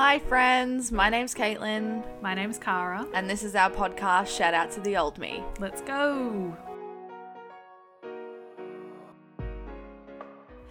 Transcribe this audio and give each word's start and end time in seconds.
Hi, 0.00 0.20
friends. 0.20 0.92
My 0.92 1.10
name's 1.10 1.34
Caitlin, 1.34 2.04
My 2.22 2.32
name's 2.32 2.56
Cara. 2.56 3.04
and 3.14 3.28
this 3.28 3.42
is 3.42 3.56
our 3.56 3.68
podcast, 3.68 4.28
Shout 4.28 4.54
Out 4.54 4.70
to 4.70 4.80
the 4.80 4.96
Old 4.96 5.18
Me. 5.18 5.42
Let's 5.58 5.82
go. 5.82 6.56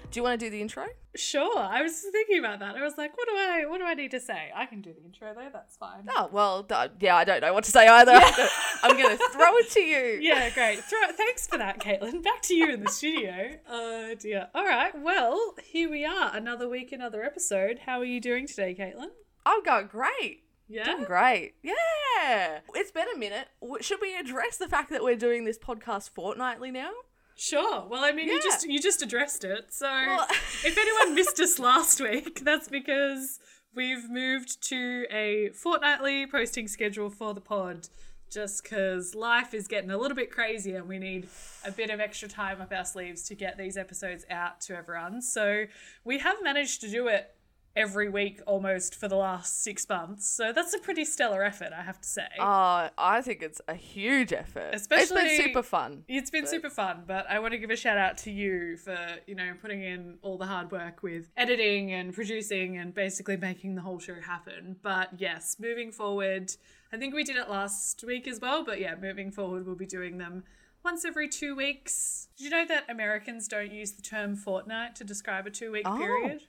Do 0.09 0.19
you 0.19 0.23
want 0.23 0.39
to 0.39 0.45
do 0.45 0.49
the 0.49 0.61
intro? 0.61 0.85
Sure. 1.15 1.57
I 1.57 1.81
was 1.81 1.99
thinking 1.99 2.39
about 2.39 2.59
that. 2.59 2.75
I 2.75 2.83
was 2.83 2.97
like, 2.97 3.15
what 3.17 3.27
do 3.27 3.35
I 3.35 3.65
what 3.67 3.79
do 3.79 3.83
I 3.85 3.93
need 3.93 4.11
to 4.11 4.19
say? 4.19 4.51
I 4.55 4.65
can 4.65 4.81
do 4.81 4.93
the 4.93 5.03
intro 5.03 5.33
though, 5.35 5.49
that's 5.51 5.75
fine. 5.75 6.07
Oh, 6.15 6.29
well, 6.31 6.63
d- 6.63 6.75
yeah, 7.01 7.15
I 7.15 7.23
don't 7.23 7.41
know 7.41 7.53
what 7.53 7.63
to 7.65 7.71
say 7.71 7.87
either. 7.87 8.11
I'm 8.83 8.95
going 8.97 9.17
to 9.17 9.23
throw 9.31 9.57
it 9.57 9.69
to 9.71 9.81
you. 9.81 10.19
Yeah, 10.27 10.49
great. 10.51 10.79
Throw, 10.83 10.99
thanks 11.11 11.45
for 11.47 11.57
that, 11.57 11.79
Caitlin. 11.79 12.23
Back 12.23 12.41
to 12.43 12.55
you 12.55 12.71
in 12.71 12.83
the 12.83 12.89
studio. 12.89 13.57
Oh 13.69 14.13
dear. 14.19 14.47
All 14.55 14.65
right. 14.65 14.93
Well, 14.99 15.55
here 15.63 15.89
we 15.89 16.05
are. 16.05 16.35
Another 16.35 16.69
week, 16.69 16.91
another 16.91 17.23
episode. 17.23 17.79
How 17.85 17.99
are 17.99 18.05
you 18.05 18.21
doing 18.21 18.47
today, 18.47 18.75
Caitlin? 18.79 19.09
I'm 19.45 19.63
going 19.63 19.87
great. 19.87 20.43
Yeah. 20.69 20.83
Doing 20.85 21.03
great. 21.05 21.53
Yeah. 21.63 22.59
It's 22.75 22.91
been 22.91 23.07
a 23.13 23.17
minute. 23.17 23.47
Should 23.81 24.01
we 24.01 24.17
address 24.17 24.57
the 24.57 24.67
fact 24.67 24.89
that 24.91 25.03
we're 25.03 25.15
doing 25.15 25.45
this 25.45 25.57
podcast 25.57 26.09
fortnightly 26.11 26.71
now? 26.71 26.91
Sure. 27.37 27.85
Well, 27.87 28.03
I 28.03 28.11
mean, 28.11 28.27
you 28.27 28.41
just 28.41 28.67
you 28.67 28.79
just 28.79 29.01
addressed 29.01 29.43
it. 29.43 29.71
So 29.71 29.85
Well- 29.85 30.27
if 30.65 30.77
anyone 30.77 31.15
missed 31.15 31.39
us 31.39 31.59
last 31.59 32.01
week, 32.01 32.41
that's 32.43 32.67
because 32.67 33.39
we've 33.75 34.09
moved 34.09 34.61
to 34.69 35.05
a 35.11 35.49
fortnightly 35.49 36.25
posting 36.27 36.67
schedule 36.67 37.09
for 37.09 37.33
the 37.33 37.41
pod. 37.41 37.87
Just 38.29 38.63
because 38.63 39.15
life 39.15 39.53
is 39.53 39.69
getting 39.69 39.89
a 39.89 39.97
little 39.97 40.15
bit 40.17 40.31
crazy 40.31 40.75
and 40.75 40.85
we 40.89 40.99
need 40.99 41.29
a 41.63 41.71
bit 41.71 41.89
of 41.89 42.01
extra 42.01 42.27
time 42.27 42.59
up 42.59 42.73
our 42.73 42.83
sleeves 42.83 43.23
to 43.29 43.35
get 43.35 43.57
these 43.57 43.77
episodes 43.77 44.25
out 44.29 44.59
to 44.61 44.75
everyone. 44.75 45.21
So 45.21 45.63
we 46.03 46.19
have 46.19 46.35
managed 46.43 46.81
to 46.81 46.89
do 46.89 47.07
it 47.07 47.33
every 47.77 48.09
week 48.09 48.41
almost 48.47 48.95
for 48.95 49.07
the 49.07 49.15
last 49.15 49.63
six 49.63 49.87
months. 49.87 50.27
So 50.27 50.51
that's 50.51 50.73
a 50.73 50.79
pretty 50.79 51.05
stellar 51.05 51.43
effort, 51.43 51.69
I 51.77 51.83
have 51.83 52.01
to 52.01 52.07
say. 52.09 52.27
Uh, 52.39 52.89
I 52.97 53.21
think 53.21 53.41
it's 53.43 53.61
a 53.67 53.73
huge 53.75 54.33
effort. 54.33 54.71
It's 54.73 54.87
been 54.87 55.05
super 55.37 55.63
fun. 55.63 56.03
It's 56.07 56.29
been 56.31 56.47
super 56.47 56.69
fun, 56.69 57.03
but 57.07 57.25
I 57.29 57.39
want 57.39 57.53
to 57.53 57.57
give 57.57 57.69
a 57.69 57.75
shout 57.75 57.97
out 57.97 58.17
to 58.19 58.31
you 58.31 58.77
for, 58.77 58.97
you 59.25 59.35
know, 59.35 59.53
putting 59.61 59.83
in 59.83 60.17
all 60.21 60.37
the 60.37 60.45
hard 60.47 60.71
work 60.71 61.03
with 61.03 61.29
editing 61.37 61.93
and 61.93 62.13
producing 62.13 62.77
and 62.77 62.93
basically 62.93 63.37
making 63.37 63.75
the 63.75 63.81
whole 63.81 63.99
show 63.99 64.15
happen. 64.19 64.75
But 64.81 65.09
yes, 65.17 65.57
moving 65.59 65.91
forward, 65.91 66.51
I 66.91 66.97
think 66.97 67.13
we 67.13 67.23
did 67.23 67.35
it 67.35 67.49
last 67.49 68.03
week 68.05 68.27
as 68.27 68.39
well, 68.39 68.63
but 68.65 68.79
yeah, 68.79 68.95
moving 68.99 69.31
forward, 69.31 69.65
we'll 69.65 69.75
be 69.75 69.85
doing 69.85 70.17
them 70.17 70.43
once 70.85 71.03
every 71.03 71.27
two 71.27 71.55
weeks. 71.55 72.29
Did 72.37 72.43
you 72.45 72.49
know 72.49 72.65
that 72.65 72.85
Americans 72.89 73.47
don't 73.47 73.71
use 73.73 73.91
the 73.91 74.01
term 74.01 74.35
fortnight 74.35 74.95
to 74.95 75.03
describe 75.03 75.45
a 75.45 75.49
two 75.51 75.71
week 75.71 75.83
Oh. 75.85 75.97
period? 75.97 76.43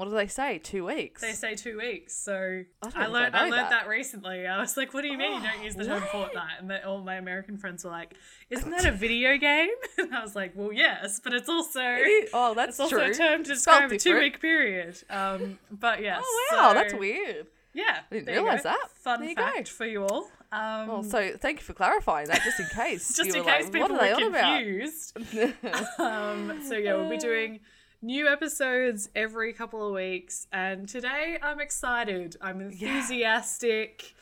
What 0.00 0.08
do 0.08 0.14
they 0.14 0.28
say? 0.28 0.56
Two 0.58 0.86
weeks? 0.86 1.20
They 1.20 1.32
say 1.32 1.54
two 1.54 1.76
weeks. 1.76 2.14
So 2.16 2.64
I 2.82 3.04
I 3.04 3.06
learned 3.06 3.36
I 3.36 3.40
I 3.40 3.42
learned 3.42 3.52
that. 3.64 3.70
that. 3.70 3.86
recently. 3.86 4.46
I 4.46 4.58
was 4.58 4.74
like, 4.74 4.94
"What 4.94 5.02
do 5.02 5.08
you 5.08 5.18
mean 5.18 5.42
you 5.42 5.46
don't 5.46 5.62
use 5.62 5.74
the 5.76 5.84
term 5.84 6.00
What? 6.00 6.10
fortnight?" 6.10 6.54
And 6.58 6.70
they, 6.70 6.80
all 6.80 7.02
my 7.02 7.16
American 7.16 7.58
friends 7.58 7.84
were 7.84 7.90
like, 7.90 8.14
"Isn't 8.48 8.70
that 8.70 8.86
a 8.86 8.92
video 8.92 9.36
game?" 9.36 9.68
And 9.98 10.14
I 10.14 10.22
was 10.22 10.34
like, 10.34 10.52
"Well, 10.54 10.72
yes, 10.72 11.20
but 11.22 11.34
it's 11.34 11.50
also 11.50 11.80
oh, 12.32 12.54
that's 12.54 12.70
it's 12.70 12.80
also 12.80 12.96
true. 12.96 13.10
a 13.10 13.14
term 13.14 13.44
to 13.44 13.50
describe 13.52 13.92
a 13.92 13.98
two 13.98 14.18
week 14.18 14.40
period." 14.40 14.96
Um, 15.10 15.58
but 15.70 16.00
yes. 16.08 16.22
Oh, 16.24 16.48
wow, 16.52 16.68
so- 16.68 16.74
that's 16.74 16.94
weird. 16.94 17.46
Yeah, 17.74 17.98
I 18.10 18.14
didn't 18.14 18.34
realise 18.34 18.62
that. 18.62 18.90
Fun 18.94 19.20
There 19.20 19.34
fact 19.34 19.68
for 19.68 19.86
you 19.86 20.04
all. 20.04 20.30
Um, 20.50 20.88
Well, 20.88 21.02
so 21.04 21.32
thank 21.36 21.60
you 21.60 21.64
for 21.64 21.72
clarifying 21.74 22.26
that, 22.28 22.42
just 22.42 22.58
in 22.58 22.66
case. 22.66 23.14
just 23.16 23.36
in 23.36 23.44
case 23.44 23.64
like, 23.64 23.72
people 23.72 23.90
what 23.90 24.00
are 24.00 24.30
were 24.30 24.38
confused. 24.38 25.16
um, 26.00 26.60
so 26.66 26.76
yeah, 26.76 26.94
we'll 26.94 27.08
be 27.10 27.18
doing 27.18 27.60
new 28.02 28.26
episodes 28.28 29.08
every 29.14 29.52
couple 29.52 29.86
of 29.86 29.94
weeks, 29.94 30.46
and 30.52 30.88
today 30.88 31.38
I'm 31.42 31.60
excited. 31.60 32.36
I'm 32.40 32.60
enthusiastic. 32.60 34.14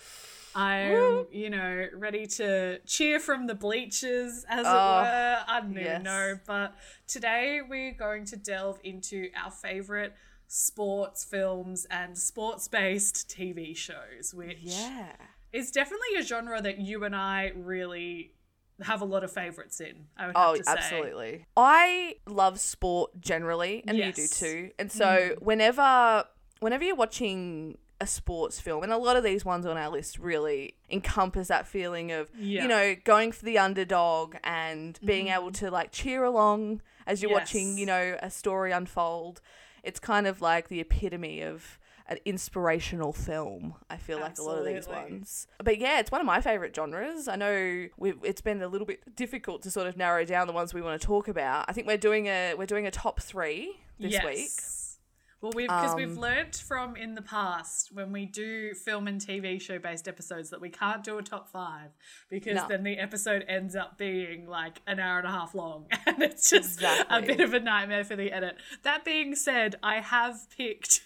I'm, 0.55 0.93
Woo. 0.93 1.27
you 1.31 1.51
know, 1.51 1.87
ready 1.95 2.27
to 2.27 2.79
cheer 2.87 3.21
from 3.21 3.47
the 3.47 3.55
bleachers, 3.55 4.45
as 4.49 4.61
it 4.61 4.67
Oh, 4.67 5.03
were. 5.03 5.39
I 5.47 5.61
don't 5.61 5.73
yes. 5.75 5.87
even 5.91 6.03
know, 6.03 6.41
but 6.47 6.75
today 7.07 7.61
we're 7.69 7.93
going 7.93 8.25
to 8.27 8.37
delve 8.37 8.81
into 8.83 9.29
our 9.41 9.51
favorite 9.51 10.15
sports 10.49 11.23
films 11.23 11.87
and 11.91 12.17
sports-based 12.19 13.29
TV 13.29 13.77
shows, 13.77 14.33
which 14.35 14.59
Yeah. 14.63 15.13
it's 15.53 15.71
definitely 15.71 16.17
a 16.19 16.23
genre 16.23 16.61
that 16.63 16.79
you 16.79 17.05
and 17.05 17.15
I 17.15 17.53
really 17.55 18.33
have 18.83 19.01
a 19.01 19.05
lot 19.05 19.25
of 19.25 19.33
favorites 19.33 19.81
in. 19.81 20.07
I 20.17 20.27
would 20.27 20.37
Oh, 20.37 20.57
to 20.57 20.65
say. 20.65 20.71
absolutely. 20.71 21.47
I 21.57 22.17
love 22.27 22.61
sport 22.61 23.21
generally, 23.21 23.83
and 23.87 23.97
you 23.99 24.13
do 24.13 24.27
too. 24.27 24.71
And 24.79 24.91
so 24.91 25.07
mm. 25.07 25.43
whenever 25.43 26.25
whenever 26.61 26.85
you're 26.85 26.97
watching 26.97 27.79
a 28.01 28.07
sports 28.07 28.61
film, 28.61 28.85
and 28.85 28.93
a 28.93 28.97
lot 28.97 29.17
of 29.17 29.25
these 29.25 29.45
ones 29.45 29.67
on 29.67 29.77
our 29.77 29.89
list 29.89 30.19
really 30.19 30.75
encompass 30.89 31.49
that 31.49 31.67
feeling 31.67 32.13
of 32.13 32.31
Yeah. 32.39 32.63
you 32.63 32.69
know 32.69 32.95
going 33.05 33.33
for 33.33 33.45
the 33.45 33.59
underdog 33.59 34.37
and 34.45 34.99
being 35.05 35.27
mm-hmm. 35.27 35.41
able 35.41 35.53
to 35.53 35.71
like 35.71 35.91
cheer 35.91 36.23
along 36.23 36.81
as 37.07 37.23
you're 37.23 37.33
watching 37.33 37.77
you 37.77 37.87
know 37.87 38.17
a 38.23 38.31
story 38.31 38.71
unfold. 38.73 39.41
It's 39.83 40.01
kind 40.01 40.27
of 40.27 40.41
like 40.41 40.69
the 40.69 40.81
epitome 40.81 41.41
of 41.43 41.79
an 42.09 42.19
inspirational 42.25 43.13
film. 43.13 43.75
I 43.91 43.97
feel 43.97 44.19
like 44.19 44.39
a 44.39 44.43
lot 44.43 44.59
of 44.59 44.65
these 44.65 44.89
ones. 44.89 45.47
But 45.63 45.79
yeah, 45.79 46.01
it's 46.01 46.11
one 46.11 46.21
of 46.21 46.27
my 46.27 46.41
favorite 46.41 46.75
genres. 46.75 47.29
I 47.29 47.37
know 47.37 47.89
we've, 47.99 48.17
it's 48.23 48.41
been 48.41 48.63
a 48.63 48.69
little 48.69 48.87
bit 48.87 49.15
difficult 49.15 49.63
to 49.63 49.71
sort 49.71 49.87
of 49.87 49.97
narrow 49.97 50.25
down 50.25 50.47
the 50.47 50.53
ones 50.53 50.73
we 50.73 50.81
want 50.83 51.01
to 51.01 51.07
talk 51.07 51.29
about. 51.29 51.67
I 51.69 51.73
think 51.73 51.87
we're 51.87 51.99
doing 51.99 52.27
a 52.27 52.55
we're 52.57 52.67
doing 52.67 52.87
a 52.87 52.91
top 52.91 53.21
three 53.21 53.77
this 54.01 54.13
yes. 54.13 54.25
week. 54.25 54.51
Well, 55.41 55.53
we've 55.55 55.69
because 55.69 55.95
we've 55.95 56.11
Um, 56.11 56.19
learnt 56.19 56.57
from 56.57 56.97
in 56.97 57.15
the 57.15 57.23
past 57.23 57.93
when 57.93 58.11
we 58.11 58.27
do 58.27 58.75
film 58.75 59.07
and 59.07 59.21
TV 59.21 59.61
show 59.61 59.79
based 59.79 60.09
episodes 60.09 60.51
that 60.51 60.61
we 60.61 60.69
can't 60.69 61.05
do 61.05 61.17
a 61.19 61.23
top 61.23 61.49
five 61.49 61.91
because 62.29 62.57
No. 62.57 62.67
then 62.69 62.83
the 62.83 62.99
episode 62.99 63.45
ends 63.47 63.77
up 63.77 63.97
being 63.99 64.49
like 64.49 64.81
an 64.89 64.99
hour 64.99 65.19
and 65.19 65.29
a 65.29 65.31
half 65.31 65.55
long 65.55 65.87
and 66.07 66.23
it's 66.23 66.51
just 66.51 66.83
a 66.83 67.23
bit 67.23 67.39
of 67.39 67.55
a 67.55 67.61
nightmare 67.61 68.03
for 68.03 68.17
the 68.17 68.33
edit. 68.33 68.57
That 68.83 69.05
being 69.05 69.37
said, 69.37 69.77
I 69.81 70.01
have 70.01 70.49
picked. 70.57 71.03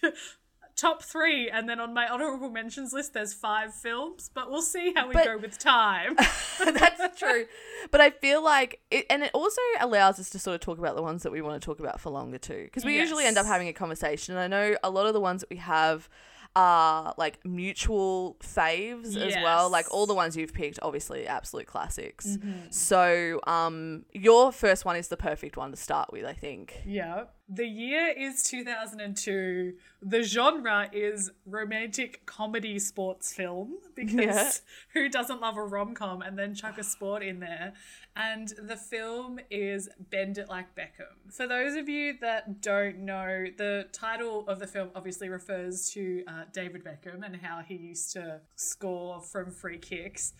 Top 0.74 1.02
three, 1.02 1.48
and 1.50 1.68
then 1.68 1.78
on 1.80 1.92
my 1.94 2.08
honorable 2.08 2.50
mentions 2.50 2.92
list, 2.92 3.12
there's 3.14 3.34
five 3.34 3.74
films, 3.74 4.30
but 4.32 4.50
we'll 4.50 4.62
see 4.62 4.92
how 4.96 5.06
we 5.06 5.14
But- 5.14 5.24
go 5.24 5.38
with 5.38 5.58
time. 5.58 6.16
That's 6.64 7.18
true. 7.18 7.46
But 7.90 8.00
I 8.00 8.10
feel 8.10 8.42
like 8.42 8.80
it, 8.90 9.06
and 9.10 9.22
it 9.22 9.30
also 9.34 9.60
allows 9.80 10.18
us 10.18 10.30
to 10.30 10.38
sort 10.38 10.54
of 10.54 10.60
talk 10.60 10.78
about 10.78 10.96
the 10.96 11.02
ones 11.02 11.22
that 11.24 11.32
we 11.32 11.42
want 11.42 11.60
to 11.60 11.64
talk 11.64 11.78
about 11.80 12.00
for 12.00 12.10
longer 12.10 12.38
too. 12.38 12.64
Because 12.64 12.84
we 12.84 12.98
usually 12.98 13.26
end 13.26 13.36
up 13.38 13.46
having 13.46 13.68
a 13.68 13.72
conversation. 13.72 14.36
And 14.36 14.42
I 14.42 14.46
know 14.48 14.76
a 14.82 14.90
lot 14.90 15.06
of 15.06 15.12
the 15.12 15.20
ones 15.20 15.40
that 15.42 15.50
we 15.50 15.56
have 15.56 16.08
are 16.54 17.14
like 17.16 17.44
mutual 17.46 18.36
faves 18.40 19.16
as 19.16 19.34
well. 19.36 19.70
Like 19.70 19.86
all 19.90 20.06
the 20.06 20.14
ones 20.14 20.36
you've 20.36 20.52
picked, 20.52 20.78
obviously 20.82 21.26
absolute 21.26 21.66
classics. 21.66 22.26
Mm-hmm. 22.26 22.50
So 22.70 23.40
um, 23.46 24.04
your 24.12 24.52
first 24.52 24.84
one 24.84 24.96
is 24.96 25.08
the 25.08 25.16
perfect 25.16 25.56
one 25.56 25.70
to 25.70 25.76
start 25.76 26.12
with, 26.12 26.24
I 26.24 26.34
think. 26.34 26.82
Yeah. 26.84 27.24
The 27.54 27.66
year 27.66 28.14
is 28.16 28.42
2002. 28.44 29.74
The 30.04 30.22
genre 30.22 30.88
is 30.92 31.30
romantic 31.46 32.24
comedy 32.24 32.78
sports 32.78 33.32
film 33.34 33.74
because 33.94 34.14
Yeah. 34.14 34.50
who 34.94 35.08
doesn't 35.08 35.40
love 35.40 35.56
a 35.56 35.62
rom 35.64 35.94
com 35.94 36.22
and 36.22 36.38
then 36.38 36.54
chuck 36.54 36.78
a 36.78 36.82
sport 36.84 37.22
in 37.22 37.40
there? 37.40 37.74
And 38.16 38.48
the 38.62 38.76
film 38.76 39.38
is 39.50 39.88
Bend 40.10 40.36
It 40.38 40.48
Like 40.48 40.74
Beckham. 40.74 41.30
For 41.32 41.46
those 41.46 41.76
of 41.76 41.88
you 41.88 42.14
that 42.20 42.60
don't 42.60 42.98
know, 43.00 43.46
the 43.56 43.86
title 43.92 44.44
of 44.48 44.58
the 44.58 44.66
film 44.66 44.90
obviously 44.94 45.28
refers 45.28 45.88
to 45.90 46.22
uh, 46.26 46.44
David 46.52 46.84
Beckham 46.84 47.24
and 47.24 47.36
how 47.36 47.60
he 47.66 47.74
used 47.74 48.12
to 48.12 48.40
score 48.56 49.20
from 49.22 49.50
free 49.50 49.78
kicks. 49.78 50.32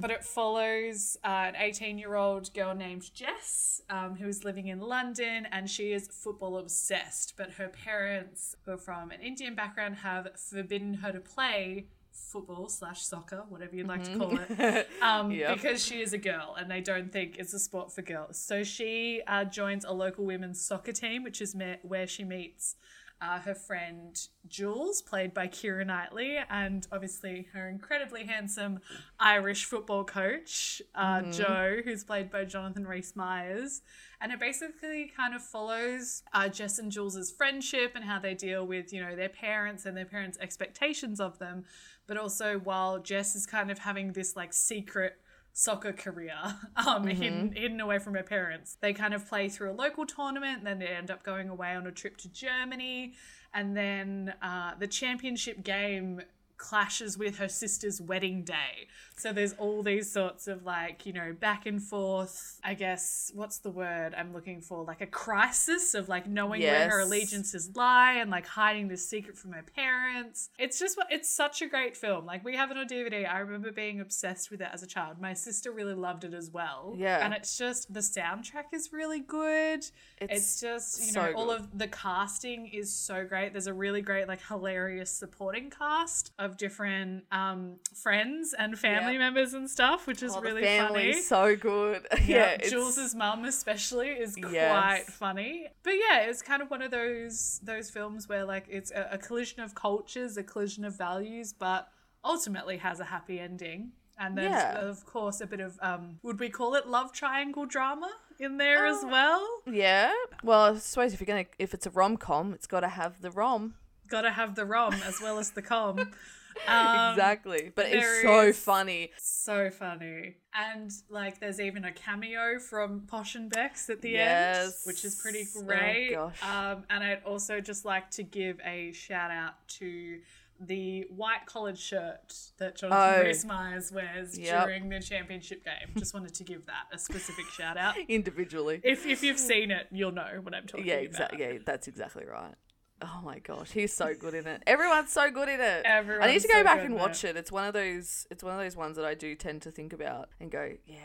But 0.00 0.10
it 0.10 0.24
follows 0.24 1.16
uh, 1.24 1.28
an 1.28 1.56
18 1.56 1.98
year 1.98 2.14
old 2.14 2.52
girl 2.54 2.74
named 2.74 3.12
Jess 3.14 3.80
um, 3.90 4.16
who 4.16 4.28
is 4.28 4.44
living 4.44 4.68
in 4.68 4.80
London 4.80 5.46
and 5.50 5.68
she 5.68 5.92
is 5.92 6.08
football 6.32 6.56
obsessed. 6.58 7.34
But 7.36 7.52
her 7.52 7.68
parents, 7.68 8.56
who 8.64 8.72
are 8.72 8.78
from 8.78 9.10
an 9.10 9.20
Indian 9.20 9.54
background, 9.54 9.96
have 9.96 10.28
forbidden 10.36 10.94
her 10.94 11.12
to 11.12 11.20
play 11.20 11.86
football 12.10 12.68
slash 12.68 13.02
soccer, 13.04 13.44
whatever 13.48 13.74
you'd 13.76 13.86
like 13.88 14.04
to 14.04 14.16
call 14.16 14.38
it, 14.38 14.88
um, 15.02 15.30
Yep. 15.30 15.54
because 15.56 15.84
she 15.84 16.00
is 16.00 16.12
a 16.12 16.18
girl 16.18 16.54
and 16.58 16.70
they 16.70 16.80
don't 16.80 17.10
think 17.12 17.36
it's 17.38 17.52
a 17.54 17.58
sport 17.58 17.92
for 17.92 18.02
girls. 18.02 18.38
So 18.38 18.62
she 18.64 19.22
uh, 19.26 19.44
joins 19.44 19.84
a 19.84 19.92
local 19.92 20.24
women's 20.24 20.60
soccer 20.60 20.92
team, 20.92 21.22
which 21.22 21.40
is 21.40 21.54
where 21.82 22.06
she 22.06 22.24
meets 22.24 22.76
uh, 23.22 23.38
her 23.38 23.54
friend 23.54 24.18
Jules, 24.48 25.00
played 25.00 25.32
by 25.32 25.46
Keira 25.46 25.86
Knightley, 25.86 26.38
and 26.50 26.86
obviously 26.90 27.46
her 27.52 27.68
incredibly 27.68 28.26
handsome 28.26 28.80
Irish 29.20 29.64
football 29.64 30.04
coach, 30.04 30.82
uh, 30.96 31.22
Joe, 31.30 31.76
who's 31.84 32.02
played 32.02 32.30
by 32.30 32.44
Jonathan 32.44 32.84
Rhys 32.84 33.14
Myers. 33.14 33.82
And 34.20 34.32
it 34.32 34.40
basically 34.40 35.12
kind 35.16 35.34
of 35.34 35.42
follows 35.42 36.24
uh, 36.32 36.48
Jess 36.48 36.80
and 36.80 36.90
Jules's 36.90 37.30
friendship 37.30 37.92
and 37.94 38.04
how 38.04 38.18
they 38.18 38.34
deal 38.34 38.66
with, 38.66 38.92
you 38.92 39.00
know, 39.00 39.14
their 39.14 39.28
parents 39.28 39.86
and 39.86 39.96
their 39.96 40.04
parents' 40.04 40.38
expectations 40.40 41.20
of 41.20 41.38
them. 41.38 41.64
But 42.08 42.16
also 42.16 42.58
while 42.58 42.98
Jess 42.98 43.36
is 43.36 43.46
kind 43.46 43.70
of 43.70 43.78
having 43.78 44.12
this 44.12 44.34
like 44.34 44.52
secret 44.52 45.14
soccer 45.52 45.92
career 45.92 46.34
um, 46.86 47.06
hidden, 47.06 47.52
hidden 47.52 47.80
away 47.80 47.98
from 47.98 48.14
her 48.14 48.22
parents. 48.22 48.76
They 48.80 48.92
kind 48.92 49.14
of 49.14 49.28
play 49.28 49.48
through 49.48 49.72
a 49.72 49.74
local 49.74 50.06
tournament, 50.06 50.64
then 50.64 50.78
they 50.78 50.86
end 50.86 51.10
up 51.10 51.22
going 51.22 51.48
away 51.48 51.74
on 51.74 51.86
a 51.86 51.92
trip 51.92 52.16
to 52.18 52.28
Germany. 52.28 53.14
and 53.54 53.76
then 53.76 54.34
uh, 54.42 54.72
the 54.78 54.86
championship 54.86 55.62
game 55.62 56.22
clashes 56.62 57.18
with 57.18 57.38
her 57.38 57.48
sister's 57.48 58.00
wedding 58.00 58.44
day. 58.44 58.86
So 59.16 59.32
there's 59.32 59.52
all 59.54 59.82
these 59.82 60.10
sorts 60.10 60.46
of 60.46 60.64
like, 60.64 61.04
you 61.04 61.12
know, 61.12 61.34
back 61.38 61.66
and 61.66 61.82
forth, 61.82 62.60
I 62.62 62.74
guess, 62.74 63.32
what's 63.34 63.58
the 63.58 63.70
word 63.70 64.14
I'm 64.16 64.32
looking 64.32 64.60
for? 64.60 64.84
Like 64.84 65.00
a 65.00 65.06
crisis 65.06 65.94
of 65.94 66.08
like 66.08 66.28
knowing 66.28 66.62
where 66.62 66.88
her 66.88 67.00
allegiances 67.00 67.70
lie 67.74 68.12
and 68.14 68.30
like 68.30 68.46
hiding 68.46 68.86
this 68.86 69.08
secret 69.08 69.36
from 69.36 69.52
her 69.52 69.64
parents. 69.74 70.50
It's 70.56 70.78
just, 70.78 70.96
it's 71.10 71.28
such 71.28 71.62
a 71.62 71.66
great 71.66 71.96
film. 71.96 72.26
Like 72.26 72.44
we 72.44 72.54
have 72.56 72.70
it 72.70 72.76
on 72.76 72.86
DVD. 72.86 73.28
I 73.28 73.40
remember 73.40 73.72
being 73.72 74.00
obsessed 74.00 74.50
with 74.50 74.60
it 74.60 74.68
as 74.72 74.84
a 74.84 74.86
child. 74.86 75.20
My 75.20 75.34
sister 75.34 75.72
really 75.72 75.94
loved 75.94 76.22
it 76.22 76.32
as 76.32 76.50
well. 76.50 76.94
Yeah. 76.96 77.24
And 77.24 77.34
it's 77.34 77.58
just, 77.58 77.92
the 77.92 78.00
soundtrack 78.00 78.72
is 78.72 78.92
really 78.92 79.20
good. 79.20 79.80
It's, 80.20 80.30
It's 80.30 80.60
just, 80.60 81.00
you 81.00 81.12
so 81.12 81.22
know, 81.22 81.32
all 81.34 81.50
of 81.50 81.76
the 81.76 81.88
casting 81.88 82.68
is 82.68 82.94
so 82.94 83.24
great. 83.24 83.52
There's 83.52 83.66
a 83.66 83.74
really 83.74 84.00
great, 84.00 84.28
like, 84.28 84.40
hilarious 84.46 85.10
supporting 85.10 85.70
cast 85.70 86.32
of 86.38 86.51
different 86.56 87.24
um, 87.32 87.76
friends 87.94 88.54
and 88.58 88.78
family 88.78 89.12
Yeah. 89.14 89.18
members 89.18 89.54
and 89.54 89.68
stuff, 89.70 90.06
which 90.06 90.22
is 90.22 90.32
Oh, 90.34 90.40
really 90.40 90.62
funny. 90.78 91.12
so 91.20 91.56
good. 91.56 92.06
yeah, 92.26 92.56
Yeah, 92.62 92.68
Jules's 92.68 93.14
mum 93.14 93.44
especially 93.44 94.08
is 94.10 94.34
quite 94.36 94.52
Yes. 94.52 95.10
funny. 95.10 95.68
But 95.82 95.92
yeah, 95.92 96.20
it's 96.20 96.42
kind 96.42 96.62
of 96.62 96.70
one 96.70 96.82
of 96.82 96.90
those 96.90 97.60
those 97.62 97.90
films 97.90 98.28
where 98.28 98.44
like 98.44 98.66
it's 98.68 98.90
a, 98.90 99.08
a 99.12 99.18
collision 99.18 99.60
of 99.62 99.74
cultures, 99.74 100.36
a 100.36 100.42
collision 100.42 100.84
of 100.84 100.96
values, 100.96 101.52
but 101.52 101.88
ultimately 102.24 102.76
has 102.78 103.00
a 103.00 103.04
happy 103.04 103.40
ending. 103.40 103.92
And 104.18 104.36
there's 104.38 104.50
Yeah. 104.52 104.78
of 104.78 105.04
course 105.06 105.40
a 105.40 105.46
bit 105.46 105.60
of 105.60 105.78
um 105.82 106.18
would 106.22 106.38
we 106.38 106.48
call 106.50 106.74
it 106.74 106.86
love 106.86 107.12
triangle 107.12 107.66
drama 107.66 108.10
in 108.38 108.56
there 108.58 108.86
as 108.86 109.02
Uh, 109.02 109.08
well? 109.08 109.48
Yeah. 109.66 110.12
Well, 110.42 110.74
I 110.74 110.78
suppose 110.78 111.12
if 111.14 111.20
you're 111.20 111.26
gonna, 111.26 111.46
if 111.58 111.74
it's 111.74 111.86
a 111.86 111.90
rom 111.90 112.16
com, 112.16 112.52
it's 112.52 112.66
got 112.66 112.80
to 112.80 112.88
have 112.88 113.20
the 113.20 113.30
rom. 113.30 113.74
Gotta 114.08 114.30
have 114.32 114.54
the 114.56 114.66
rom 114.66 114.94
as 115.06 115.20
well 115.22 115.38
as 115.38 115.52
the 115.52 115.62
com. 115.62 116.12
Um, 116.66 117.12
exactly. 117.12 117.72
But 117.74 117.86
it's 117.88 118.22
so 118.22 118.52
funny. 118.52 119.10
So 119.18 119.70
funny. 119.70 120.36
And 120.54 120.90
like 121.08 121.40
there's 121.40 121.60
even 121.60 121.84
a 121.84 121.92
cameo 121.92 122.58
from 122.58 123.02
Posh 123.06 123.34
and 123.34 123.50
Becks 123.50 123.88
at 123.90 124.00
the 124.02 124.10
Yes. 124.10 124.64
end, 124.64 124.74
which 124.84 125.04
is 125.04 125.14
pretty 125.16 125.46
Oh, 125.56 125.62
great. 125.62 126.10
gosh. 126.12 126.42
Um, 126.42 126.84
and 126.90 127.02
I'd 127.02 127.22
also 127.24 127.60
just 127.60 127.84
like 127.84 128.10
to 128.12 128.22
give 128.22 128.60
a 128.64 128.92
shout 128.92 129.30
out 129.30 129.54
to 129.78 130.20
the 130.60 131.02
white 131.10 131.44
collared 131.46 131.76
shirt 131.78 132.34
that 132.58 132.76
Jonathan 132.76 133.20
Oh. 133.20 133.22
Rhys 133.26 133.44
Myers 133.44 133.90
wears 133.90 134.38
Yep. 134.38 134.64
during 134.66 134.88
the 134.90 135.00
championship 135.00 135.64
game. 135.64 135.92
Just 135.98 136.14
wanted 136.14 136.34
to 136.34 136.44
give 136.44 136.66
that 136.66 136.84
a 136.92 136.98
specific 136.98 137.46
shout 137.46 137.76
out. 137.76 137.96
Individually. 138.08 138.80
If, 138.84 139.04
if 139.04 139.24
you've 139.24 139.40
seen 139.40 139.72
it, 139.72 139.88
you'll 139.90 140.12
know 140.12 140.38
what 140.42 140.54
I'm 140.54 140.66
talking 140.68 140.86
yeah, 140.86 140.94
about. 140.94 141.04
exactly. 141.06 141.40
Yeah, 141.40 141.58
that's 141.64 141.88
exactly 141.88 142.24
right. 142.26 142.54
Oh 143.02 143.20
my 143.24 143.38
gosh, 143.40 143.70
he's 143.72 143.92
so 143.92 144.14
good 144.14 144.34
in 144.34 144.46
it. 144.46 144.62
Everyone's 144.66 145.10
so 145.12 145.30
good 145.30 145.48
in 145.48 145.60
it. 145.60 145.84
I 145.86 146.26
need 146.28 146.40
to 146.42 146.48
go 146.48 146.54
so 146.58 146.64
back 146.64 146.84
and 146.84 146.94
watch 146.94 147.24
it. 147.24 147.36
It's 147.36 147.50
one 147.52 147.66
of 147.66 147.72
those. 147.74 148.26
It's 148.30 148.42
one 148.44 148.52
of 148.54 148.60
those 148.60 148.76
ones 148.76 148.96
that 148.96 149.04
I 149.04 149.14
do 149.14 149.34
tend 149.34 149.62
to 149.62 149.70
think 149.70 149.92
about 149.92 150.28
and 150.40 150.50
go, 150.50 150.72
yeah. 150.86 150.96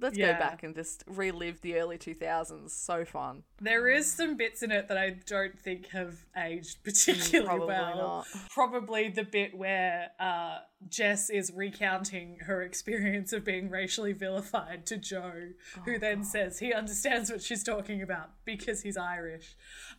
Let's 0.00 0.16
Yeah. 0.16 0.32
go 0.34 0.38
back 0.38 0.62
and 0.62 0.74
just 0.74 1.02
relive 1.06 1.60
the 1.62 1.78
early 1.78 1.98
two 1.98 2.14
thousands. 2.14 2.72
So 2.72 3.04
fun. 3.04 3.42
There 3.60 3.88
is 3.88 4.10
some 4.10 4.36
bits 4.36 4.62
in 4.62 4.70
it 4.70 4.88
that 4.88 4.96
I 4.96 5.10
don't 5.26 5.58
think 5.58 5.88
have 5.88 6.24
aged 6.36 6.84
particularly 6.84 7.46
Probably 7.46 7.66
well. 7.66 7.96
not. 7.96 8.26
Probably 8.50 9.08
the 9.08 9.24
bit 9.24 9.54
where 9.56 10.10
uh, 10.20 10.58
Jess 10.88 11.28
is 11.30 11.52
recounting 11.54 12.38
her 12.46 12.62
experience 12.62 13.32
of 13.32 13.44
being 13.44 13.68
racially 13.68 14.12
vilified 14.12 14.86
to 14.86 14.96
Joe, 14.96 15.50
who 15.84 15.98
then 15.98 16.24
says 16.24 16.58
he 16.58 16.72
understands 16.72 17.30
what 17.30 17.42
she's 17.42 17.62
talking 17.62 18.00
about 18.02 18.30
because 18.44 18.82
he's 18.82 18.96
Irish. 18.96 19.56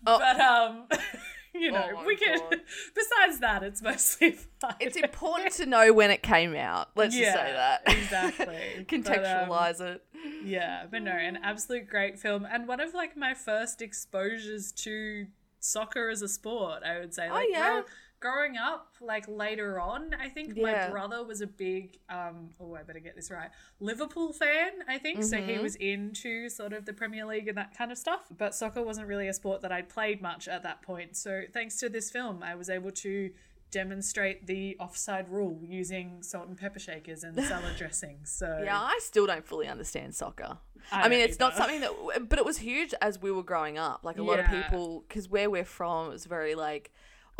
Oh. 0.07 0.17
But 0.17 0.39
um, 0.39 0.85
you 1.53 1.71
know, 1.71 1.87
Oh 1.99 2.05
we 2.05 2.15
can. 2.15 2.39
God. 2.39 2.61
Besides 2.95 3.39
that, 3.41 3.61
it's 3.63 3.81
mostly 3.81 4.31
fine. 4.59 4.73
It's 4.79 4.97
important 5.03 5.51
to 5.53 5.65
know 5.67 5.93
when 5.93 6.09
it 6.09 6.23
came 6.23 6.55
out. 6.55 6.89
Let's 6.95 7.15
just 7.15 7.31
say 7.31 7.53
that. 7.53 7.81
exactly. 7.85 8.45
But, 8.45 8.79
um, 8.79 8.85
Contextualize 9.03 9.81
it. 9.81 10.03
yeah, 10.43 10.85
but 10.89 11.03
no, 11.03 11.11
an 11.11 11.37
absolute 11.43 11.87
great 11.87 12.17
film 12.19 12.47
and 12.51 12.67
one 12.67 12.79
of 12.79 12.93
like 12.95 13.15
my 13.15 13.33
first 13.35 13.81
exposures 13.81 14.71
to 14.73 15.27
soccer 15.59 16.09
as 16.09 16.23
a 16.23 16.27
sport, 16.27 16.81
I 16.83 16.97
would 16.99 17.13
say. 17.13 17.29
Like 17.29 17.45
Oh, 17.47 17.51
yeah? 17.51 17.69
grow- 17.69 17.83
growing 18.21 18.56
up, 18.56 18.94
like 19.01 19.25
later 19.27 19.79
on, 19.81 20.13
I 20.13 20.29
think 20.29 20.53
Yeah. 20.56 20.85
my 20.85 20.89
brother 20.91 21.23
was 21.25 21.41
a 21.41 21.47
big 21.47 21.97
um 22.09 22.51
oh 22.62 22.75
I 22.75 22.83
better 22.83 23.00
get 23.00 23.15
this 23.15 23.29
right. 23.29 23.50
Liverpool 23.81 24.31
fan, 24.31 24.71
I 24.88 24.97
think. 24.97 25.23
So 25.23 25.35
Mm-hmm. 25.38 25.50
he 25.50 25.57
was 25.59 25.75
into 25.75 26.47
sort 26.47 26.71
of 26.71 26.85
the 26.85 26.94
Premier 26.94 27.25
League 27.25 27.47
and 27.50 27.57
that 27.57 27.75
kind 27.77 27.91
of 27.91 27.97
stuff. 27.97 28.21
But 28.38 28.56
soccer 28.56 28.81
wasn't 28.83 29.07
really 29.07 29.27
a 29.27 29.33
sport 29.33 29.62
that 29.63 29.71
I'd 29.73 29.89
played 29.89 30.21
much 30.21 30.47
at 30.47 30.63
that 30.63 30.81
point. 30.81 31.18
So 31.18 31.41
thanks 31.51 31.75
to 31.79 31.89
this 31.89 32.09
film, 32.12 32.41
I 32.44 32.56
was 32.56 32.69
able 32.69 32.91
to 32.91 33.31
demonstrate 33.71 34.45
the 34.47 34.75
offside 34.79 35.29
rule 35.29 35.57
using 35.63 36.21
salt 36.21 36.47
and 36.47 36.57
pepper 36.57 36.77
shakers 36.79 37.24
and 37.24 37.35
salad 37.44 37.75
dressing. 37.77 38.17
So 38.25 38.62
Yeah, 38.63 38.79
I 38.79 39.00
still 39.01 39.25
don't 39.25 39.45
fully 39.45 39.67
understand 39.67 40.13
soccer. 40.13 40.57
I 40.91 41.03
I, 41.03 41.09
mean, 41.09 41.21
it's 41.21 41.39
not 41.39 41.56
something 41.56 41.79
that, 41.81 42.27
but 42.29 42.38
it 42.38 42.44
was 42.45 42.57
huge 42.57 42.94
as 43.01 43.21
we 43.21 43.31
were 43.31 43.44
growing 43.44 43.77
up. 43.77 44.01
Like 44.03 44.17
a 44.17 44.24
lot 44.24 44.39
of 44.39 44.47
people, 44.47 45.03
because 45.07 45.29
where 45.29 45.50
we're 45.50 45.63
from, 45.65 46.07
it 46.07 46.09
was 46.09 46.25
very 46.25 46.53
like 46.53 46.91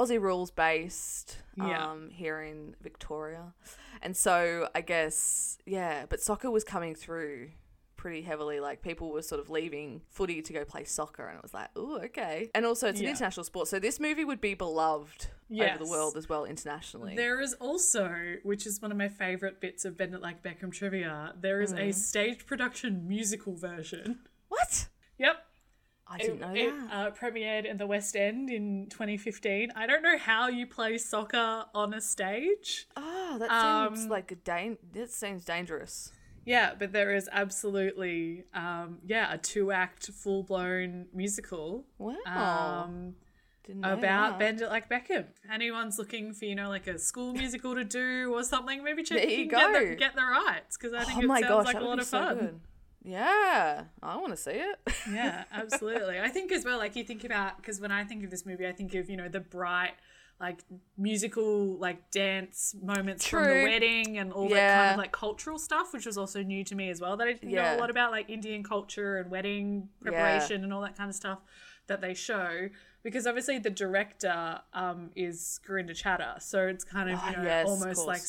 Aussie 0.02 0.22
rules 0.22 0.52
based. 0.52 1.38
Yeah. 1.58 1.92
Um, 1.92 2.10
here 2.10 2.42
in 2.42 2.76
Victoria, 2.82 3.54
and 4.02 4.16
so 4.16 4.70
I 4.74 4.82
guess 4.82 5.58
yeah, 5.66 6.06
but 6.08 6.22
soccer 6.22 6.50
was 6.50 6.64
coming 6.64 6.96
through 6.96 7.50
pretty 7.98 8.22
heavily. 8.22 8.60
Like 8.62 8.82
people 8.82 9.12
were 9.12 9.22
sort 9.22 9.42
of 9.42 9.50
leaving 9.50 10.02
footy 10.10 10.42
to 10.42 10.54
go 10.54 10.64
play 10.66 10.86
soccer, 10.86 11.28
and 11.28 11.36
it 11.38 11.44
was 11.44 11.54
like, 11.54 11.68
oh, 11.76 12.00
okay. 12.06 12.50
And 12.56 12.66
also, 12.66 12.88
it's 12.88 13.00
an 13.00 13.04
Yeah. 13.04 13.12
international 13.12 13.44
sport, 13.44 13.68
so 13.68 13.80
this 13.80 14.00
movie 14.00 14.24
would 14.26 14.40
be 14.42 14.54
beloved 14.54 15.28
over 15.52 15.78
the 15.78 15.86
world 15.90 16.16
as 16.18 16.30
well 16.30 16.46
internationally. 16.46 17.16
There 17.18 17.42
is 17.42 17.54
also, 17.56 18.38
which 18.44 18.66
is 18.66 18.82
one 18.82 18.92
of 18.92 18.98
my 18.98 19.10
favorite 19.10 19.60
bits 19.60 19.84
of 19.86 19.98
Bend 19.98 20.14
It 20.16 20.22
Like 20.22 20.42
Beckham 20.42 20.72
trivia, 20.72 21.34
there 21.40 21.62
is 21.62 21.74
Mm. 21.74 21.90
a 21.90 21.94
stage 21.94 22.46
production 22.48 23.08
musical 23.08 23.56
version. 23.56 24.20
what? 24.48 24.88
Yep. 25.20 25.46
I 26.12 26.18
didn't 26.18 26.40
know 26.40 26.54
it 26.54 26.74
that. 26.90 26.94
uh, 26.94 27.12
premiered 27.12 27.66
in 27.66 27.78
the 27.78 27.88
West 27.88 28.16
End 28.16 28.50
in 28.50 28.88
2015. 28.90 29.72
I 29.76 29.88
don't 29.88 30.04
know 30.04 30.18
how 30.18 30.48
you 30.48 30.68
play 30.68 30.98
soccer 30.98 31.66
on 31.74 31.94
a 31.94 32.02
stage. 32.02 32.88
Oh, 32.98 33.38
that 33.40 33.50
seems 33.90 34.06
um, 34.06 34.10
like 34.10 34.32
a 34.32 34.78
That 34.94 35.12
seems 35.12 35.46
dangerous. 35.46 36.12
Yeah, 36.46 36.74
but 36.78 36.92
there 36.92 37.14
is 37.14 37.30
absolutely, 37.32 38.46
um, 38.54 38.98
yeah, 39.06 39.32
a 39.34 39.38
two 39.38 39.72
act, 39.72 40.08
full 40.12 40.44
blown 40.44 41.06
musical 41.14 41.86
Wow. 42.00 42.86
um, 42.88 43.16
Didn't 43.64 43.82
know 43.82 43.94
about 43.94 44.32
that. 44.32 44.40
Bend 44.40 44.62
It 44.62 44.70
Like 44.70 44.90
Beckham. 44.90 45.26
Anyone's 45.52 46.00
looking 46.00 46.34
for, 46.34 46.46
you 46.46 46.56
know, 46.56 46.70
like 46.70 46.88
a 46.88 46.98
school 46.98 47.34
musical 47.42 47.76
to 47.76 47.84
do 47.84 48.34
or 48.34 48.44
something, 48.44 48.84
maybe 48.84 49.04
check 49.04 49.20
There 49.20 49.30
you 49.30 49.38
you 49.44 49.50
can 49.50 49.60
get 49.60 49.74
go. 49.74 49.90
the, 49.90 49.96
get 49.96 50.16
the 50.16 50.24
rights 50.24 50.78
because 50.78 50.94
I 50.94 51.04
think 51.04 51.20
Oh 51.30 51.34
it 51.36 51.40
sounds 51.42 51.66
gosh, 51.66 51.66
like 51.74 51.76
a 51.84 51.86
lot 51.86 52.00
of 52.00 52.06
so 52.06 52.20
fun. 52.20 52.62
Yeah, 53.04 53.84
I 54.04 54.18
want 54.18 54.32
to 54.32 54.38
see 54.38 54.52
it. 54.52 54.80
yeah, 55.12 55.44
absolutely. 55.52 56.20
I 56.20 56.30
think 56.30 56.52
as 56.52 56.64
well, 56.66 56.78
like 56.78 56.96
you 56.96 57.04
think 57.04 57.24
about, 57.24 57.58
because 57.58 57.80
when 57.80 57.92
I 57.92 58.04
think 58.04 58.24
of 58.24 58.30
this 58.30 58.46
movie, 58.46 58.68
I 58.68 58.72
think 58.74 58.94
of, 58.96 59.10
you 59.10 59.18
know, 59.18 59.28
the 59.28 59.40
bright, 59.40 59.94
like 60.40 60.60
musical, 60.98 61.78
like 61.78 62.10
dance 62.12 62.76
moments 62.82 63.28
from 63.28 63.44
the 63.44 63.64
wedding 63.64 64.18
and 64.18 64.32
all 64.34 64.50
that 64.50 64.56
kind 64.76 64.92
of 64.92 64.98
like 64.98 65.12
cultural 65.12 65.60
stuff, 65.60 65.94
which 65.94 66.06
was 66.06 66.18
also 66.18 66.42
new 66.44 66.64
to 66.64 66.76
me 66.76 66.90
as 66.90 67.00
well. 67.02 67.16
That 67.18 67.28
I 67.28 67.34
didn't 67.34 67.52
know 67.52 67.78
a 67.78 67.80
lot 67.80 67.90
about, 67.92 68.12
like 68.12 68.30
Indian 68.30 68.64
culture 68.64 69.18
and 69.18 69.30
wedding 69.30 69.90
preparation 70.02 70.64
and 70.64 70.74
all 70.74 70.82
that 70.82 70.96
kind 70.98 71.10
of 71.10 71.16
stuff 71.16 71.40
that 71.88 72.02
they 72.02 72.14
show. 72.14 72.70
Because 73.04 73.26
obviously 73.26 73.58
the 73.58 73.70
director 73.72 74.60
um, 74.74 75.10
is 75.16 75.60
Gurinder 75.68 75.92
Chadha, 76.00 76.40
so 76.42 76.68
it's 76.68 76.84
kind 76.84 77.10
of 77.10 77.16
you 77.24 77.36
Ah, 77.36 77.42
know 77.42 77.44
yes, 77.44 77.66
of 77.66 77.70
almost 77.82 78.08
like 78.08 78.22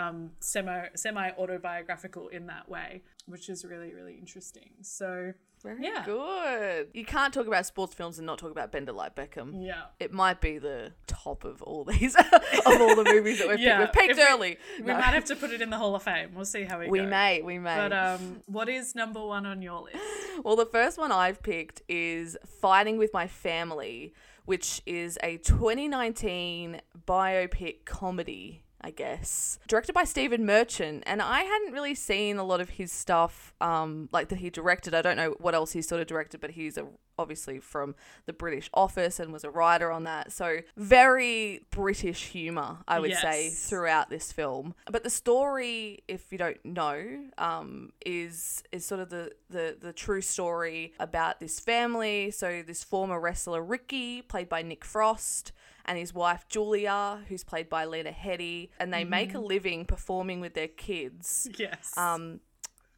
um, 0.00 0.32
semi 0.40 0.86
semi 0.96 1.30
autobiographical 1.38 2.26
in 2.28 2.46
that 2.46 2.68
way, 2.68 3.02
which 3.26 3.48
is 3.48 3.64
really 3.64 3.92
really 3.94 4.14
interesting. 4.14 4.70
So 4.82 5.32
Very 5.62 5.82
Yeah. 5.84 6.04
good. 6.04 6.88
You 6.92 7.04
can't 7.04 7.32
talk 7.34 7.46
about 7.46 7.64
sports 7.66 7.94
films 7.94 8.18
and 8.18 8.26
not 8.26 8.38
talk 8.38 8.50
about 8.50 8.70
Bend 8.70 8.88
It 8.88 8.92
Like 8.92 9.14
Beckham. 9.16 9.64
yeah, 9.66 9.84
It 9.98 10.12
might 10.12 10.40
be 10.40 10.58
the 10.58 10.92
top 11.06 11.44
of 11.44 11.62
all 11.62 11.82
these 11.84 12.14
of 12.66 12.80
all 12.80 12.94
the 12.94 13.04
movies 13.04 13.38
that 13.38 13.48
we've 13.48 13.58
Yeah, 13.58 13.86
picked. 13.86 14.08
We've 14.08 14.16
we- 14.18 14.22
early. 14.22 14.58
We 14.78 14.86
No. 14.86 14.94
might 14.94 15.14
have 15.18 15.24
to 15.24 15.34
put 15.36 15.50
it 15.50 15.60
in 15.62 15.70
the 15.70 15.78
Hall 15.78 15.94
of 15.96 16.02
Fame. 16.02 16.34
We'll 16.34 16.44
see 16.44 16.64
how 16.64 16.78
we, 16.78 16.88
We 16.88 16.98
go. 16.98 17.04
We 17.04 17.10
may, 17.10 17.42
we 17.42 17.58
may. 17.58 17.74
But 17.76 17.92
um, 17.92 18.42
what 18.46 18.68
is 18.68 18.94
number 18.94 19.24
one 19.24 19.44
on 19.46 19.62
your 19.62 19.80
list? 19.80 19.96
Well, 20.44 20.56
the 20.56 20.66
first 20.66 20.98
one 20.98 21.10
I've 21.10 21.42
picked 21.42 21.82
is 21.88 22.36
Fighting 22.60 22.98
with 22.98 23.12
My 23.14 23.26
Family, 23.26 24.12
which 24.44 24.82
is 24.86 25.18
a 25.22 25.38
2019 25.38 26.80
biopic 27.08 27.84
comedy, 27.86 28.62
I 28.80 28.90
guess, 28.90 29.58
directed 29.66 29.94
by 29.94 30.04
Stephen 30.04 30.44
Merchant. 30.44 31.02
And 31.06 31.22
I 31.22 31.42
hadn't 31.42 31.72
really 31.72 31.94
seen 31.94 32.36
a 32.36 32.44
lot 32.44 32.60
of 32.60 32.70
his 32.70 32.92
stuff, 32.92 33.54
um, 33.60 34.08
like 34.12 34.28
that 34.28 34.38
he 34.38 34.50
directed. 34.50 34.94
I 34.94 35.02
don't 35.02 35.16
know 35.16 35.34
what 35.38 35.54
else 35.54 35.72
he's 35.72 35.88
sort 35.88 36.00
of 36.00 36.06
directed, 36.06 36.40
but 36.40 36.50
he's 36.50 36.76
a, 36.76 36.86
obviously 37.18 37.58
from 37.58 37.94
the 38.26 38.32
British 38.32 38.68
Office 38.74 39.18
and 39.18 39.32
was 39.32 39.44
a 39.44 39.50
writer 39.50 39.90
on 39.90 40.04
that. 40.04 40.30
So 40.30 40.58
very 40.76 41.66
British 41.70 42.26
humor, 42.28 42.78
I 42.86 43.00
would 43.00 43.14
say, 43.14 43.50
throughout 43.50 44.10
this 44.10 44.30
film. 44.32 44.74
But 44.90 45.02
the 45.04 45.10
story, 45.10 46.04
if 46.06 46.30
you 46.30 46.38
don't 46.38 46.62
know, 46.64 47.24
um, 47.38 47.92
is 48.04 48.62
is 48.72 48.84
sort 48.84 49.00
of 49.00 49.08
the, 49.08 49.32
the 49.48 49.76
the 49.80 49.92
true 49.92 50.20
story 50.20 50.92
about 51.00 51.40
this 51.40 51.58
family. 51.60 52.30
So 52.30 52.62
this 52.64 52.84
former 52.84 53.18
wrestler 53.18 53.62
Ricky, 53.62 54.22
played 54.22 54.48
by 54.48 54.62
Nick 54.62 54.84
Frost, 54.84 55.52
and 55.86 55.96
his 55.98 56.12
wife 56.12 56.46
Julia, 56.48 57.20
who's 57.28 57.44
played 57.44 57.68
by 57.68 57.84
Lena 57.84 58.12
Headey, 58.12 58.70
and 58.78 58.92
they 58.92 59.04
make 59.04 59.34
a 59.34 59.38
living 59.38 59.84
performing 59.86 60.40
with 60.40 60.54
their 60.54 60.68
kids 60.68 61.48
Yes. 61.58 61.96
um, 61.96 62.40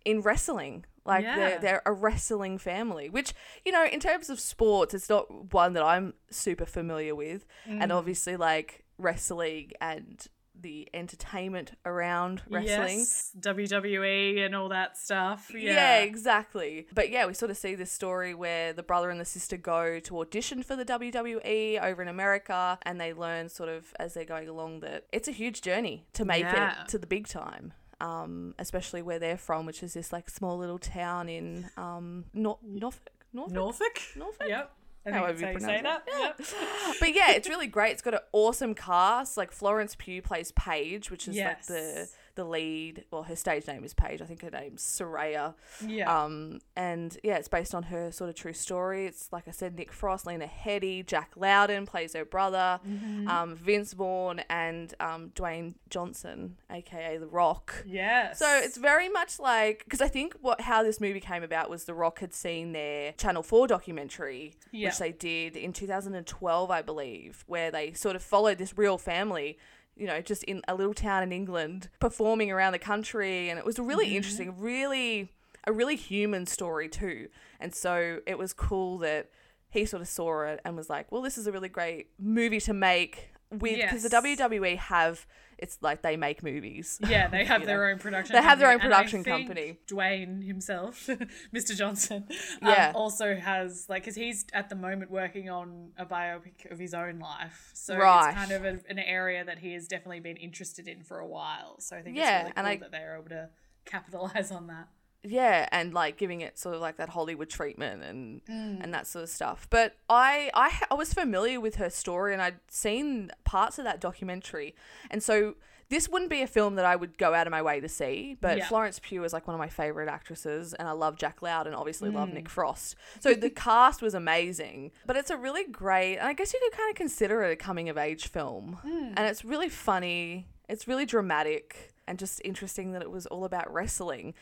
in 0.04 0.20
wrestling. 0.22 0.84
Like 1.04 1.24
Yeah. 1.24 1.36
they're 1.36 1.58
they're 1.58 1.82
a 1.86 1.92
wrestling 1.92 2.58
family, 2.58 3.08
which 3.08 3.32
you 3.64 3.72
know, 3.72 3.84
in 3.86 4.00
terms 4.00 4.28
of 4.30 4.38
sports, 4.40 4.92
it's 4.94 5.08
not 5.08 5.52
one 5.54 5.72
that 5.74 5.82
I'm 5.82 6.14
super 6.30 6.66
familiar 6.66 7.14
with, 7.14 7.46
Mm. 7.66 7.82
and 7.82 7.92
obviously 7.92 8.36
like 8.36 8.84
wrestling 8.98 9.72
and 9.80 10.26
the 10.60 10.88
entertainment 10.94 11.72
around 11.86 12.42
wrestling. 12.48 12.98
Yes, 12.98 13.32
WWE 13.38 14.44
and 14.44 14.54
all 14.54 14.68
that 14.70 14.96
stuff. 14.96 15.50
Yeah. 15.54 15.72
Yeah. 15.72 15.98
exactly. 16.00 16.86
But 16.92 17.10
yeah, 17.10 17.26
we 17.26 17.34
sort 17.34 17.50
of 17.50 17.56
see 17.56 17.74
this 17.74 17.92
story 17.92 18.34
where 18.34 18.72
the 18.72 18.82
brother 18.82 19.10
and 19.10 19.20
the 19.20 19.24
sister 19.24 19.56
go 19.56 20.00
to 20.00 20.18
audition 20.20 20.62
for 20.62 20.76
the 20.76 20.84
WWE 20.84 21.80
over 21.82 22.02
in 22.02 22.08
America 22.08 22.78
and 22.82 23.00
they 23.00 23.12
learn 23.12 23.48
sort 23.48 23.68
of 23.68 23.92
as 23.98 24.14
they're 24.14 24.24
going 24.24 24.48
along 24.48 24.80
that 24.80 25.04
it's 25.12 25.28
a 25.28 25.32
huge 25.32 25.60
journey 25.62 26.06
to 26.14 26.24
make 26.24 26.42
Yeah. 26.44 26.82
it 26.82 26.88
to 26.88 26.98
the 26.98 27.06
big 27.06 27.28
time. 27.28 27.72
Um, 28.00 28.54
especially 28.60 29.02
where 29.02 29.18
they're 29.18 29.36
from, 29.36 29.66
which 29.66 29.82
is 29.82 29.94
this 29.94 30.12
like 30.12 30.30
small 30.30 30.56
little 30.56 30.78
town 30.78 31.28
in 31.28 31.68
um 31.76 32.26
Nor- 32.32 32.58
Norfolk. 32.62 33.10
Norfolk. 33.32 33.54
Norfolk. 33.54 34.00
Norfolk? 34.16 34.48
Yep. 34.48 34.72
I 35.08 35.12
think 35.12 35.24
However 35.24 35.40
you 35.40 35.46
say 35.46 35.52
pronounce 35.52 35.82
that. 35.82 36.02
it. 36.06 36.14
Yep. 36.18 36.96
but 37.00 37.14
yeah, 37.14 37.30
it's 37.32 37.48
really 37.48 37.66
great. 37.66 37.92
It's 37.92 38.02
got 38.02 38.14
an 38.14 38.20
awesome 38.32 38.74
cast. 38.74 39.36
Like 39.36 39.52
Florence 39.52 39.94
Pugh 39.96 40.22
plays 40.22 40.52
Paige, 40.52 41.10
which 41.10 41.28
is 41.28 41.36
like 41.36 41.66
the 41.66 41.74
Yes. 41.74 42.14
The 42.38 42.44
lead. 42.44 43.04
Well, 43.10 43.24
her 43.24 43.34
stage 43.34 43.66
name 43.66 43.82
is 43.82 43.94
Paige. 43.94 44.22
I 44.22 44.24
think 44.24 44.42
her 44.42 44.50
name's 44.50 44.80
Saraya. 44.82 45.54
Yeah. 45.84 46.22
Um, 46.22 46.60
and 46.76 47.18
yeah, 47.24 47.36
it's 47.36 47.48
based 47.48 47.74
on 47.74 47.82
her 47.84 48.12
sort 48.12 48.30
of 48.30 48.36
true 48.36 48.52
story. 48.52 49.06
It's 49.06 49.28
like 49.32 49.48
I 49.48 49.50
said, 49.50 49.74
Nick 49.76 49.92
Frost, 49.92 50.24
Lena 50.24 50.46
Headey, 50.46 51.04
Jack 51.04 51.32
Lowden 51.36 51.84
plays 51.84 52.12
her 52.14 52.24
brother, 52.24 52.78
Mm-hmm. 52.88 53.26
um, 53.28 53.56
Vince 53.56 53.92
Vaughn, 53.92 54.40
and 54.48 54.94
um, 55.00 55.30
Dwayne 55.34 55.74
Johnson, 55.90 56.56
aka 56.70 57.16
The 57.16 57.26
Rock. 57.26 57.82
yes. 57.86 58.38
So 58.38 58.46
it's 58.62 58.76
very 58.76 59.08
much 59.08 59.40
like 59.40 59.82
because 59.84 60.00
I 60.00 60.06
think 60.08 60.34
what 60.40 60.60
how 60.60 60.84
this 60.84 61.00
movie 61.00 61.18
came 61.20 61.42
about 61.42 61.68
was 61.68 61.84
The 61.84 61.94
Rock 61.94 62.20
had 62.20 62.32
seen 62.32 62.70
their 62.70 63.12
Channel 63.14 63.42
Four 63.42 63.66
documentary, 63.66 64.54
Yeah. 64.70 64.88
which 64.90 64.98
they 64.98 65.10
did 65.10 65.56
in 65.56 65.72
2012, 65.72 66.70
I 66.70 66.82
believe, 66.82 67.42
where 67.48 67.72
they 67.72 67.92
sort 67.94 68.14
of 68.14 68.22
followed 68.22 68.58
this 68.58 68.78
real 68.78 68.96
family. 68.96 69.58
You 69.98 70.06
know, 70.06 70.20
just 70.20 70.44
in 70.44 70.62
a 70.68 70.74
little 70.74 70.94
town 70.94 71.22
in 71.22 71.32
England, 71.32 71.88
performing 72.00 72.50
around 72.50 72.72
the 72.72 72.78
country, 72.78 73.50
and 73.50 73.58
it 73.58 73.64
was 73.64 73.78
really 73.78 74.06
mm-hmm. 74.06 74.16
interesting, 74.16 74.58
really 74.58 75.32
a 75.66 75.72
really 75.72 75.96
human 75.96 76.46
story 76.46 76.88
too. 76.88 77.28
And 77.60 77.74
so 77.74 78.20
it 78.26 78.38
was 78.38 78.52
cool 78.52 78.98
that 78.98 79.30
he 79.70 79.84
sort 79.84 80.00
of 80.00 80.08
saw 80.08 80.42
it 80.42 80.60
and 80.64 80.76
was 80.76 80.88
like, 80.88 81.10
"Well, 81.10 81.22
this 81.22 81.36
is 81.36 81.46
a 81.46 81.52
really 81.52 81.68
great 81.68 82.08
movie 82.18 82.60
to 82.60 82.72
make 82.72 83.32
with 83.50 83.80
because 83.80 84.02
the 84.02 84.08
WWE 84.08 84.76
have 84.76 85.26
it's 85.58 85.78
like 85.80 86.02
they 86.02 86.16
make 86.16 86.42
movies. 86.42 86.98
Yeah, 87.08 87.28
they 87.28 87.44
have 87.52 87.66
their 87.66 87.86
know. 87.86 87.92
own 87.92 87.98
production. 87.98 88.34
They 88.36 88.42
have 88.42 88.58
their 88.58 88.70
own 88.70 88.78
company, 88.80 88.86
and 88.86 88.94
I 88.94 88.96
production 88.98 89.24
think 89.24 89.46
company. 89.48 89.78
Dwayne 89.88 90.46
himself, 90.46 91.06
Mr. 91.54 91.76
Johnson, 91.76 92.26
um, 92.62 92.68
Yeah. 92.68 92.92
also 92.94 93.34
has 93.36 93.86
like 93.88 94.02
because 94.02 94.14
he's 94.16 94.44
at 94.52 94.68
the 94.68 94.76
moment 94.76 95.10
working 95.10 95.50
on 95.50 95.90
a 95.98 96.06
biopic 96.06 96.70
of 96.70 96.78
his 96.78 96.94
own 96.94 97.18
life, 97.18 97.70
so 97.74 97.96
Right. 97.96 98.28
it's 98.30 98.38
kind 98.38 98.52
of 98.52 98.64
a, 98.64 98.80
an 98.88 98.98
area 98.98 99.44
that 99.44 99.58
he 99.58 99.72
has 99.74 99.88
definitely 99.88 100.20
been 100.20 100.36
interested 100.36 100.86
in 100.88 101.02
for 101.02 101.18
a 101.18 101.26
while. 101.26 101.80
So 101.80 101.96
I 101.96 102.02
think 102.02 102.16
Yeah, 102.16 102.46
it's 102.48 102.56
really 102.56 102.64
cool 102.64 102.66
I- 102.66 102.76
that 102.76 102.90
they 102.92 102.98
are 103.04 103.16
able 103.16 103.28
to 103.30 103.48
capitalize 103.84 104.50
on 104.50 104.66
that. 104.68 104.88
Yeah 105.24 105.68
and 105.72 105.92
like 105.92 106.16
giving 106.16 106.40
it 106.42 106.58
sort 106.58 106.74
of 106.74 106.80
like 106.80 106.96
that 106.96 107.08
hollywood 107.08 107.50
treatment 107.50 108.02
and 108.04 108.40
Mm. 108.46 108.82
and 108.82 108.94
that 108.94 109.06
sort 109.06 109.24
of 109.24 109.28
stuff 109.28 109.66
but 109.68 109.96
I, 110.08 110.50
I 110.54 110.70
i 110.90 110.94
was 110.94 111.12
familiar 111.12 111.60
with 111.60 111.76
her 111.76 111.90
story 111.90 112.32
and 112.32 112.40
i'd 112.40 112.60
seen 112.68 113.30
parts 113.44 113.78
of 113.78 113.84
that 113.84 114.00
documentary 114.00 114.74
and 115.10 115.22
so 115.22 115.56
this 115.90 116.06
wouldn't 116.08 116.30
be 116.30 116.42
a 116.42 116.46
film 116.46 116.76
that 116.76 116.84
i 116.84 116.94
would 116.94 117.18
go 117.18 117.34
out 117.34 117.46
of 117.46 117.50
my 117.50 117.60
way 117.62 117.80
to 117.80 117.88
see 117.88 118.36
but 118.40 118.58
Yeah. 118.58 118.68
florence 118.68 119.00
pugh 119.02 119.24
is 119.24 119.32
like 119.32 119.46
one 119.46 119.54
of 119.54 119.58
my 119.58 119.68
favorite 119.68 120.08
actresses 120.08 120.72
and 120.74 120.86
i 120.86 120.92
love 120.92 121.16
jack 121.16 121.42
lowden 121.42 121.74
obviously 121.74 122.10
Mm. 122.10 122.14
love 122.14 122.28
nick 122.32 122.48
frost 122.48 122.94
so 123.20 123.34
the 123.34 123.50
cast 123.66 124.00
was 124.02 124.14
amazing 124.14 124.92
but 125.04 125.16
it's 125.16 125.30
a 125.30 125.36
really 125.36 125.64
great 125.64 126.16
and 126.18 126.28
i 126.28 126.32
guess 126.32 126.52
you 126.54 126.60
could 126.62 126.78
kind 126.78 126.90
of 126.90 126.96
consider 126.96 127.42
it 127.42 127.50
a 127.52 127.56
coming 127.56 127.88
of 127.88 127.98
age 127.98 128.28
film 128.28 128.78
Mm. 128.86 129.14
and 129.16 129.20
it's 129.26 129.44
really 129.44 129.68
funny 129.68 130.46
it's 130.68 130.86
really 130.86 131.06
dramatic 131.06 131.92
and 132.08 132.18
just 132.18 132.40
interesting 132.44 132.92
that 132.92 133.02
it 133.02 133.10
was 133.10 133.26
all 133.26 133.44
about 133.44 133.72
wrestling 133.72 134.34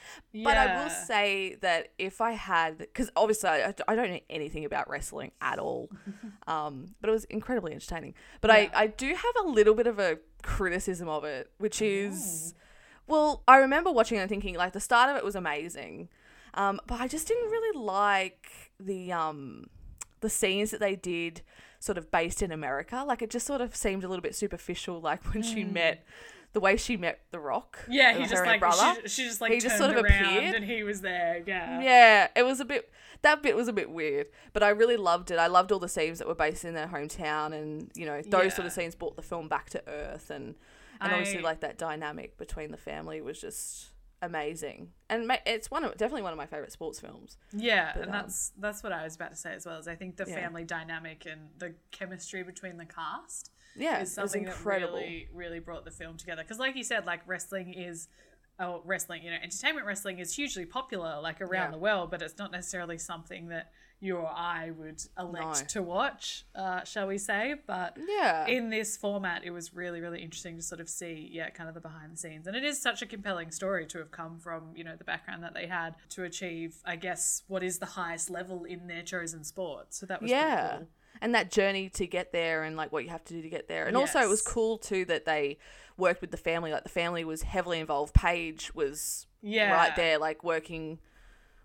but 0.45 0.57
I 0.57 0.83
will 0.83 0.91
say 0.91 1.57
that 1.61 1.89
if 1.99 2.21
I 2.21 2.33
had, 2.33 2.79
because 2.79 3.11
obviously 3.17 3.51
I, 3.51 3.75
I 3.89 3.95
don't 3.95 4.11
know 4.11 4.21
anything 4.31 4.65
about 4.65 4.89
wrestling 4.89 5.33
at 5.41 5.59
all, 5.59 5.91
um, 6.47 6.95
but 7.01 7.09
it 7.11 7.13
was 7.13 7.25
incredibly 7.25 7.73
entertaining. 7.73 8.15
But 8.41 8.51
I, 8.51 8.59
Yeah. 8.59 8.71
I 8.75 8.87
do 8.89 9.09
have 9.15 9.45
a 9.45 9.49
little 9.49 9.75
bit 9.75 9.87
of 9.87 9.99
a 9.99 10.19
criticism 10.43 11.09
of 11.09 11.25
it, 11.25 11.51
which 11.59 11.83
is, 11.83 12.55
well, 13.07 13.43
I 13.49 13.57
remember 13.59 13.91
watching 13.91 14.19
it 14.19 14.23
and 14.23 14.31
thinking 14.31 14.55
like 14.57 14.73
the 14.73 14.81
start 14.81 15.11
of 15.11 15.17
it 15.17 15.25
was 15.25 15.35
amazing, 15.37 16.09
um, 16.55 16.81
but 16.87 17.01
I 17.01 17.09
just 17.09 17.27
didn't 17.29 17.51
really 17.51 17.79
like 17.79 18.51
the 18.81 19.13
um, 19.13 19.67
the 20.21 20.31
scenes 20.31 20.71
that 20.71 20.81
they 20.81 20.97
did 20.97 21.43
sort 21.79 21.99
of 21.99 22.11
based 22.11 22.43
in 22.43 22.51
America. 22.53 23.05
Like 23.07 23.23
it 23.23 23.31
just 23.31 23.47
sort 23.47 23.61
of 23.61 23.75
seemed 23.77 24.05
a 24.05 24.09
little 24.09 24.23
bit 24.23 24.35
superficial, 24.35 25.01
like 25.01 25.23
when 25.35 25.43
she 25.43 25.65
met. 25.65 26.05
The 26.53 26.61
way 26.61 26.77
she 26.77 26.97
met 26.97 27.21
The 27.33 27.39
Rock. 27.41 27.79
Yeah, 27.89 28.15
he 28.17 28.27
just 28.27 28.45
like 28.47 28.61
brother. 28.61 29.01
she, 29.03 29.09
she 29.09 29.25
just 29.25 29.41
like 29.41 29.53
He 29.53 29.61
turned 29.61 29.71
just 29.71 29.77
sort 29.79 29.91
of 29.91 29.99
appeared. 29.99 30.55
and 30.55 30.65
he 30.65 30.83
was 30.83 31.03
there. 31.03 31.43
Yeah. 31.47 31.81
Yeah, 31.83 32.29
it 32.35 32.45
was 32.45 32.61
a 32.61 32.65
bit. 32.65 32.91
That 33.23 33.43
bit 33.43 33.57
was 33.57 33.69
a 33.69 33.73
bit 33.73 33.91
weird, 33.91 34.27
but 34.53 34.63
I 34.63 34.69
really 34.71 34.97
loved 34.97 35.31
it. 35.31 35.39
I 35.39 35.47
loved 35.49 35.73
all 35.73 35.79
the 35.79 35.89
scenes 35.89 36.19
that 36.19 36.29
were 36.29 36.35
based 36.35 36.65
in 36.65 36.75
their 36.75 36.87
hometown, 36.87 37.53
and 37.53 37.91
you 37.95 38.07
know 38.07 38.23
those 38.23 38.55
sort 38.55 38.67
of 38.67 38.73
scenes 38.73 38.95
brought 38.95 39.17
the 39.17 39.23
film 39.23 39.49
back 39.49 39.71
to 39.71 39.83
earth, 39.89 40.31
and 40.31 40.55
and 41.01 41.13
obviously 41.13 41.41
like 41.43 41.61
that 41.61 41.77
dynamic 41.79 42.37
between 42.39 42.71
the 42.71 42.77
family 42.79 43.21
was 43.21 43.41
just 43.41 43.89
amazing, 44.23 44.91
and 45.09 45.27
ma- 45.27 45.37
it's 45.47 45.71
one 45.71 45.85
of 45.85 45.97
definitely 45.97 46.23
one 46.23 46.33
of 46.33 46.39
my 46.39 46.47
favorite 46.47 46.73
sports 46.73 47.01
films. 47.01 47.37
Yeah, 47.53 47.93
But, 47.95 48.03
and 48.05 48.11
um, 48.15 48.23
that's 48.23 48.53
that's 48.59 48.83
what 48.83 48.93
I 48.93 49.05
was 49.05 49.15
about 49.17 49.31
to 49.31 49.37
say 49.37 49.55
as 49.55 49.67
well. 49.67 49.79
Is 49.79 49.89
I 49.89 49.95
think 49.95 50.17
the 50.17 50.25
Yeah. 50.29 50.35
family 50.37 50.65
dynamic 50.65 51.27
and 51.31 51.49
the 51.59 51.75
chemistry 51.91 52.43
between 52.43 52.77
the 52.77 52.87
cast 52.87 53.51
Yeah, 53.79 54.01
is 54.01 54.17
it 54.17 54.23
was 54.23 54.35
incredible. 54.35 54.95
that 54.97 55.01
really 55.03 55.29
really 55.33 55.59
brought 55.61 55.85
the 55.85 55.91
film 55.91 56.17
together. 56.17 56.43
Because 56.43 56.59
like 56.59 56.77
you 56.77 56.85
said, 56.85 57.07
like 57.07 57.21
wrestling 57.27 57.75
is. 57.75 58.09
Oh, 58.59 58.81
wrestling, 58.87 59.23
you 59.23 59.31
know, 59.31 59.37
entertainment 59.43 59.87
wrestling 59.87 60.19
is 60.19 60.35
hugely 60.35 60.65
popular, 60.65 61.21
like 61.21 61.43
around 61.43 61.67
Yeah. 61.67 61.71
the 61.73 61.79
world, 61.79 62.11
but 62.11 62.23
it's 62.23 62.39
not 62.39 62.51
necessarily 62.53 62.97
something 62.97 63.49
that 63.49 63.71
you 64.01 64.17
or 64.17 64.27
I 64.29 64.71
would 64.71 65.03
elect 65.19 65.61
No. 65.61 65.67
to 65.69 65.83
watch, 65.83 66.47
uh, 66.55 66.83
shall 66.85 67.07
we 67.07 67.19
say? 67.19 67.57
But 67.67 67.99
Yeah, 67.99 68.47
in 68.47 68.71
this 68.71 68.97
format, 68.97 69.45
it 69.45 69.51
was 69.51 69.75
really, 69.75 70.01
really 70.01 70.23
interesting 70.23 70.57
to 70.57 70.63
sort 70.63 70.81
of 70.81 70.89
see, 70.89 71.29
yeah, 71.31 71.51
kind 71.51 71.69
of 71.69 71.75
the 71.75 71.83
behind 71.83 72.15
the 72.15 72.17
scenes. 72.17 72.47
And 72.47 72.57
it 72.57 72.65
is 72.65 72.81
such 72.81 73.03
a 73.03 73.07
compelling 73.07 73.51
story 73.51 73.85
to 73.89 73.99
have 73.99 74.11
come 74.11 74.39
from, 74.39 74.75
you 74.75 74.85
know, 74.85 74.97
the 74.97 75.05
background 75.05 75.43
that 75.45 75.53
they 75.53 75.67
had 75.67 75.95
to 76.11 76.25
achieve, 76.25 76.77
I 76.83 76.97
guess, 76.97 77.43
what 77.49 77.63
is 77.63 77.79
the 77.79 77.85
highest 77.85 78.31
level 78.31 78.65
in 78.65 78.87
their 78.87 79.03
chosen 79.03 79.45
sport. 79.45 79.93
So 79.93 80.07
that 80.07 80.23
was 80.23 80.31
pretty 80.31 80.47
yeah. 80.47 80.77
cool. 80.79 80.89
And 81.21 81.35
that 81.35 81.51
journey 81.51 81.89
to 81.91 82.07
get 82.07 82.33
there, 82.33 82.63
and 82.65 82.77
like 82.77 82.93
what 82.93 83.05
you 83.05 83.11
have 83.11 83.25
to 83.25 83.35
do 83.35 83.43
to 83.43 83.49
get 83.49 83.69
there, 83.69 83.87
and 83.87 83.97
also 83.97 84.21
it 84.21 84.29
was 84.29 84.43
cool 84.43 84.79
too 84.79 85.05
that 85.07 85.25
they 85.25 85.59
worked 85.97 86.21
with 86.21 86.31
the 86.31 86.37
family. 86.37 86.73
Like 86.73 86.83
the 86.83 86.89
family 86.89 87.25
was 87.25 87.43
heavily 87.43 87.81
involved. 87.81 88.15
Paige 88.15 88.75
was 88.75 89.27
Yeah. 89.43 89.73
right 89.73 89.95
there, 89.97 90.19
like 90.19 90.45
working 90.45 90.99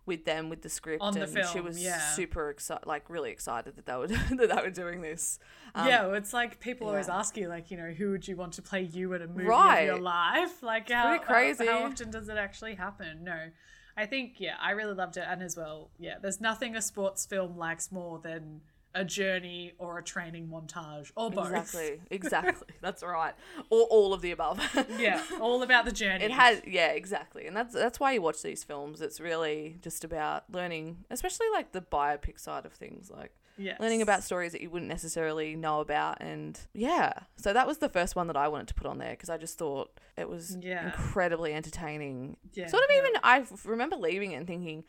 with 0.06 0.26
them 0.26 0.50
with 0.50 0.62
the 0.64 0.70
script, 0.70 1.02
On 1.02 1.14
the 1.14 1.24
and 1.24 1.48
she 1.54 1.60
was 1.62 1.82
yeah. 1.82 2.00
super 2.00 2.50
excited, 2.50 2.88
like 2.88 3.08
really 3.10 3.30
excited 3.32 3.76
that 3.76 3.86
they 3.86 3.96
were 3.96 4.08
that 4.38 4.50
they 4.56 4.62
were 4.62 4.72
doing 4.72 5.02
this. 5.02 5.38
Um, 5.76 5.88
yeah, 5.88 6.06
well, 6.08 6.16
it's 6.16 6.34
like 6.34 6.60
people 6.60 6.88
always 6.88 7.08
ask 7.08 7.38
you, 7.38 7.48
like, 7.48 7.70
you 7.72 7.78
know, 7.78 7.92
who 7.92 8.10
would 8.12 8.28
you 8.28 8.36
want 8.36 8.54
to 8.54 8.62
play 8.62 8.82
you 8.82 9.14
in 9.14 9.22
a 9.22 9.28
movie 9.28 9.44
Right. 9.46 9.82
of 9.82 9.86
your 9.86 10.00
life? 10.00 10.64
Like, 10.64 10.90
how, 10.90 11.10
pretty 11.10 11.24
crazy. 11.26 11.66
How, 11.68 11.80
how 11.82 11.86
often 11.86 12.10
does 12.10 12.30
it 12.30 12.38
actually 12.38 12.76
happen? 12.76 13.24
No. 13.24 13.52
I 13.96 14.06
think, 14.06 14.40
yeah, 14.40 14.56
I 14.60 14.72
really 14.72 14.94
loved 14.96 15.18
it. 15.18 15.26
And 15.28 15.44
as 15.44 15.56
well, 15.56 15.92
yeah, 16.00 16.16
there's 16.22 16.42
nothing 16.42 16.76
a 16.76 16.82
sports 16.82 17.26
film 17.26 17.58
likes 17.58 17.92
more 17.92 18.20
than 18.20 18.62
a 18.94 19.06
journey 19.06 19.74
or 19.78 19.98
a 19.98 20.04
training 20.04 20.48
montage 20.52 21.12
or 21.16 21.32
both. 21.32 21.48
exactly, 21.48 22.02
exactly. 22.12 22.68
That's 22.82 23.04
right, 23.04 23.34
or 23.70 23.84
all 23.84 24.14
of 24.14 24.22
the 24.22 24.32
above. 24.32 24.60
Yeah, 24.98 25.24
all 25.40 25.64
about 25.64 25.86
the 25.86 25.92
journey. 25.92 26.26
It 26.26 26.32
has, 26.32 26.62
yeah, 26.66 26.90
exactly, 26.92 27.48
and 27.48 27.56
that's 27.56 27.74
that's 27.74 28.00
why 28.00 28.12
you 28.14 28.22
watch 28.22 28.42
these 28.42 28.64
films. 28.64 29.02
It's 29.02 29.20
really 29.20 29.78
just 29.82 30.04
about 30.04 30.44
learning, 30.52 31.06
especially 31.10 31.48
like 31.54 31.72
the 31.72 31.82
biopic 31.82 32.40
side 32.40 32.66
of 32.66 32.74
things, 32.74 33.10
like 33.10 33.32
yes. 33.58 33.80
learning 33.80 34.02
about 34.02 34.24
stories 34.24 34.52
that 34.52 34.62
you 34.62 34.70
wouldn't 34.70 34.90
necessarily 34.90 35.56
know 35.56 35.80
about, 35.80 36.18
and 36.22 36.60
yeah. 36.74 37.14
So 37.38 37.54
that 37.54 37.66
was 37.68 37.78
the 37.78 37.90
first 37.90 38.16
one 38.16 38.28
that 38.28 38.38
I 38.38 38.48
wanted 38.48 38.68
to 38.70 38.74
put 38.74 38.88
on 38.88 38.98
there 38.98 39.12
because 39.12 39.30
I 39.30 39.38
just 39.38 39.58
thought 39.58 39.92
it 40.18 40.30
was 40.30 40.58
Yeah. 40.62 40.86
incredibly 40.86 41.54
entertaining. 41.54 42.38
Yeah, 42.54 42.68
sort 42.68 42.84
of 42.84 42.90
yeah. 42.92 42.98
even 42.98 43.12
I 43.24 43.46
remember 43.66 43.96
leaving 43.96 44.34
it 44.34 44.36
and 44.36 44.48
thinking, 44.48 44.84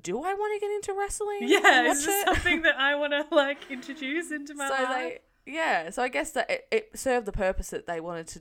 do 0.00 0.22
I 0.22 0.34
want 0.34 0.60
to 0.60 0.66
get 0.66 0.72
into 0.74 0.92
wrestling? 0.98 1.38
Yeah, 1.42 1.90
is 1.90 2.04
this 2.04 2.22
it? 2.22 2.26
something 2.34 2.62
that 2.62 2.76
I 2.78 2.94
want 2.94 3.12
to 3.12 3.26
like 3.34 3.70
introduce 3.70 4.30
into 4.30 4.54
my 4.54 4.68
so 4.68 4.74
life? 4.74 4.88
they 4.90 5.18
yeah 5.50 5.88
so 5.88 6.02
i 6.02 6.08
guess 6.08 6.32
that 6.32 6.50
it, 6.50 6.66
it 6.70 6.90
served 6.98 7.24
the 7.26 7.32
purpose 7.32 7.70
that 7.70 7.86
they 7.86 8.00
wanted 8.00 8.26
to 8.28 8.40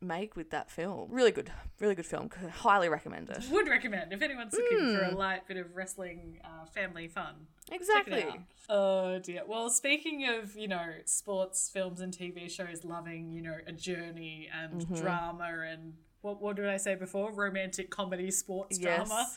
make 0.00 0.36
with 0.36 0.50
that 0.50 0.70
film. 0.70 1.08
Really 1.10 1.32
good, 1.32 1.50
really 1.80 1.96
good 1.96 2.06
film. 2.06 2.28
Could 2.28 2.50
highly 2.50 2.88
recommend 2.88 3.30
it. 3.30 3.42
Would 3.50 3.66
recommend 3.68 4.12
if 4.12 4.22
anyone's 4.22 4.52
looking 4.54 4.94
for 4.96 5.02
a 5.04 5.10
light 5.12 5.48
bit 5.48 5.56
of 5.56 5.74
wrestling 5.74 6.38
uh, 6.44 6.66
family 6.66 7.08
fun. 7.08 7.34
Exactly. 7.72 8.24
Oh 8.68 9.18
dear. 9.18 9.42
Well, 9.46 9.70
speaking 9.70 10.28
of 10.28 10.54
you 10.56 10.68
know 10.68 10.86
sports 11.04 11.68
films 11.72 12.00
and 12.00 12.16
TV 12.16 12.48
shows 12.48 12.84
loving 12.84 13.32
you 13.32 13.42
know 13.42 13.56
a 13.66 13.72
journey 13.72 14.48
and 14.54 14.82
Mm-hmm. 14.82 14.94
drama 14.94 15.50
and 15.68 15.94
what 16.22 16.40
what 16.42 16.56
did 16.56 16.66
I 16.68 16.76
say 16.76 16.94
before? 16.94 17.32
Romantic 17.32 17.90
comedy, 17.90 18.30
sports 18.30 18.78
Yes. 18.78 19.08
drama. 19.08 19.28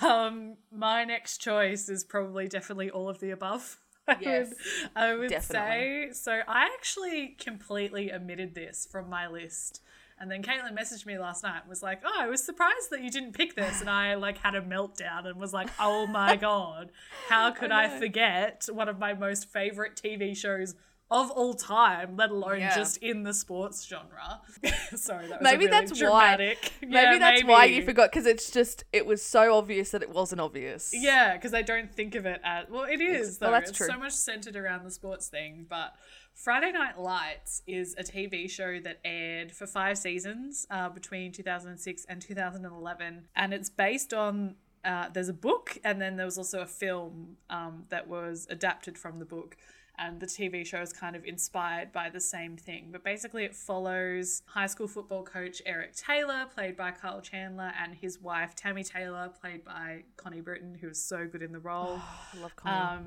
Um, 0.06 0.56
my 0.70 1.04
next 1.04 1.38
choice 1.38 1.88
is 1.88 2.04
probably 2.04 2.48
definitely 2.48 2.90
all 2.90 3.08
of 3.08 3.18
the 3.20 3.30
above. 3.30 3.78
I 4.08 4.16
Yes, 4.20 4.48
would, 4.48 4.90
I 4.96 5.14
would 5.14 5.28
definitely. 5.30 6.08
say 6.08 6.08
so. 6.12 6.40
I 6.48 6.64
actually 6.74 7.36
completely 7.38 8.12
omitted 8.12 8.54
this 8.54 8.86
from 8.90 9.08
my 9.08 9.28
list. 9.28 9.80
And 10.18 10.30
then 10.30 10.42
Caitlin 10.42 10.76
messaged 10.78 11.04
me 11.04 11.18
last 11.18 11.42
night 11.42 11.60
and 11.62 11.68
was 11.68 11.82
like, 11.82 12.02
Oh, 12.04 12.16
I 12.20 12.28
was 12.28 12.44
surprised 12.44 12.90
that 12.90 13.02
you 13.02 13.10
didn't 13.10 13.32
pick 13.32 13.56
this. 13.56 13.80
And 13.80 13.90
I 13.90 14.14
like 14.14 14.38
had 14.38 14.54
a 14.54 14.60
meltdown 14.60 15.26
and 15.26 15.40
was 15.40 15.52
like, 15.52 15.68
Oh 15.80 16.06
my 16.06 16.36
God, 16.40 16.90
how 17.28 17.50
could 17.50 17.72
I, 17.72 17.88
know. 17.88 17.98
forget 17.98 18.68
one 18.72 18.88
of 18.88 18.98
my 19.00 19.14
most 19.14 19.48
favorite 19.48 19.96
TV 19.96 20.36
shows 20.36 20.74
of 21.12 21.30
all 21.30 21.54
time, 21.54 22.16
let 22.16 22.30
alone 22.30 22.60
Yeah. 22.60 22.74
just 22.74 22.96
in 22.98 23.22
the 23.22 23.34
sports 23.34 23.86
genre? 23.86 24.40
Sorry, 24.96 25.28
that 25.28 25.40
was 25.40 25.42
Maybe 25.42 25.66
really 25.66 25.70
that's 25.70 25.92
why- 25.92 25.98
dramatic. 26.36 26.72
Maybe 26.80 26.94
Yeah, 26.94 27.18
that's 27.18 27.44
why 27.44 27.64
you 27.66 27.84
forgot 27.84 28.10
because 28.10 28.26
it's 28.26 28.50
just 28.50 28.84
it 28.92 29.06
was 29.06 29.22
so 29.22 29.54
obvious 29.54 29.90
that 29.90 30.02
it 30.02 30.10
wasn't 30.10 30.40
obvious. 30.40 30.92
Yeah, 30.94 31.34
because 31.34 31.54
I 31.54 31.62
don't 31.62 31.92
think 31.94 32.14
of 32.14 32.26
it 32.26 32.40
as 32.44 32.66
well. 32.70 32.84
It 32.84 33.00
is 33.00 33.38
though. 33.38 33.46
well, 33.46 33.52
that's 33.60 33.70
it's 33.70 33.78
true. 33.78 33.86
so 33.88 33.98
much 33.98 34.12
centered 34.12 34.56
around 34.56 34.84
the 34.84 34.90
sports 34.90 35.28
thing. 35.28 35.66
But 35.68 35.94
Friday 36.34 36.72
Night 36.72 36.98
Lights 36.98 37.62
is 37.66 37.94
a 37.98 38.02
TV 38.02 38.50
show 38.50 38.80
that 38.80 38.98
aired 39.04 39.52
for 39.52 39.66
five 39.66 39.98
seasons 39.98 40.66
uh, 40.70 40.88
between 40.88 41.30
2006 41.32 42.06
and 42.08 42.22
2011, 42.22 43.28
and 43.36 43.54
it's 43.54 43.70
based 43.70 44.12
on. 44.14 44.56
Uh, 44.84 45.08
there's 45.12 45.28
a 45.28 45.32
book, 45.32 45.78
and 45.84 46.00
then 46.02 46.16
there 46.16 46.26
was 46.26 46.36
also 46.36 46.58
a 46.60 46.66
film 46.66 47.36
um, 47.48 47.84
that 47.90 48.08
was 48.08 48.48
adapted 48.50 48.98
from 48.98 49.20
the 49.20 49.24
book. 49.24 49.56
And 50.04 50.18
the 50.18 50.26
TV 50.26 50.66
show 50.66 50.80
is 50.80 50.92
kind 50.92 51.14
of 51.14 51.24
inspired 51.24 51.92
by 51.92 52.10
the 52.10 52.18
same 52.18 52.56
thing. 52.56 52.88
But 52.90 53.04
basically, 53.04 53.44
it 53.44 53.54
follows 53.54 54.42
high 54.46 54.66
school 54.66 54.88
football 54.88 55.22
coach 55.22 55.62
Eric 55.64 55.94
Taylor, 55.94 56.46
played 56.52 56.76
by 56.76 56.90
Kyle 56.90 57.20
Chandler, 57.20 57.72
and 57.80 57.94
his 57.94 58.20
wife 58.20 58.56
Tammy 58.56 58.82
Taylor, 58.82 59.30
played 59.40 59.64
by 59.64 60.02
Connie 60.16 60.40
Britton, 60.40 60.76
who 60.80 60.88
is 60.88 61.00
so 61.00 61.28
good 61.30 61.40
in 61.40 61.52
the 61.52 61.60
role. 61.60 62.00
I 62.34 62.40
love 62.40 62.56
Connie. 62.56 62.74
Um, 62.74 63.04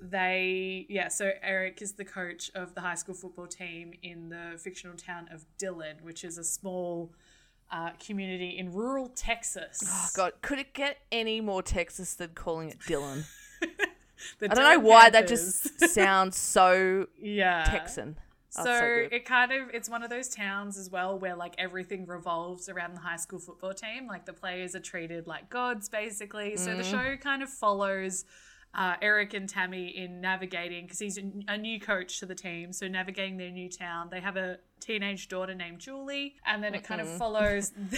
they, 0.00 0.86
yeah, 0.88 1.08
so 1.08 1.32
Eric 1.42 1.82
is 1.82 1.94
the 1.94 2.04
coach 2.04 2.50
of 2.54 2.74
the 2.76 2.80
high 2.80 2.94
school 2.94 3.14
football 3.14 3.48
team 3.48 3.94
in 4.04 4.28
the 4.28 4.56
fictional 4.56 4.96
town 4.96 5.28
of 5.32 5.44
Dillon, 5.58 5.96
which 6.02 6.22
is 6.22 6.38
a 6.38 6.44
small 6.44 7.12
uh, 7.72 7.90
community 7.98 8.56
in 8.56 8.72
rural 8.72 9.08
Texas. 9.08 9.80
oh 9.84 10.08
God, 10.14 10.32
could 10.42 10.60
it 10.60 10.74
get 10.74 10.98
any 11.10 11.40
more 11.40 11.62
Texas 11.62 12.14
than 12.14 12.30
calling 12.34 12.68
it 12.68 12.78
Dillon? 12.86 13.24
I 14.42 14.46
don't 14.54 14.64
know 14.64 14.78
why 14.88 15.10
that 15.10 15.28
just 15.28 15.80
sounds 15.90 16.36
so 16.36 17.06
yeah. 17.20 17.64
Texan. 17.64 18.16
So, 18.50 18.64
so 18.64 19.06
it 19.12 19.26
kind 19.26 19.52
of 19.52 19.68
it's 19.74 19.90
one 19.90 20.02
of 20.02 20.08
those 20.08 20.28
towns 20.30 20.78
as 20.78 20.90
well 20.90 21.18
where 21.18 21.36
like 21.36 21.54
everything 21.58 22.06
revolves 22.06 22.68
around 22.70 22.94
the 22.94 23.00
high 23.00 23.16
school 23.16 23.38
football 23.38 23.74
team. 23.74 24.06
Like 24.06 24.24
the 24.24 24.32
players 24.32 24.74
are 24.74 24.80
treated 24.80 25.26
like 25.26 25.50
gods 25.50 25.88
basically. 25.90 26.56
So 26.56 26.74
the 26.74 26.82
Mm. 26.82 26.90
show 26.90 27.16
kind 27.16 27.42
of 27.42 27.50
follows 27.50 28.24
uh, 28.74 28.94
Eric 29.02 29.34
and 29.34 29.48
Tammy 29.48 29.88
in 29.96 30.20
navigating 30.20 30.84
because 30.84 30.98
he's 30.98 31.18
a 31.48 31.56
new 31.58 31.80
coach 31.80 32.18
to 32.20 32.26
the 32.26 32.34
team. 32.34 32.72
So 32.72 32.88
navigating 32.88 33.36
their 33.36 33.50
new 33.50 33.68
town. 33.70 34.08
They 34.10 34.20
have 34.20 34.36
a 34.36 34.58
teenage 34.80 35.28
daughter 35.28 35.54
named 35.54 35.78
Julie, 35.80 36.36
and 36.46 36.62
then 36.62 36.74
it 36.74 36.84
kind 36.84 37.00
of 37.00 37.08
follows 37.08 37.72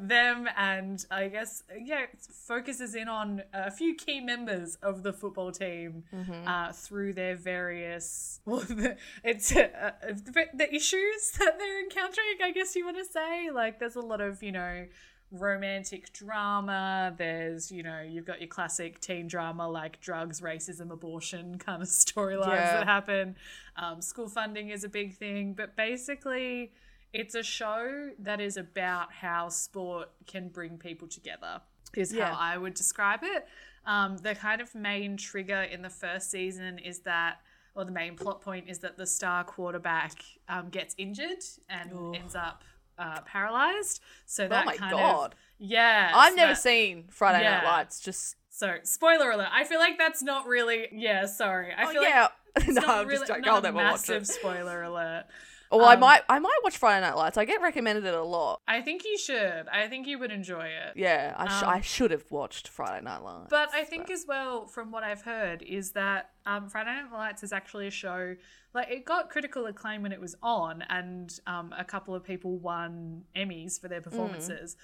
them 0.00 0.48
and 0.56 1.04
I 1.10 1.28
guess 1.28 1.62
yeah 1.82 2.06
focuses 2.46 2.94
in 2.94 3.08
on 3.08 3.42
a 3.52 3.70
few 3.70 3.94
key 3.94 4.20
members 4.20 4.76
of 4.82 5.02
the 5.02 5.12
football 5.12 5.50
team 5.52 6.04
uh, 6.46 6.72
through 6.72 7.14
their 7.14 7.36
various 7.36 8.40
well 8.46 8.60
the, 8.60 8.96
it's 9.24 9.54
uh, 9.54 9.68
uh, 9.82 10.12
the 10.12 10.44
the 10.54 10.74
issues 10.74 11.30
that 11.38 11.58
they're 11.58 11.82
encountering. 11.82 12.36
I 12.42 12.52
guess 12.52 12.76
you 12.76 12.84
want 12.84 12.98
to 12.98 13.04
say 13.04 13.50
like 13.50 13.78
there's 13.78 13.96
a 13.96 14.00
lot 14.00 14.20
of 14.20 14.42
you 14.42 14.52
know 14.52 14.86
romantic 15.32 16.12
drama. 16.12 17.12
There's, 17.16 17.70
you 17.72 17.82
know, 17.82 18.00
you've 18.00 18.24
got 18.24 18.40
your 18.40 18.48
classic 18.48 19.00
teen 19.00 19.26
drama 19.26 19.68
like 19.68 20.00
drugs, 20.00 20.40
racism, 20.40 20.90
abortion 20.92 21.58
kind 21.58 21.82
of 21.82 21.88
storylines 21.88 22.46
Yeah. 22.46 22.76
that 22.78 22.86
happen. 22.86 23.36
Um, 23.76 24.00
school 24.00 24.28
funding 24.28 24.70
is 24.70 24.84
a 24.84 24.88
big 24.88 25.14
thing, 25.14 25.52
but 25.54 25.76
basically, 25.76 26.72
it's 27.12 27.34
a 27.34 27.42
show 27.42 28.10
that 28.18 28.40
is 28.40 28.56
about 28.56 29.12
how 29.12 29.48
sport 29.48 30.08
can 30.26 30.48
bring 30.48 30.78
people 30.78 31.08
together, 31.08 31.60
is 31.94 32.12
Yeah. 32.12 32.32
how 32.32 32.40
I 32.40 32.56
would 32.58 32.74
describe 32.74 33.20
it. 33.22 33.46
Um, 33.84 34.16
the 34.18 34.34
kind 34.34 34.60
of 34.60 34.74
main 34.74 35.16
trigger 35.16 35.62
in 35.62 35.82
the 35.82 35.90
first 35.90 36.30
season 36.30 36.78
is 36.78 37.00
that, 37.00 37.40
or 37.74 37.84
the 37.84 37.92
main 37.92 38.16
plot 38.16 38.40
point 38.40 38.68
is 38.68 38.80
that 38.80 38.96
the 38.96 39.06
star 39.06 39.44
quarterback 39.44 40.12
um, 40.48 40.70
gets 40.70 40.94
injured 40.98 41.42
and 41.68 42.16
ends 42.16 42.34
up 42.34 42.64
uh, 42.98 43.20
paralyzed. 43.22 44.00
So 44.24 44.48
that 44.48 44.62
oh 44.62 44.66
my 44.66 44.76
kind 44.76 44.92
God. 44.92 45.32
of 45.32 45.38
yeah, 45.58 46.10
I've 46.14 46.34
never 46.34 46.52
that- 46.52 46.60
seen 46.60 47.04
Friday 47.10 47.44
Night. 47.44 47.64
Lights. 47.64 48.00
Just 48.00 48.36
So 48.48 48.76
spoiler 48.82 49.30
alert. 49.30 49.48
I 49.52 49.64
feel 49.64 49.78
like 49.78 49.98
that's 49.98 50.22
not 50.22 50.46
really. 50.46 50.88
Yeah, 50.92 51.26
sorry. 51.26 51.72
I 51.72 51.84
oh, 51.84 51.92
feel 51.92 52.02
like 52.02 52.10
yeah. 52.10 52.24
it's 52.26 52.34
no, 52.68 52.82
I'm 52.86 53.06
really, 53.06 53.18
just 53.18 53.28
joking. 53.28 53.48
I'll 53.48 53.62
never 53.62 53.76
watch 53.76 54.08
massive 54.08 54.22
it. 54.22 54.26
spoiler 54.28 54.82
alert. 54.82 55.24
Well, 55.70 55.84
I 55.84 55.94
um, 55.94 56.00
might, 56.00 56.22
I 56.28 56.38
might 56.38 56.58
watch 56.62 56.76
Friday 56.78 57.04
Night 57.04 57.16
Lights. 57.16 57.36
I 57.36 57.44
get 57.44 57.60
recommended 57.60 58.04
it 58.04 58.14
a 58.14 58.22
lot. 58.22 58.60
I 58.68 58.82
think 58.82 59.04
you 59.04 59.18
should. 59.18 59.66
I 59.72 59.88
think 59.88 60.06
you 60.06 60.18
would 60.18 60.30
enjoy 60.30 60.66
it. 60.66 60.92
Yeah, 60.94 61.34
I, 61.36 61.48
sh- 61.48 61.62
Um, 61.62 61.68
I 61.68 61.80
should 61.80 62.10
have 62.12 62.30
watched 62.30 62.68
Friday 62.68 63.04
Night 63.04 63.22
Lights. 63.22 63.48
But 63.50 63.70
I 63.74 63.84
think 63.84 64.10
as 64.10 64.26
well, 64.28 64.66
from 64.66 64.92
what 64.92 65.02
I've 65.02 65.22
heard, 65.22 65.62
is 65.62 65.92
that 65.92 66.30
um, 66.46 66.68
Friday 66.68 66.90
Night 66.90 67.12
Lights 67.12 67.42
is 67.42 67.52
actually 67.52 67.88
a 67.88 67.90
show. 67.90 68.36
Like 68.74 68.90
it 68.90 69.04
got 69.04 69.30
critical 69.30 69.66
acclaim 69.66 70.02
when 70.02 70.12
it 70.12 70.20
was 70.20 70.36
on, 70.42 70.84
and 70.88 71.36
um, 71.46 71.74
a 71.76 71.84
couple 71.84 72.14
of 72.14 72.22
people 72.22 72.58
won 72.58 73.22
Emmys 73.34 73.80
for 73.80 73.88
their 73.88 74.00
performances. 74.02 74.76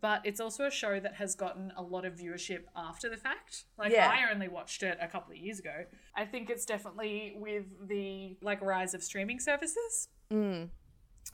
But 0.00 0.22
it's 0.24 0.40
also 0.40 0.64
a 0.66 0.70
show 0.70 1.00
that 1.00 1.14
has 1.14 1.34
gotten 1.34 1.72
a 1.76 1.82
lot 1.82 2.04
of 2.04 2.14
viewership 2.14 2.62
after 2.76 3.08
the 3.08 3.16
fact. 3.16 3.64
Like 3.78 3.92
Yeah. 3.92 4.08
I 4.08 4.32
only 4.32 4.48
watched 4.48 4.82
it 4.82 4.98
a 5.00 5.08
couple 5.08 5.32
of 5.32 5.38
years 5.38 5.58
ago. 5.58 5.84
I 6.14 6.24
think 6.24 6.50
it's 6.50 6.64
definitely 6.64 7.34
with 7.36 7.64
the 7.88 8.36
like 8.42 8.60
rise 8.62 8.94
of 8.94 9.02
streaming 9.02 9.40
services. 9.40 10.08
Mm. 10.32 10.70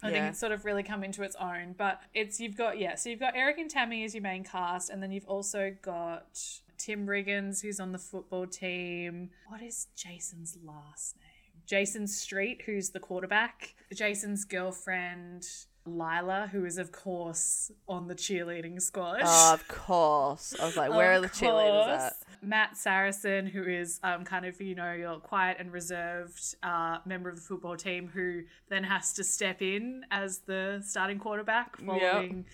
I 0.02 0.10
think 0.10 0.24
it's 0.24 0.40
sort 0.40 0.52
of 0.52 0.64
really 0.64 0.82
come 0.82 1.04
into 1.04 1.22
its 1.22 1.36
own. 1.36 1.74
But 1.76 2.00
it's 2.14 2.40
you've 2.40 2.56
got 2.56 2.78
yeah, 2.78 2.94
so 2.96 3.10
you've 3.10 3.20
got 3.20 3.36
Eric 3.36 3.58
and 3.58 3.70
Tammy 3.70 4.04
as 4.04 4.14
your 4.14 4.22
main 4.22 4.44
cast, 4.44 4.90
and 4.90 5.02
then 5.02 5.12
you've 5.12 5.26
also 5.26 5.74
got 5.82 6.38
Tim 6.78 7.06
Riggins 7.06 7.62
who's 7.62 7.80
on 7.80 7.92
the 7.92 7.98
football 7.98 8.46
team. 8.46 9.30
What 9.48 9.62
is 9.62 9.88
Jason's 9.96 10.58
last 10.64 11.16
name? 11.16 11.62
Jason 11.66 12.06
Street, 12.06 12.62
who's 12.66 12.90
the 12.90 13.00
quarterback. 13.00 13.74
Jason's 13.92 14.44
girlfriend. 14.44 15.46
Lyla, 15.86 16.48
who 16.50 16.64
is 16.64 16.78
of 16.78 16.92
course 16.92 17.70
on 17.88 18.08
the 18.08 18.14
cheerleading 18.14 18.80
squad. 18.80 19.20
Oh, 19.24 19.54
of 19.54 19.68
course. 19.68 20.54
I 20.60 20.64
was 20.64 20.76
like, 20.76 20.90
where 20.90 21.12
are 21.12 21.20
the 21.20 21.28
cheerleaders 21.28 21.98
at? 21.98 22.16
Matt 22.42 22.76
Saracen, 22.76 23.46
who 23.46 23.64
is 23.64 24.00
um, 24.02 24.24
kind 24.24 24.44
of, 24.44 24.60
you 24.60 24.74
know, 24.74 24.92
your 24.92 25.18
quiet 25.18 25.56
and 25.60 25.72
reserved 25.72 26.56
uh, 26.62 26.98
member 27.04 27.28
of 27.28 27.36
the 27.36 27.42
football 27.42 27.76
team 27.76 28.10
who 28.12 28.42
then 28.68 28.84
has 28.84 29.12
to 29.14 29.24
step 29.24 29.62
in 29.62 30.04
as 30.10 30.38
the 30.40 30.82
starting 30.84 31.18
quarterback 31.18 31.76
following 31.78 32.44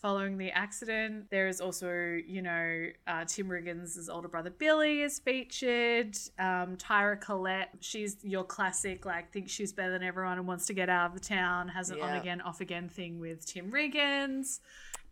following 0.00 0.38
the 0.38 0.50
accident. 0.50 1.30
There 1.30 1.48
is 1.48 1.60
also, 1.60 2.18
you 2.26 2.42
know, 2.42 2.86
uh, 3.06 3.24
Tim 3.26 3.48
Riggins' 3.48 4.08
older 4.10 4.28
brother 4.28 4.50
Billy 4.50 5.02
is 5.02 5.18
featured. 5.18 6.16
Um, 6.38 6.76
Tyra 6.76 7.20
Collette, 7.20 7.70
she's 7.80 8.16
your 8.22 8.44
classic, 8.44 9.04
like, 9.04 9.32
thinks 9.32 9.52
she's 9.52 9.72
better 9.72 9.92
than 9.92 10.02
everyone 10.02 10.38
and 10.38 10.46
wants 10.46 10.66
to 10.66 10.74
get 10.74 10.88
out 10.88 11.10
of 11.10 11.14
the 11.14 11.20
town, 11.20 11.68
has 11.68 11.90
an 11.90 12.00
on 12.00 12.16
again, 12.16 12.40
off 12.40 12.60
again 12.60 12.88
thing 12.88 13.20
with 13.20 13.44
Tim 13.44 13.70
Riggins. 13.70 14.60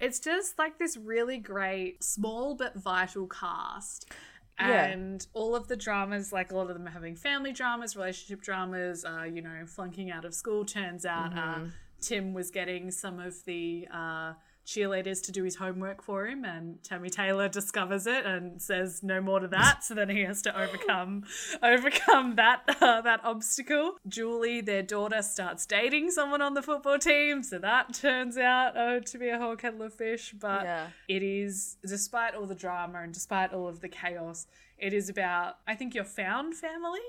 It's 0.00 0.20
just 0.20 0.58
like 0.58 0.78
this 0.78 0.96
really 0.96 1.38
great, 1.38 2.02
small 2.02 2.54
but 2.54 2.76
vital 2.76 3.26
cast. 3.26 4.10
Yeah. 4.58 4.86
And 4.86 5.24
all 5.34 5.54
of 5.54 5.68
the 5.68 5.76
dramas, 5.76 6.32
like 6.32 6.50
a 6.50 6.56
lot 6.56 6.68
of 6.68 6.76
them 6.76 6.86
are 6.86 6.90
having 6.90 7.14
family 7.14 7.52
dramas, 7.52 7.94
relationship 7.94 8.42
dramas, 8.42 9.04
uh, 9.04 9.22
you 9.22 9.40
know, 9.40 9.66
flunking 9.66 10.10
out 10.10 10.24
of 10.24 10.34
school. 10.34 10.64
Turns 10.64 11.04
out 11.06 11.36
uh, 11.36 11.60
Tim 12.00 12.32
was 12.32 12.50
getting 12.50 12.90
some 12.90 13.20
of 13.20 13.44
the 13.44 13.86
uh, 13.92 14.32
cheerleaders 14.68 15.22
to 15.24 15.32
do 15.32 15.44
his 15.44 15.56
homework 15.56 16.02
for 16.02 16.26
him, 16.26 16.44
and 16.44 16.82
Tammy 16.84 17.08
Taylor 17.08 17.48
discovers 17.48 18.06
it 18.06 18.26
and 18.26 18.60
says 18.60 19.02
no 19.02 19.20
more 19.22 19.40
to 19.40 19.48
that. 19.48 19.82
so 19.82 19.94
then 19.94 20.10
he 20.10 20.20
has 20.22 20.42
to 20.42 20.60
overcome 20.60 21.24
overcome 21.62 22.36
that 22.36 22.62
uh, 22.82 23.00
that 23.00 23.24
obstacle. 23.24 23.96
Julie, 24.06 24.60
their 24.60 24.82
daughter, 24.82 25.22
starts 25.22 25.64
dating 25.64 26.10
someone 26.10 26.42
on 26.42 26.52
the 26.54 26.62
football 26.62 26.98
team, 26.98 27.42
so 27.42 27.58
that 27.58 27.94
turns 27.94 28.36
out 28.36 28.76
uh, 28.76 29.00
to 29.00 29.18
be 29.18 29.28
a 29.30 29.38
whole 29.38 29.56
kettle 29.56 29.82
of 29.82 29.94
fish. 29.94 30.34
But 30.38 30.64
Yeah. 30.64 30.88
it 31.08 31.22
is, 31.22 31.76
despite 31.86 32.34
all 32.34 32.46
the 32.46 32.54
drama 32.54 33.00
and 33.02 33.12
despite 33.14 33.52
all 33.54 33.68
of 33.68 33.80
the 33.80 33.88
chaos, 33.88 34.46
it 34.76 34.92
is 34.92 35.08
about 35.08 35.56
I 35.66 35.74
think 35.76 35.94
your 35.94 36.04
found 36.04 36.54
family 36.54 37.00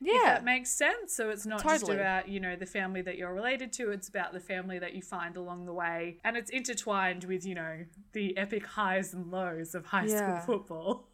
If 0.00 0.08
Yeah. 0.22 0.34
that 0.34 0.44
makes 0.44 0.70
sense. 0.70 1.14
So 1.14 1.30
it's 1.30 1.46
not 1.46 1.62
just 1.62 1.88
about, 1.88 2.28
you 2.28 2.40
know, 2.40 2.56
the 2.56 2.66
family 2.66 3.00
that 3.02 3.16
you're 3.16 3.32
related 3.32 3.72
to, 3.74 3.90
it's 3.90 4.08
about 4.08 4.32
the 4.32 4.40
family 4.40 4.78
that 4.78 4.94
you 4.94 5.02
find 5.02 5.36
along 5.36 5.66
the 5.66 5.72
way. 5.72 6.18
And 6.24 6.36
it's 6.36 6.50
intertwined 6.50 7.24
with, 7.24 7.46
you 7.46 7.54
know, 7.54 7.84
the 8.12 8.36
epic 8.36 8.66
highs 8.66 9.14
and 9.14 9.30
lows 9.30 9.74
of 9.74 9.86
high 9.86 10.06
Yeah. 10.06 10.40
school 10.40 10.58
football. 10.58 11.08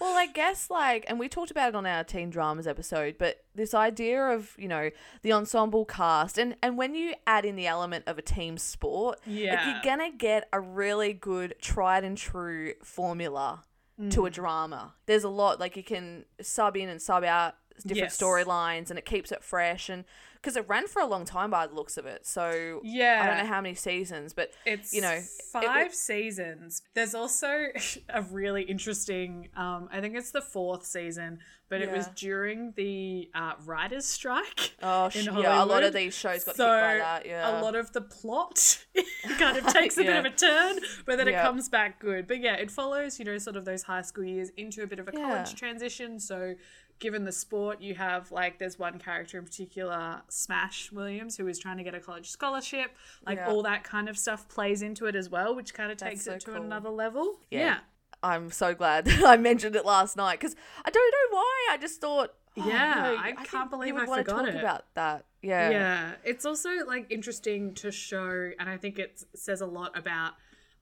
Well, 0.00 0.16
I 0.16 0.26
guess 0.26 0.68
like, 0.70 1.04
and 1.06 1.18
we 1.20 1.28
talked 1.28 1.52
about 1.52 1.68
it 1.68 1.74
on 1.76 1.86
our 1.86 2.02
teen 2.02 2.30
dramas 2.30 2.66
episode, 2.66 3.16
but 3.18 3.44
this 3.54 3.72
idea 3.74 4.20
of 4.24 4.56
you 4.58 4.66
know 4.66 4.90
the 5.20 5.32
ensemble 5.32 5.84
cast, 5.84 6.38
and 6.38 6.56
and 6.60 6.76
when 6.76 6.96
you 6.96 7.14
add 7.24 7.44
in 7.44 7.54
the 7.54 7.68
element 7.68 8.04
of 8.08 8.18
a 8.18 8.22
team 8.22 8.58
sport, 8.58 9.20
like, 9.26 9.36
Yeah. 9.36 9.70
you're 9.74 9.82
gonna 9.84 10.10
get 10.10 10.48
a 10.52 10.58
really 10.60 11.12
good 11.12 11.54
tried 11.60 12.02
and 12.02 12.16
true 12.18 12.74
formula 12.82 13.62
to 14.10 14.26
a 14.26 14.30
Mm. 14.30 14.32
drama. 14.32 14.94
There's 15.06 15.22
a 15.22 15.28
lot 15.28 15.60
like 15.60 15.76
you 15.76 15.84
can 15.84 16.24
sub 16.40 16.76
in 16.76 16.88
and 16.88 17.00
sub 17.00 17.22
out 17.22 17.54
different 17.88 18.10
Yes. 18.12 18.18
storylines, 18.18 18.90
and 18.90 18.98
it 18.98 19.04
keeps 19.04 19.32
it 19.32 19.42
fresh, 19.44 19.88
and 19.88 20.04
because 20.34 20.56
it 20.56 20.68
ran 20.68 20.88
for 20.88 21.00
a 21.00 21.06
long 21.06 21.24
time 21.24 21.50
by 21.50 21.68
the 21.68 21.74
looks 21.74 21.96
of 21.96 22.04
it, 22.04 22.26
so 22.26 22.80
Yeah. 22.82 23.20
I 23.22 23.26
don't 23.28 23.38
know 23.38 23.46
how 23.54 23.60
many 23.60 23.76
seasons, 23.76 24.32
but 24.32 24.50
It's 24.66 24.92
you 24.92 25.00
know, 25.00 25.20
five 25.52 25.94
seasons. 25.94 26.82
There's 26.94 27.14
also 27.14 27.66
a 28.08 28.22
really 28.22 28.62
interesting. 28.64 29.50
Um, 29.56 29.88
I 29.92 30.00
think 30.00 30.16
it's 30.16 30.32
the 30.32 30.40
fourth 30.42 30.84
season, 30.84 31.38
but 31.68 31.80
it 31.80 31.90
was 31.92 32.08
during 32.16 32.72
the 32.76 33.30
uh, 33.34 33.52
writers' 33.64 34.04
strike. 34.04 34.72
oh 34.82 35.10
in 35.14 35.24
yeah, 35.26 35.62
a 35.62 35.64
lot 35.64 35.84
of 35.84 35.92
these 35.94 36.12
shows 36.14 36.42
got 36.44 36.56
so 36.56 36.64
hit 36.74 36.80
by 36.80 36.98
that. 36.98 37.24
Yeah, 37.24 37.60
a 37.60 37.62
lot 37.62 37.76
of 37.76 37.92
the 37.92 38.00
plot 38.02 38.84
kind 39.38 39.56
of 39.56 39.66
takes 39.72 39.96
a 39.96 40.02
bit 40.02 40.16
of 40.16 40.24
a 40.24 40.30
turn, 40.30 40.80
but 41.06 41.18
then 41.18 41.28
it 41.28 41.34
comes 41.40 41.68
back 41.68 42.00
good. 42.00 42.26
But 42.26 42.40
yeah, 42.40 42.54
it 42.56 42.70
follows 42.70 43.18
you 43.20 43.24
know 43.24 43.38
sort 43.38 43.54
of 43.56 43.64
those 43.64 43.84
high 43.84 44.02
school 44.02 44.24
years 44.24 44.50
into 44.56 44.82
a 44.82 44.86
bit 44.88 44.98
of 44.98 45.06
a 45.08 45.12
Yeah. 45.14 45.22
college 45.28 45.54
transition. 45.54 46.18
So. 46.18 46.56
Given 47.02 47.24
the 47.24 47.32
sport, 47.32 47.80
you 47.80 47.94
have 47.96 48.30
like 48.30 48.58
there's 48.60 48.78
one 48.78 49.00
character 49.00 49.36
in 49.36 49.44
particular, 49.44 50.22
Smash 50.28 50.92
Williams, 50.92 51.36
who 51.36 51.48
is 51.48 51.58
trying 51.58 51.78
to 51.78 51.82
get 51.82 51.96
a 51.96 52.00
college 52.00 52.30
scholarship. 52.30 52.92
Like 53.26 53.38
Yeah. 53.38 53.48
all 53.48 53.62
that 53.64 53.82
kind 53.82 54.08
of 54.08 54.16
stuff 54.16 54.48
plays 54.48 54.82
into 54.82 55.06
it 55.06 55.16
as 55.16 55.28
well, 55.28 55.54
which 55.56 55.74
kind 55.74 55.90
of 55.90 55.98
takes 55.98 56.24
so 56.24 56.34
it 56.34 56.40
to 56.42 56.52
cool. 56.52 56.62
another 56.62 56.90
level. 56.90 57.40
Yeah. 57.50 57.58
Yeah. 57.60 57.78
I'm 58.22 58.52
so 58.52 58.72
glad 58.72 59.04
that 59.06 59.24
I 59.24 59.36
mentioned 59.36 59.74
it 59.74 59.84
last 59.84 60.16
night 60.16 60.38
because 60.38 60.54
I 60.84 60.90
don't 60.90 61.10
know 61.12 61.36
why. 61.36 61.68
I 61.72 61.76
just 61.76 62.00
thought, 62.00 62.34
oh, 62.56 62.68
Yeah, 62.68 63.10
you 63.10 63.16
know, 63.16 63.22
I 63.24 63.32
can't 63.46 63.68
believe 63.68 63.96
I 63.96 64.04
wanna 64.04 64.22
forgot 64.22 64.44
talk 64.44 64.54
it. 64.54 64.60
about 64.60 64.84
that. 64.94 65.24
Yeah, 65.42 65.70
Yeah, 65.70 66.12
it's 66.22 66.44
also 66.46 66.70
like 66.86 67.06
interesting 67.10 67.74
to 67.74 67.90
show, 67.90 68.52
and 68.60 68.70
I 68.70 68.76
think 68.76 69.00
it 69.00 69.24
says 69.34 69.60
a 69.60 69.66
lot 69.66 69.98
about 69.98 70.34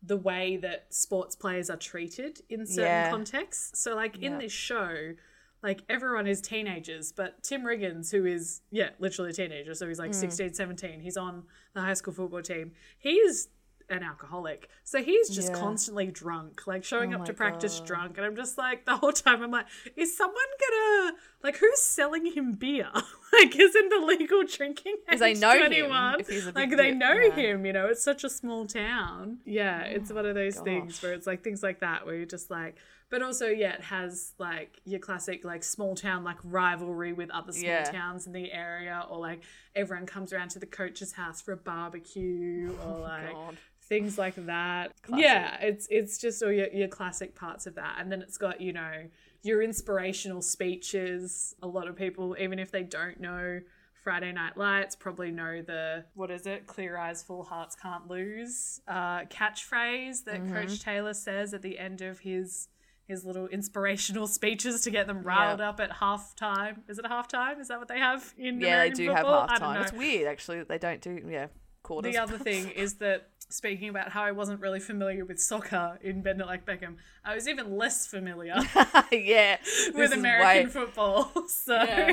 the 0.03 0.19
way 0.19 0.59
that 0.59 0.93
sports 0.93 1.35
players 1.35 1.71
are 1.71 1.79
treated 1.79 2.43
in 2.51 2.67
certain 2.67 2.85
Yeah. 2.85 3.11
contexts. 3.11 3.81
So, 3.81 3.95
like 3.95 4.17
in 4.19 4.33
Yeah. 4.33 4.39
this 4.41 4.53
show, 4.53 5.15
like 5.63 5.83
everyone 5.89 6.27
is 6.27 6.41
teenagers, 6.41 7.13
but 7.13 7.43
Tim 7.43 7.63
Riggins, 7.63 8.11
who 8.11 8.25
is, 8.25 8.63
yeah, 8.71 8.91
literally 8.99 9.31
a 9.31 9.35
teenager, 9.35 9.75
so 9.75 9.87
he's 9.87 9.99
like 9.99 10.13
mm. 10.13 10.15
16, 10.15 10.55
17, 10.55 11.01
he's 11.01 11.17
on 11.17 11.45
the 11.75 11.81
high 11.81 11.95
school 11.95 12.15
football 12.15 12.43
team. 12.43 12.73
He 12.99 13.15
is 13.15 13.49
an 13.91 14.03
alcoholic. 14.05 14.69
So 14.85 15.03
he's 15.03 15.29
just 15.29 15.49
Yeah. 15.49 15.59
constantly 15.59 16.07
drunk, 16.07 16.67
like 16.67 16.85
showing 16.85 17.13
Oh 17.13 17.19
up 17.19 17.25
to 17.27 17.35
practice 17.35 17.79
God. 17.81 17.87
drunk. 17.87 18.17
And 18.17 18.25
I'm 18.25 18.37
just 18.37 18.57
like, 18.57 18.85
the 18.87 18.97
whole 18.97 19.13
time, 19.13 19.43
I'm 19.43 19.51
like, 19.51 19.67
is 19.97 20.17
someone 20.17 20.37
gonna, 20.71 21.17
like, 21.43 21.57
who's 21.57 21.83
selling 21.83 22.27
him 22.27 22.53
beer? 22.53 22.89
like, 23.33 23.55
isn't 23.59 23.89
the 23.89 23.99
legal 24.07 24.45
drinking 24.45 24.95
age 24.95 25.01
Because 25.07 25.21
they 25.21 25.35
know 25.35 25.53
him 25.53 25.67
21? 25.67 26.21
if 26.21 26.55
like, 26.55 26.77
they 26.77 26.93
know 26.93 27.15
yeah. 27.15 27.35
him, 27.35 27.67
you 27.67 27.73
know, 27.73 27.87
it's 27.87 28.03
such 28.03 28.23
a 28.25 28.31
small 28.31 28.65
town. 28.67 29.39
Yeah, 29.45 29.83
Oh 29.85 29.91
it's 29.91 30.13
one 30.13 30.25
of 30.25 30.35
those 30.37 30.57
things 30.57 31.03
where 31.03 31.13
it's 31.13 31.27
like 31.27 31.43
things 31.43 31.63
like 31.63 31.81
that 31.81 32.07
where 32.07 32.15
you're 32.15 32.27
just 32.27 32.51
like, 32.51 32.77
but 33.11 33.23
also, 33.23 33.47
yeah, 33.49 33.75
it 33.75 33.83
has 33.83 34.33
like 34.39 34.81
your 34.85 35.01
classic, 35.01 35.45
like, 35.45 35.63
small 35.65 35.95
town, 35.95 36.23
like, 36.25 36.39
rivalry 36.45 37.13
with 37.13 37.31
other 37.31 37.53
small 37.53 37.65
Yeah. 37.71 37.85
towns 37.85 38.27
in 38.27 38.33
the 38.33 38.53
area, 38.53 39.05
or 39.11 39.19
like, 39.19 39.43
everyone 39.75 40.07
comes 40.07 40.33
around 40.33 40.51
to 40.51 40.59
the 40.59 40.67
coach's 40.67 41.13
house 41.13 41.41
for 41.41 41.53
a 41.53 41.57
barbecue, 41.57 42.73
or 42.87 42.99
like, 43.01 43.33
God. 43.33 43.57
things 43.83 44.17
like 44.17 44.37
that. 44.47 44.93
Classic. 45.03 45.25
Yeah, 45.25 45.57
it's 45.61 45.87
it's 45.91 46.19
just 46.19 46.43
all 46.43 46.53
your, 46.53 46.69
your 46.73 46.89
classic 46.89 47.35
parts 47.35 47.67
of 47.67 47.75
that. 47.75 47.97
And 47.99 48.11
then 48.13 48.23
it's 48.23 48.39
got, 48.39 48.61
you 48.61 48.73
know, 48.73 49.07
your 49.43 49.63
inspirational 49.63 50.43
speeches. 50.43 51.55
A 51.63 51.67
lot 51.67 51.89
of 51.89 51.97
people, 51.97 52.37
even 52.39 52.59
if 52.59 52.71
they 52.71 52.83
don't 52.83 53.19
know 53.21 53.61
Friday 54.05 54.33
Night 54.33 54.57
Lights, 54.57 54.95
probably 54.97 55.31
know 55.31 55.63
the 55.63 56.05
what 56.15 56.31
is 56.31 56.47
it? 56.47 56.67
Clear 56.67 56.97
eyes, 56.97 57.23
full 57.23 57.43
hearts 57.43 57.75
can't 57.75 58.09
lose. 58.09 58.81
Uh, 58.87 59.23
catchphrase 59.25 60.25
that 60.25 60.41
Mm-hmm. 60.43 60.55
Coach 60.55 60.81
Taylor 60.81 61.15
says 61.15 61.53
at 61.55 61.63
the 61.63 61.79
end 61.79 62.01
of 62.03 62.21
his 62.21 62.69
his 63.11 63.25
little 63.25 63.47
inspirational 63.49 64.27
speeches 64.39 64.81
to 64.83 64.91
get 64.91 65.07
them 65.07 65.23
riled 65.23 65.59
Yeah. 65.61 65.69
up 65.69 65.81
at 65.81 65.91
halftime. 65.91 66.79
Is 66.89 66.99
it 66.99 67.05
halftime? 67.05 67.61
Is 67.61 67.69
that 67.69 67.79
what 67.79 67.89
they 67.89 67.99
have 67.99 68.33
in 68.39 68.61
Yeah, 68.61 68.79
they 68.85 68.91
do 68.91 69.09
football? 69.15 69.47
have 69.49 69.61
halftime. 69.61 69.83
It's 69.83 69.93
weird 69.93 70.27
actually 70.27 70.59
that 70.61 70.69
they 70.69 70.79
don't 70.79 71.01
do 71.03 71.21
yeah 71.29 71.49
quarters. 71.83 72.13
The 72.13 72.19
other 72.23 72.39
thing 72.39 72.71
is 72.71 72.95
that 72.95 73.29
speaking 73.49 73.89
about 73.89 74.11
how 74.11 74.23
I 74.23 74.31
wasn't 74.31 74.61
really 74.61 74.79
familiar 74.79 75.25
with 75.25 75.41
soccer 75.41 75.99
in 76.03 76.23
Bend 76.23 76.41
It 76.41 76.47
Like 76.47 76.65
Beckham, 76.65 76.97
I 77.25 77.35
was 77.35 77.49
even 77.49 77.77
less 77.77 78.07
familiar 78.07 78.55
yeah, 79.13 79.57
with 79.95 80.13
American 80.13 80.65
way- 80.65 80.67
football. 80.67 81.33
So 81.49 81.75
Yeah. 81.75 82.13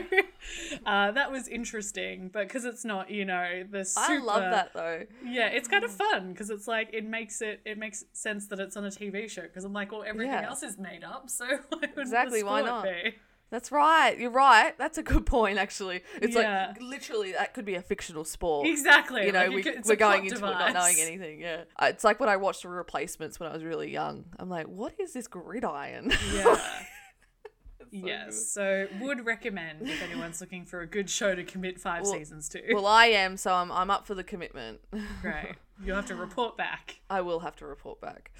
uh, 0.86 1.12
that 1.12 1.32
was 1.32 1.47
interesting, 1.47 2.30
but 2.34 2.47
because 2.47 2.65
it's 2.65 2.84
not, 2.84 3.12
you 3.12 3.23
know, 3.25 3.63
the 3.69 3.86
super. 3.86 4.13
I 4.13 4.17
love 4.17 4.41
that 4.51 4.73
though. 4.73 5.03
Yeah, 5.23 5.47
it's 5.47 5.67
kind 5.67 5.84
of 5.84 5.91
fun 5.91 6.32
because 6.32 6.49
it's 6.49 6.67
like 6.67 6.89
it 6.93 7.06
makes 7.06 7.41
it 7.41 7.62
it 7.65 7.77
makes 7.77 8.03
sense 8.13 8.47
that 8.47 8.60
it's 8.60 8.75
on 8.77 8.86
a 8.86 8.89
TV 8.89 9.30
show 9.30 9.43
because 9.43 9.63
I'm 9.63 9.73
like, 9.73 9.91
well, 9.91 10.03
everything 10.08 10.32
Yeah. 10.34 10.47
else 10.47 10.63
is 10.63 10.77
made 10.80 11.03
up, 11.03 11.30
so 11.30 11.45
why 11.69 11.89
Exactly, 11.97 12.41
why 12.43 12.62
not? 12.62 12.84
Be? 12.86 13.15
That's 13.49 13.71
right. 13.71 14.17
You're 14.19 14.29
right. 14.31 14.77
That's 14.77 14.97
a 14.97 15.03
good 15.03 15.25
point 15.25 15.57
actually. 15.57 16.01
It's 16.21 16.36
Yeah. 16.36 16.73
like 16.73 16.81
literally 16.81 17.31
that 17.31 17.53
could 17.53 17.63
be 17.65 17.75
a 17.75 17.81
fictional 17.81 18.25
sport. 18.25 18.67
Exactly. 18.67 19.25
you 19.25 19.31
know, 19.31 19.45
like, 19.45 19.51
we, 19.55 19.63
could, 19.63 19.86
we're 19.86 19.95
going 19.95 20.25
into 20.25 20.38
it 20.38 20.41
not 20.41 20.73
knowing 20.73 20.95
anything. 20.99 21.39
Yeah, 21.39 21.63
Uh, 21.81 21.86
it's 21.89 22.03
like 22.03 22.19
when 22.19 22.27
I 22.29 22.36
watched 22.38 22.63
the 22.63 22.69
replacements 22.69 23.39
when 23.39 23.49
I 23.49 23.53
was 23.53 23.63
really 23.63 23.89
young. 23.91 24.25
I'm 24.38 24.49
like, 24.49 24.67
what 24.67 24.93
is 24.99 25.13
this 25.13 25.27
gridiron? 25.27 26.12
Yeah. 26.33 26.55
So 26.55 28.05
yes. 28.05 28.49
So 28.49 28.88
would 28.99 29.25
recommend 29.25 29.88
if 29.88 30.03
anyone's 30.03 30.41
looking 30.41 30.65
for 30.65 30.81
a 30.81 30.88
good 30.88 31.10
show 31.10 31.33
to 31.36 31.43
commit 31.43 31.79
five 31.79 32.03
Well- 32.03 32.12
seasons 32.12 32.49
to. 32.49 32.62
Well, 32.73 32.86
I 32.86 33.05
am, 33.05 33.38
so 33.38 33.53
I'm 33.53 33.71
I'm 33.71 33.89
up 33.89 34.05
for 34.05 34.13
the 34.13 34.25
commitment. 34.25 34.81
Great. 35.21 35.55
You'll 35.83 35.95
have 35.95 36.05
to 36.07 36.15
report 36.15 36.57
back. 36.57 37.01
I 37.09 37.21
will 37.21 37.39
have 37.41 37.55
to 37.57 37.65
report 37.67 38.01
back. 38.01 38.31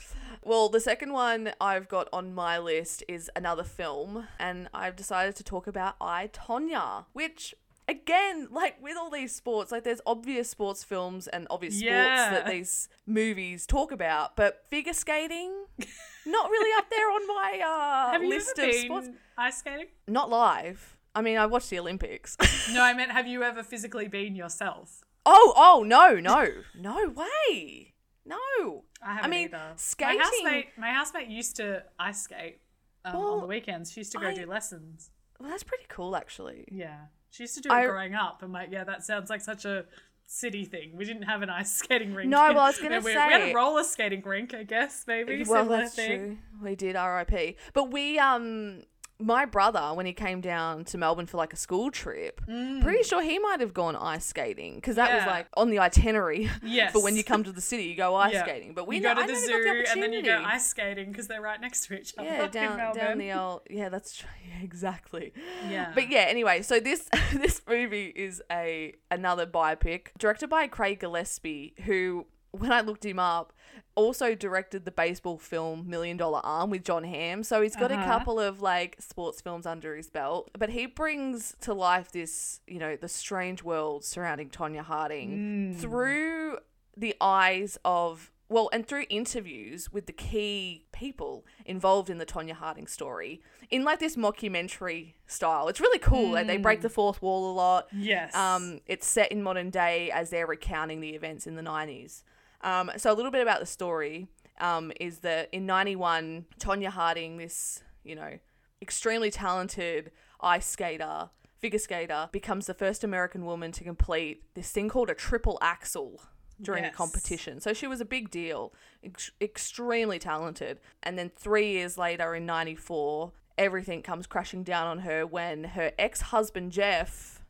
Well, 0.44 0.70
the 0.70 0.80
second 0.80 1.14
one 1.14 1.52
I've 1.62 1.88
got 1.88 2.08
on 2.12 2.34
my 2.34 2.58
list 2.58 3.04
is 3.08 3.30
another 3.36 3.64
film, 3.64 4.28
and 4.40 4.70
I've 4.74 4.96
decided 4.96 5.36
to 5.38 5.44
talk 5.44 5.68
about 5.68 5.96
I 6.02 6.30
Tonya, 6.34 7.06
which 7.14 7.54
again, 7.88 8.48
like 8.52 8.82
with 8.82 8.98
all 8.98 9.10
these 9.10 9.34
sports, 9.36 9.72
like 9.72 9.84
there's 9.84 10.02
obvious 10.06 10.50
sports 10.50 10.84
films 10.84 11.28
and 11.28 11.48
obvious 11.50 11.82
Yeah. 11.82 12.26
sports 12.32 12.44
that 12.44 12.52
these 12.52 12.90
movies 13.06 13.66
talk 13.66 13.92
about, 13.92 14.36
but 14.36 14.66
figure 14.70 14.94
skating, 14.94 15.54
not 16.26 16.50
really 16.50 16.72
up 16.78 16.90
there 16.90 17.10
on 17.12 17.28
my 17.28 17.62
uh, 17.66 18.12
Have 18.14 18.24
you 18.24 18.30
list 18.30 18.58
ever 18.60 18.70
of 18.70 18.76
sports. 18.76 19.10
ice 19.38 19.58
skating? 19.60 19.86
Not 20.08 20.30
live. 20.30 20.98
I 21.16 21.22
mean, 21.22 21.38
I 21.38 21.46
watched 21.46 21.70
the 21.70 21.80
Olympics. 21.80 22.36
No, 22.74 22.82
I 22.84 22.94
meant 22.96 23.12
have 23.12 23.26
you 23.28 23.42
ever 23.44 23.64
physically 23.64 24.08
been 24.08 24.36
yourself? 24.36 25.04
Oh, 25.28 25.54
oh 25.56 25.84
no, 25.86 26.16
no, 26.16 26.48
no 26.76 27.10
way, 27.10 27.94
no. 28.26 28.84
I 29.02 29.14
haven't 29.16 29.30
mean, 29.30 29.46
either. 29.50 29.74
skating- 29.76 30.18
My 30.18 30.24
housemate, 30.24 30.68
my 30.78 30.90
housemate 30.92 31.28
used 31.28 31.56
to 31.58 31.84
ice 32.00 32.22
skate 32.24 32.60
um, 33.06 33.16
on 33.16 33.40
the 33.42 33.46
weekends. 33.48 33.92
She 33.92 34.00
used 34.02 34.12
to 34.14 34.20
go 34.20 34.28
I- 34.30 34.34
do 34.34 34.46
lessons. 34.46 35.12
Well, 35.40 35.50
that's 35.50 35.64
pretty 35.64 35.86
cool, 35.88 36.16
actually. 36.16 36.66
Yeah. 36.72 36.98
She 37.30 37.44
used 37.44 37.54
to 37.56 37.62
do 37.62 37.70
it 37.70 37.74
I- 37.74 37.86
growing 37.86 38.16
up. 38.16 38.42
I'm 38.42 38.52
like, 38.52 38.70
yeah, 38.72 38.84
that 38.86 39.04
sounds 39.04 39.30
like 39.30 39.42
such 39.42 39.66
a 39.66 39.86
city 40.26 40.66
thing. 40.66 40.96
We 40.98 41.06
didn't 41.06 41.24
have 41.24 41.42
an 41.44 41.50
ice 41.50 41.72
skating 41.76 42.14
rink. 42.16 42.30
No, 42.30 42.40
well, 42.40 42.60
I 42.60 42.68
was 42.68 42.80
gonna 42.80 43.00
we, 43.00 43.06
we 43.06 43.14
had 43.14 43.42
a 43.50 43.54
roller 43.54 43.84
skating 43.84 44.24
rink, 44.24 44.54
I 44.54 44.64
guess, 44.64 45.04
maybe. 45.08 45.44
well, 45.48 45.66
that's 45.66 45.94
thing. 45.96 46.20
true. 46.20 46.38
We 46.70 46.76
did 46.76 46.96
RIP, 46.96 47.58
but 47.74 47.92
we 47.92 48.18
um. 48.20 48.82
My 49.20 49.46
brother, 49.46 49.94
when 49.96 50.06
he 50.06 50.14
came 50.14 50.42
down 50.42 50.86
to 50.86 50.98
Melbourne 50.98 51.26
for 51.26 51.38
like 51.38 51.52
a 51.52 51.56
school 51.56 51.90
trip, 51.90 52.40
pretty 52.46 53.02
sure 53.02 53.22
he 53.24 53.40
might 53.40 53.60
have 53.62 53.74
gone 53.74 53.96
ice 53.96 54.26
skating 54.26 54.76
because 54.76 54.96
that 54.98 55.12
was 55.14 55.24
Mm. 55.24 55.28
Like 55.28 55.48
on 55.58 55.70
the 55.72 55.80
itinerary 55.80 56.50
Yes. 56.64 56.92
for 56.94 57.02
when 57.04 57.16
you 57.16 57.24
come 57.24 57.44
to 57.44 57.52
the 57.52 57.60
city, 57.62 57.84
you 57.86 57.96
go 57.96 58.14
ice 58.16 58.34
Yeah. 58.34 58.44
skating. 58.44 58.74
But 58.76 58.88
we 58.88 58.98
you 58.98 59.02
know, 59.02 59.16
go 59.16 59.22
to 59.26 59.28
the 59.34 59.40
zoo 59.40 59.64
the 59.64 59.92
and 59.92 60.04
then 60.04 60.14
you 60.14 60.22
go 60.22 60.42
ice 60.46 60.68
skating 60.68 61.12
because 61.12 61.28
they're 61.28 61.42
right 61.42 61.60
next 61.60 61.88
to 61.88 62.00
each 62.00 62.14
other. 62.18 62.28
Yeah, 62.38 62.48
down 62.48 62.96
down 62.96 63.18
the 63.18 63.32
old 63.34 63.62
yeah, 63.70 63.90
that's 63.90 64.16
true. 64.16 64.30
Yeah, 64.48 64.64
exactly. 64.64 65.34
Yeah. 65.70 65.92
But 65.96 66.10
yeah, 66.10 66.22
anyway, 66.30 66.62
so 66.62 66.80
this 66.80 67.10
this 67.34 67.62
movie 67.68 68.14
is 68.16 68.42
a 68.52 68.94
another 69.10 69.46
biopic 69.48 70.10
directed 70.20 70.50
by 70.50 70.68
Craig 70.68 71.00
Gillespie, 71.00 71.74
who 71.86 72.28
when 72.60 72.72
I 72.72 72.82
looked 72.82 73.06
him 73.06 73.20
up, 73.20 73.54
also 73.96 74.36
directed 74.36 74.86
the 74.86 74.92
baseball 74.92 75.38
film 75.38 75.90
Million 75.90 76.18
Dollar 76.18 76.42
Arm 76.44 76.70
with 76.70 76.84
Jon 76.84 77.04
Hamm. 77.04 77.44
So 77.44 77.62
he's 77.62 77.76
got 77.76 77.92
a 77.92 77.96
Uh-huh. 77.96 78.06
couple 78.06 78.40
of 78.40 78.62
like 78.62 78.96
sports 79.00 79.42
films 79.42 79.66
under 79.66 79.96
his 79.96 80.10
belt. 80.10 80.50
But 80.58 80.70
he 80.70 80.86
brings 80.86 81.56
to 81.62 81.74
life 81.74 82.12
this, 82.12 82.62
you 82.68 82.80
know, 82.80 82.96
the 82.96 83.08
strange 83.08 83.64
world 83.64 84.04
surrounding 84.06 84.50
Tonya 84.50 84.82
Harding 84.82 85.74
Mm. 85.74 85.80
through 85.80 86.60
the 86.96 87.16
eyes 87.22 87.78
of 87.86 88.32
well, 88.50 88.70
and 88.72 88.88
through 88.88 89.04
interviews 89.10 89.92
with 89.92 90.06
the 90.06 90.14
key 90.14 90.86
people 90.94 91.46
involved 91.66 92.10
in 92.10 92.18
the 92.18 92.26
Tonya 92.26 92.54
Harding 92.54 92.88
story, 92.88 93.42
in 93.70 93.84
like 93.84 94.00
this 94.00 94.16
mockumentary 94.16 95.16
style, 95.26 95.68
it's 95.68 95.82
really 95.82 96.00
cool. 96.00 96.32
Like 96.32 96.48
they 96.48 96.56
break 96.56 96.80
the 96.80 96.90
fourth 96.90 97.22
wall 97.22 97.52
a 97.52 97.54
lot. 97.54 97.88
Yes. 97.92 98.34
Um, 98.34 98.80
it's 98.86 99.06
set 99.06 99.34
in 99.34 99.44
modern 99.44 99.70
day 99.70 100.10
as 100.12 100.30
they're 100.30 100.48
recounting 100.48 101.02
the 101.02 101.10
events 101.10 101.46
in 101.46 101.56
the 101.56 101.62
90s. 101.62 102.24
Um, 102.62 102.92
so 102.98 103.12
a 103.12 103.16
little 103.16 103.32
bit 103.32 103.42
about 103.42 103.60
the 103.60 103.66
story 103.66 104.28
um, 104.60 104.92
is 105.00 105.20
that 105.20 105.50
in 105.52 105.66
91, 105.66 106.46
Tonya 106.60 106.90
Harding, 106.90 107.38
this, 107.38 107.84
you 108.04 108.16
know, 108.16 108.40
extremely 108.82 109.32
talented 109.32 110.12
ice 110.42 110.66
skater, 110.66 111.30
figure 111.60 111.80
skater, 111.80 112.30
becomes 112.32 112.68
the 112.68 112.74
first 112.74 113.04
American 113.04 113.46
woman 113.46 113.72
to 113.74 113.84
complete 113.84 114.44
this 114.54 114.72
thing 114.72 114.90
called 114.90 115.10
a 115.10 115.16
triple 115.16 115.58
axel 115.62 116.22
during 116.62 116.86
a 116.86 116.92
competition. 116.92 117.60
So 117.60 117.74
she 117.74 117.88
was 117.88 118.02
a 118.02 118.06
big 118.06 118.32
deal, 118.32 118.74
ex- 119.04 119.32
extremely 119.40 120.20
talented. 120.20 120.80
And 121.04 121.18
then 121.18 121.30
three 121.30 121.72
years 121.74 121.98
later 121.98 122.34
in 122.34 122.46
94, 122.46 123.32
everything 123.58 124.02
comes 124.02 124.28
crashing 124.28 124.64
down 124.64 124.88
on 124.88 125.00
her 125.00 125.26
when 125.26 125.64
her 125.64 125.92
ex 126.00 126.22
husband, 126.22 126.72
Jeff, 126.72 127.44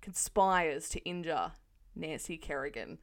conspires 0.00 0.88
to 0.90 1.00
injure 1.00 1.52
Nancy 1.96 2.36
Kerrigan, 2.36 2.98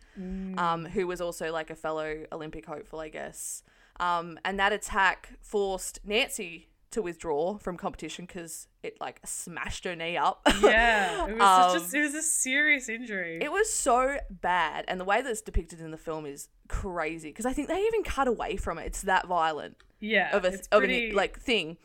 um, 0.57 0.85
who 0.85 1.07
was 1.07 1.19
also 1.19 1.51
like 1.51 1.69
a 1.69 1.75
fellow 1.75 2.25
Olympic 2.31 2.65
hopeful, 2.65 2.99
I 2.99 3.09
guess. 3.09 3.63
Um, 3.99 4.39
and 4.45 4.59
that 4.59 4.71
attack 4.73 5.33
forced 5.41 5.99
Nancy 6.05 6.69
to 6.91 7.01
withdraw 7.01 7.57
from 7.57 7.75
competition 7.75 8.25
because 8.25 8.67
it 8.83 8.99
like 9.01 9.19
smashed 9.25 9.83
her 9.83 9.95
knee 9.95 10.15
up. 10.15 10.41
yeah. 10.61 11.27
It 11.27 11.33
was 11.37 11.73
such 11.73 11.81
Um, 11.81 11.89
a, 11.93 11.97
it 11.99 12.03
was 12.03 12.15
a 12.15 12.21
serious 12.21 12.87
injury. 12.87 13.39
It 13.41 13.51
was 13.51 13.71
so 13.71 14.17
bad, 14.29 14.85
and 14.87 14.99
the 14.99 15.05
way 15.05 15.21
that 15.21 15.29
it's 15.29 15.41
depicted 15.41 15.81
in 15.81 15.91
the 15.91 15.97
film 15.97 16.25
is 16.25 16.49
crazy 16.67 17.29
because 17.29 17.45
I 17.45 17.53
think 17.53 17.67
they 17.67 17.81
even 17.81 18.03
cut 18.03 18.27
away 18.27 18.57
from 18.57 18.77
it. 18.77 18.85
It's 18.85 19.01
that 19.01 19.27
violent 19.27 19.77
yeah. 19.99 20.35
of 20.35 20.45
a 20.45 20.53
of 20.71 20.79
pretty, 20.79 21.09
an 21.09 21.15
like 21.15 21.39
thing, 21.39 21.77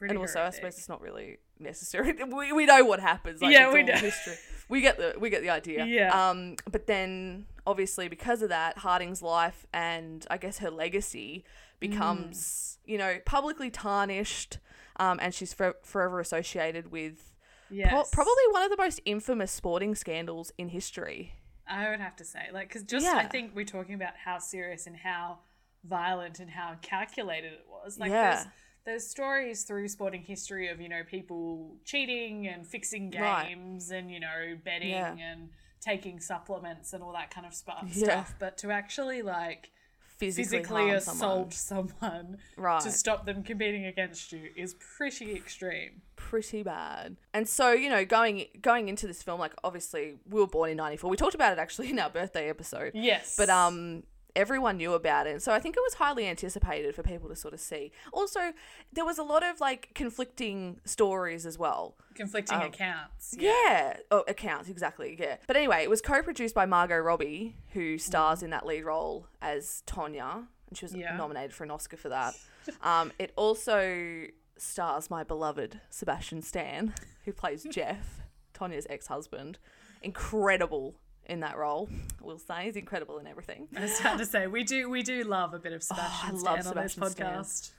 and 0.00 0.16
also 0.16 0.40
I 0.42 0.50
suppose 0.50 0.78
it's 0.78 0.88
not 0.88 1.00
really 1.00 1.38
necessary. 1.58 2.14
We, 2.26 2.52
we 2.52 2.66
know 2.66 2.84
what 2.84 3.00
happens. 3.00 3.42
Like, 3.42 3.52
Yeah, 3.52 3.72
we 3.72 3.82
know. 3.82 3.94
History. 3.94 4.34
We 4.70 4.80
get 4.80 4.96
the 4.96 5.16
we 5.18 5.28
get 5.30 5.42
the 5.42 5.50
idea. 5.50 5.84
Yeah. 5.84 6.30
Um. 6.30 6.56
But 6.70 6.86
then 6.86 7.46
obviously 7.66 8.08
because 8.08 8.40
of 8.42 8.48
that, 8.48 8.78
Harding's 8.78 9.20
life 9.22 9.66
and 9.72 10.26
I 10.30 10.38
guess 10.38 10.58
her 10.58 10.70
legacy 10.70 11.44
becomes 11.80 12.78
Mm. 12.86 12.90
you 12.92 12.98
know 12.98 13.18
publicly 13.26 13.70
tarnished. 13.70 14.58
Um, 14.98 15.18
and 15.22 15.34
she's 15.34 15.54
for, 15.54 15.76
forever 15.82 16.20
associated 16.20 16.92
with 16.92 17.34
yes. 17.70 17.90
pro- 17.90 18.04
probably 18.12 18.42
one 18.50 18.62
of 18.62 18.70
the 18.70 18.76
most 18.76 19.00
infamous 19.06 19.50
sporting 19.50 19.94
scandals 19.94 20.52
in 20.58 20.68
history. 20.68 21.32
I 21.66 21.88
would 21.88 22.00
have 22.00 22.16
to 22.16 22.24
say, 22.24 22.48
like, 22.52 22.68
because 22.68 22.82
just 22.82 23.06
Yeah. 23.06 23.16
I 23.16 23.24
think 23.26 23.52
we're 23.54 23.64
talking 23.64 23.94
about 23.94 24.12
how 24.22 24.38
serious 24.38 24.86
and 24.86 24.96
how 24.96 25.38
violent 25.84 26.38
and 26.38 26.50
how 26.50 26.74
calculated 26.82 27.52
it 27.54 27.64
was. 27.66 27.98
Like, 27.98 28.10
Yeah. 28.10 28.34
there's 28.34 28.46
there's 28.84 29.06
stories 29.06 29.62
through 29.64 29.88
sporting 29.88 30.22
history 30.22 30.68
of 30.68 30.80
you 30.80 30.88
know 30.88 31.02
people 31.06 31.76
cheating 31.84 32.46
and 32.46 32.66
fixing 32.66 33.10
Right. 33.10 33.48
games 33.48 33.90
and 33.90 34.10
you 34.10 34.20
know 34.20 34.56
betting 34.64 34.90
Yeah. 34.90 35.16
and 35.16 35.50
taking 35.80 36.20
supplements 36.20 36.92
and 36.92 37.02
all 37.02 37.12
that 37.12 37.30
kind 37.30 37.46
of 37.46 37.54
stuff. 37.54 37.84
Yeah. 37.92 38.24
But 38.38 38.58
to 38.58 38.70
actually 38.70 39.22
like 39.22 39.70
Physically, 40.18 40.58
physically 40.58 40.90
assault 40.90 41.54
someone. 41.54 41.88
someone, 42.00 42.38
Right. 42.58 42.82
to 42.82 42.90
stop 42.92 43.24
them 43.24 43.42
competing 43.42 43.86
against 43.86 44.32
you 44.32 44.50
is 44.54 44.74
pretty 44.74 45.34
extreme. 45.34 46.02
pretty 46.16 46.62
bad. 46.62 47.16
And 47.32 47.48
so, 47.48 47.72
you 47.72 47.88
know, 47.88 48.04
going 48.04 48.44
going 48.60 48.90
into 48.90 49.06
this 49.06 49.22
film, 49.22 49.40
like 49.40 49.54
obviously 49.64 50.18
we 50.28 50.38
were 50.40 50.46
born 50.46 50.68
in 50.68 50.76
'94. 50.76 51.08
We 51.08 51.16
talked 51.16 51.34
about 51.34 51.54
it 51.54 51.58
actually 51.58 51.88
in 51.90 51.98
our 51.98 52.10
birthday 52.10 52.50
episode. 52.50 52.92
Yes, 52.94 53.34
But 53.38 53.48
um, 53.48 54.02
everyone 54.36 54.76
knew 54.76 54.92
about 54.94 55.26
it, 55.26 55.42
so 55.42 55.52
I 55.52 55.58
think 55.60 55.76
it 55.76 55.80
was 55.82 55.94
highly 55.94 56.26
anticipated 56.26 56.94
for 56.94 57.02
people 57.02 57.28
to 57.28 57.36
sort 57.36 57.54
of 57.54 57.60
see. 57.60 57.92
Also, 58.12 58.52
there 58.92 59.04
was 59.04 59.18
a 59.18 59.22
lot 59.22 59.42
of 59.42 59.60
like 59.60 59.90
conflicting 59.94 60.80
stories 60.84 61.46
as 61.46 61.58
well. 61.58 61.96
conflicting 62.14 62.56
um, 62.58 62.62
accounts. 62.64 63.34
Yeah, 63.38 63.96
oh, 64.10 64.24
accounts 64.28 64.68
exactly. 64.68 65.16
Yeah, 65.18 65.36
but 65.46 65.56
anyway, 65.56 65.82
it 65.82 65.90
was 65.90 66.00
co-produced 66.00 66.54
by 66.54 66.66
Margot 66.66 66.98
Robbie, 66.98 67.56
who 67.72 67.98
stars 67.98 68.42
in 68.42 68.50
that 68.50 68.66
lead 68.66 68.84
role 68.84 69.26
as 69.42 69.82
Tonya, 69.86 70.46
and 70.68 70.76
she 70.78 70.84
was 70.84 70.94
Yeah. 70.94 71.16
nominated 71.16 71.52
for 71.52 71.64
an 71.64 71.70
Oscar 71.70 71.96
for 71.96 72.08
that. 72.10 72.34
um, 72.82 73.12
it 73.18 73.32
also 73.36 74.26
stars 74.56 75.08
my 75.10 75.24
beloved 75.24 75.80
Sebastian 75.90 76.42
Stan, 76.42 76.94
who 77.24 77.32
plays 77.32 77.64
Jeff, 77.70 78.20
Tonya's 78.54 78.86
ex-husband. 78.90 79.58
Incredible 80.02 80.94
in 81.30 81.40
that 81.40 81.56
role, 81.56 81.88
we'll 82.20 82.38
say. 82.38 82.64
He's 82.64 82.76
incredible 82.76 83.18
in 83.18 83.26
everything. 83.26 83.68
I 83.76 83.80
was 83.82 83.98
to 83.98 84.26
say 84.26 84.46
we 84.46 84.64
do 84.64 84.90
we 84.90 85.02
do 85.02 85.24
love 85.24 85.54
a 85.54 85.58
bit 85.58 85.72
of 85.72 85.82
Sebastian 85.82 86.30
Oh, 86.32 86.36
I 86.36 86.38
Stan 86.38 86.44
love 86.44 86.58
on 86.58 86.88
Sebastian 86.88 87.02
this 87.04 87.14
podcast. 87.14 87.70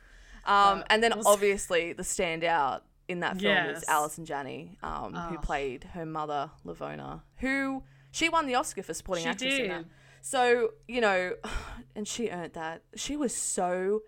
Um, 0.49 0.83
and 0.89 1.03
then 1.03 1.13
obviously 1.25 1.93
the 1.93 2.03
standout 2.03 2.81
in 3.07 3.19
that 3.19 3.33
film 3.39 3.53
Yes. 3.53 3.83
is 3.83 3.89
Allison 3.89 4.25
Janney, 4.25 4.77
um, 4.81 5.13
who 5.13 5.35
Oh. 5.35 5.39
played 5.41 5.83
her 5.93 6.05
mother 6.05 6.49
Lavona, 6.65 7.21
who 7.37 7.83
she 8.11 8.29
won 8.29 8.47
the 8.47 8.55
Oscar 8.55 8.81
for 8.83 8.93
supporting 8.93 9.23
She 9.25 9.29
actress 9.29 9.53
in 9.59 9.67
that. 9.69 9.85
So 10.21 10.71
you 10.87 11.01
know, 11.01 11.35
and 11.95 12.07
she 12.07 12.29
earned 12.29 12.53
that. 12.53 12.83
She 12.95 13.15
was 13.17 13.35
so 13.35 14.01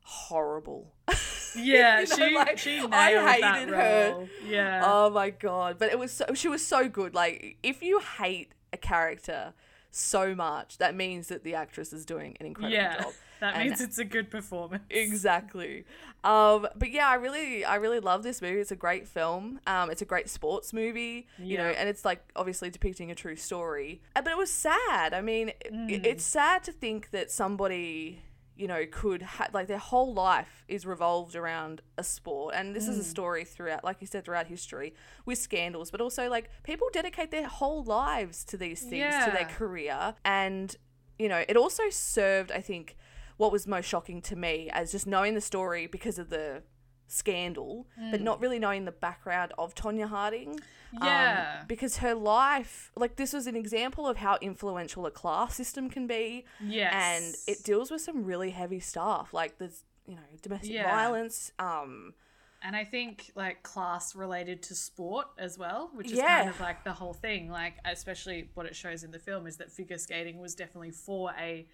horrible. 0.00 0.94
Yeah, 1.58 2.00
You 2.00 2.06
know, 2.08 2.16
she 2.28 2.34
like, 2.34 2.58
she 2.58 2.76
nailed 2.80 2.92
I 2.92 3.40
that 3.40 3.54
hated 3.60 3.74
her. 3.74 4.28
Yeah. 4.46 4.82
Oh 4.84 5.08
my 5.08 5.30
god! 5.30 5.78
But 5.78 5.90
it 5.90 5.98
was 5.98 6.12
so, 6.12 6.26
she 6.34 6.48
was 6.48 6.62
so 6.66 6.86
good. 6.86 7.14
Like 7.14 7.56
if 7.62 7.80
you 7.82 7.98
hate 8.18 8.52
a 8.76 8.78
character 8.78 9.52
so 9.90 10.34
much, 10.34 10.78
that 10.78 10.94
means 10.94 11.28
that 11.28 11.42
the 11.42 11.54
actress 11.54 11.92
is 11.92 12.04
doing 12.04 12.36
an 12.40 12.46
incredible 12.46 12.76
yeah. 12.76 13.02
job. 13.02 13.12
That 13.40 13.54
And- 13.54 13.68
means 13.68 13.80
it's 13.80 13.98
a 13.98 14.04
good 14.04 14.30
performance. 14.30 14.84
Exactly. 14.90 15.84
Um, 16.24 16.66
but 16.74 16.90
yeah, 16.90 17.06
I 17.08 17.14
really, 17.14 17.64
I 17.64 17.76
really 17.76 18.00
love 18.00 18.22
this 18.22 18.40
movie. 18.42 18.58
It's 18.60 18.72
a 18.72 18.76
great 18.76 19.06
film. 19.06 19.60
Um, 19.66 19.90
it's 19.90 20.02
a 20.02 20.06
great 20.06 20.28
sports 20.28 20.72
movie, 20.72 21.26
you 21.38 21.56
know, 21.58 21.68
and 21.68 21.88
it's 21.88 22.04
like 22.04 22.20
obviously 22.34 22.70
depicting 22.70 23.10
a 23.10 23.14
true 23.14 23.36
story. 23.36 24.00
Uh, 24.16 24.22
But 24.22 24.32
it 24.32 24.38
was 24.38 24.50
sad. 24.50 25.12
I 25.14 25.20
mean, 25.20 25.50
it- 25.60 25.72
Mm. 25.72 26.04
it's 26.04 26.24
sad 26.24 26.62
to 26.64 26.72
think 26.72 27.10
that 27.10 27.30
somebody, 27.30 28.22
you 28.56 28.66
know, 28.66 28.84
could 28.90 29.22
ha- 29.22 29.48
like 29.52 29.66
their 29.66 29.78
whole 29.78 30.14
life 30.14 30.64
is 30.68 30.86
revolved 30.86 31.36
around 31.36 31.82
a 31.98 32.02
sport, 32.04 32.54
and 32.56 32.74
this 32.74 32.86
Mm. 32.86 32.90
is 32.92 32.98
a 32.98 33.04
story 33.04 33.44
throughout, 33.44 33.84
like 33.84 33.98
you 34.00 34.06
said, 34.06 34.24
throughout 34.24 34.46
history 34.46 34.94
with 35.24 35.38
scandals, 35.38 35.90
but 35.90 36.00
also 36.00 36.28
like 36.30 36.50
people 36.62 36.88
dedicate 36.92 37.30
their 37.30 37.46
whole 37.46 37.84
lives 37.84 38.44
to 38.44 38.56
these 38.56 38.82
things, 38.82 39.14
to 39.24 39.30
their 39.30 39.44
career, 39.44 40.14
and 40.24 40.76
you 41.18 41.28
know, 41.28 41.44
it 41.48 41.56
also 41.56 41.84
served, 41.90 42.50
I 42.52 42.60
think 42.60 42.96
what 43.38 43.50
was 43.52 43.66
most 43.66 43.86
shocking 43.86 44.20
to 44.22 44.36
me 44.36 44.68
as 44.72 44.92
just 44.92 45.06
knowing 45.06 45.34
the 45.34 45.40
story 45.40 45.86
because 45.86 46.18
of 46.18 46.28
the 46.30 46.62
scandal, 47.08 47.86
but 48.10 48.20
not 48.20 48.40
really 48.40 48.58
knowing 48.58 48.84
the 48.84 48.92
background 48.92 49.52
of 49.58 49.74
Tonya 49.74 50.08
Harding. 50.08 50.58
Um, 51.00 51.06
Yeah. 51.08 51.64
because 51.66 51.98
her 51.98 52.14
life, 52.14 52.90
like 52.96 53.16
this 53.16 53.32
was 53.32 53.46
an 53.46 53.56
example 53.56 54.06
of 54.06 54.18
how 54.18 54.38
influential 54.40 55.04
a 55.06 55.10
class 55.10 55.54
system 55.54 55.90
can 55.90 56.06
be. 56.06 56.44
Yes. 56.60 56.92
And 56.94 57.34
it 57.46 57.64
deals 57.64 57.90
with 57.90 58.00
some 58.00 58.24
really 58.24 58.50
heavy 58.50 58.80
stuff. 58.80 59.34
Like 59.34 59.58
there's, 59.58 59.82
you 60.06 60.14
know, 60.14 60.22
domestic 60.42 60.70
Yeah. 60.72 60.84
violence. 60.94 61.52
Um, 61.58 62.14
And 62.62 62.74
I 62.74 62.84
think 62.84 63.30
like 63.34 63.62
class 63.62 64.14
related 64.16 64.62
to 64.64 64.74
sport 64.74 65.26
as 65.38 65.58
well, 65.58 65.90
which 65.92 66.06
is 66.10 66.18
Yeah. 66.18 66.38
kind 66.38 66.48
of 66.50 66.60
like 66.60 66.82
the 66.84 66.94
whole 66.94 67.12
thing. 67.14 67.50
Like 67.50 67.74
especially 67.84 68.50
what 68.54 68.64
it 68.66 68.74
shows 68.74 69.04
in 69.04 69.10
the 69.10 69.18
film 69.18 69.46
is 69.46 69.58
that 69.58 69.70
figure 69.70 69.98
skating 69.98 70.38
was 70.40 70.54
definitely 70.54 70.92
for 70.92 71.32
a 71.38 71.68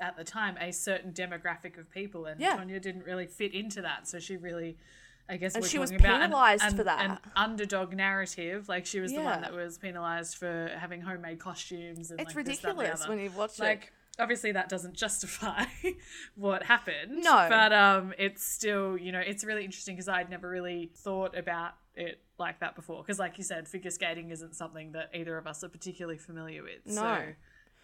at 0.00 0.16
the 0.16 0.24
time 0.24 0.56
a 0.60 0.72
certain 0.72 1.12
demographic 1.12 1.78
of 1.78 1.90
people, 1.90 2.26
and 2.26 2.40
Yeah. 2.40 2.56
Tonya 2.58 2.80
didn't 2.80 3.04
really 3.04 3.26
fit 3.26 3.54
into 3.54 3.82
that. 3.82 4.06
So 4.08 4.18
she 4.18 4.36
really, 4.36 4.76
I 5.28 5.36
guess, 5.36 5.54
And 5.54 5.64
she 5.64 5.78
was 5.78 5.90
talking 5.90 6.04
about 6.06 6.22
an- 6.22 6.30
penalised 6.30 6.64
an, 6.64 6.76
for 6.76 6.84
that. 6.84 7.04
An 7.10 7.18
underdog 7.36 7.94
narrative, 7.94 8.68
like 8.68 8.86
she 8.86 9.00
was 9.00 9.12
the 9.12 9.20
one 9.22 9.40
that 9.42 9.52
was 9.52 9.78
penalized 9.78 10.36
for 10.36 10.70
having 10.78 11.00
homemade 11.00 11.38
costumes. 11.38 12.10
And 12.10 12.20
it's 12.20 12.34
like, 12.34 12.44
this, 12.44 12.62
ridiculous 12.64 13.02
other 13.02 13.10
when 13.10 13.18
you 13.18 13.30
watch 13.30 13.36
watched 13.36 13.60
it. 13.60 13.62
like 13.64 13.92
obviously 14.18 14.52
that 14.52 14.68
doesn't 14.68 14.94
justify 15.04 15.64
what 16.36 16.62
happened 16.62 17.22
No. 17.22 17.46
but 17.50 17.72
um 17.72 18.12
it's 18.18 18.44
still 18.44 18.96
you 18.96 19.10
know 19.12 19.18
it's 19.18 19.42
really 19.44 19.64
interesting 19.64 19.96
because 19.96 20.08
i'd 20.08 20.30
never 20.30 20.48
really 20.48 20.92
thought 20.94 21.36
about 21.36 21.72
it 21.96 22.20
like 22.38 22.60
that 22.60 22.76
before 22.76 23.02
because 23.02 23.18
like 23.18 23.38
you 23.38 23.42
said 23.44 23.66
figure 23.68 23.90
skating 23.90 24.30
isn't 24.30 24.54
something 24.54 24.92
that 24.92 25.10
either 25.14 25.36
of 25.36 25.48
us 25.48 25.64
are 25.64 25.68
particularly 25.68 26.16
familiar 26.18 26.62
with 26.62 26.80
so 26.94 27.02
No. 27.02 27.24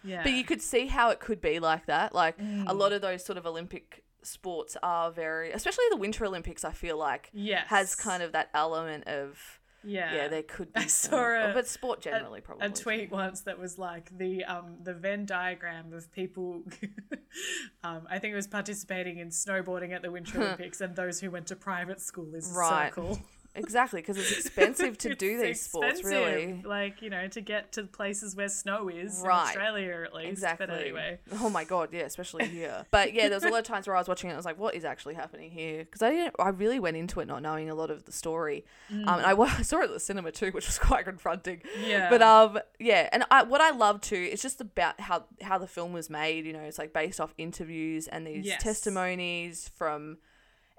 Yeah 0.03 0.23
But 0.23 0.31
you 0.33 0.43
could 0.43 0.61
see 0.61 0.87
how 0.87 1.09
it 1.09 1.19
could 1.19 1.41
be 1.41 1.59
like 1.59 1.85
that. 1.87 2.13
Like 2.13 2.37
Mm. 2.37 2.67
a 2.69 2.73
lot 2.73 2.91
of 2.93 3.01
those 3.01 3.23
sort 3.25 3.37
of 3.37 3.45
Olympic 3.45 4.03
sports 4.23 4.77
are 4.83 5.11
very, 5.11 5.51
especially 5.51 5.85
the 5.89 5.97
Winter 5.97 6.25
Olympics. 6.25 6.63
I 6.63 6.71
feel 6.71 6.97
like 6.97 7.29
yes 7.33 7.67
has 7.69 7.95
kind 7.95 8.21
of 8.23 8.31
that 8.33 8.49
element 8.53 9.05
of 9.07 9.59
yeah 9.83 10.13
yeah, 10.13 10.27
there 10.27 10.43
could 10.43 10.71
be. 10.73 10.81
I 10.81 10.85
some- 10.85 11.11
saw 11.11 11.49
a- 11.49 11.53
but 11.53 11.67
sport 11.67 12.01
generally 12.01 12.39
probably. 12.41 12.67
a 12.67 12.69
tweet 12.69 13.09
once 13.11 13.41
that 13.41 13.57
was 13.57 13.79
like 13.79 14.15
the 14.15 14.43
um 14.43 14.77
the 14.83 14.93
Venn 14.93 15.25
diagram 15.25 15.91
of 15.93 16.11
people 16.11 16.61
um 17.83 18.07
I 18.09 18.19
think 18.19 18.33
it 18.33 18.35
was 18.35 18.47
participating 18.47 19.17
in 19.17 19.29
snowboarding 19.29 19.91
at 19.93 20.01
the 20.01 20.11
Winter 20.11 20.37
Olympics 20.41 20.81
and 20.81 20.95
those 20.95 21.19
who 21.19 21.31
went 21.31 21.47
to 21.47 21.55
private 21.55 21.99
school 22.01 22.33
is 22.35 22.49
a 22.49 22.53
circle. 22.53 23.19
Exactly, 23.55 24.01
because 24.01 24.17
it's 24.17 24.31
expensive 24.31 24.97
to 24.99 25.15
do 25.27 25.39
these 25.41 25.61
sports, 25.61 26.03
really. 26.03 26.61
Like, 26.63 27.01
you 27.01 27.09
know, 27.09 27.27
to 27.27 27.41
get 27.41 27.71
to 27.73 27.83
places 27.83 28.35
where 28.35 28.49
snow 28.49 28.87
is, 28.89 29.21
Right. 29.25 29.41
in 29.41 29.47
Australia 29.47 30.01
at 30.05 30.13
least. 30.13 30.29
Exactly. 30.29 30.67
But 30.67 30.79
anyway. 30.79 31.19
Oh 31.39 31.49
my 31.49 31.63
god, 31.63 31.89
yeah, 31.91 32.01
especially 32.01 32.47
here. 32.59 32.85
But 32.91 33.13
yeah, 33.13 33.27
there 33.29 33.37
was 33.37 33.43
a 33.43 33.49
lot 33.49 33.59
of 33.59 33.65
times 33.65 33.87
where 33.87 33.95
I 33.95 33.99
was 33.99 34.07
watching 34.07 34.29
it. 34.29 34.33
and 34.33 34.37
I 34.37 34.39
was 34.39 34.45
like, 34.45 34.59
"What 34.59 34.75
is 34.75 34.85
actually 34.85 35.15
happening 35.15 35.51
here?" 35.51 35.83
Because 35.85 36.01
I 36.01 36.11
didn't. 36.11 36.35
I 36.39 36.49
really 36.49 36.79
went 36.79 36.97
into 36.97 37.19
it 37.19 37.27
not 37.27 37.41
knowing 37.41 37.69
a 37.69 37.75
lot 37.75 37.89
of 37.91 38.05
the 38.05 38.11
story. 38.11 38.65
Um, 38.89 38.99
and 39.07 39.25
I, 39.25 39.31
I 39.39 39.61
saw 39.61 39.79
it 39.79 39.85
at 39.85 39.91
the 39.93 39.99
cinema 39.99 40.31
too, 40.31 40.51
which 40.51 40.67
was 40.67 40.79
quite 40.79 41.05
confronting. 41.05 41.61
Yeah. 41.85 42.09
But 42.09 42.21
um, 42.21 42.59
yeah, 42.79 43.09
and 43.11 43.23
I 43.31 43.43
what 43.43 43.61
I 43.61 43.71
love 43.71 44.01
too, 44.01 44.15
is 44.15 44.41
just 44.41 44.61
about 44.61 44.99
how 44.99 45.25
how 45.41 45.57
the 45.57 45.67
film 45.67 45.93
was 45.93 46.09
made. 46.09 46.45
You 46.45 46.53
know, 46.53 46.61
it's 46.61 46.77
like 46.79 46.93
based 46.93 47.19
off 47.19 47.33
interviews 47.37 48.07
and 48.07 48.25
these 48.25 48.45
Yes. 48.45 48.63
testimonies 48.63 49.69
from 49.75 50.17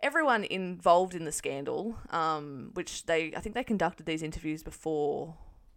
everyone 0.02 0.44
involved 0.44 1.14
in 1.14 1.24
the 1.24 1.32
scandal. 1.32 1.96
Um, 2.10 2.70
which 2.74 3.06
they 3.06 3.32
I 3.36 3.40
think 3.40 3.54
they 3.54 3.64
conducted 3.64 4.06
these 4.06 4.22
interviews 4.22 4.62
before 4.62 5.34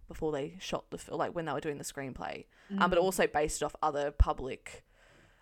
before 0.07 0.31
they 0.31 0.55
shot 0.59 0.89
the 0.91 0.97
film, 0.97 1.17
like 1.17 1.33
when 1.35 1.45
they 1.45 1.51
were 1.53 1.59
doing 1.59 1.77
the 1.77 1.83
screenplay. 1.83 2.45
Um, 2.71 2.77
Mm. 2.79 2.89
but 2.89 2.97
also 2.99 3.27
based 3.27 3.61
off 3.63 3.75
other 3.83 4.11
public 4.11 4.83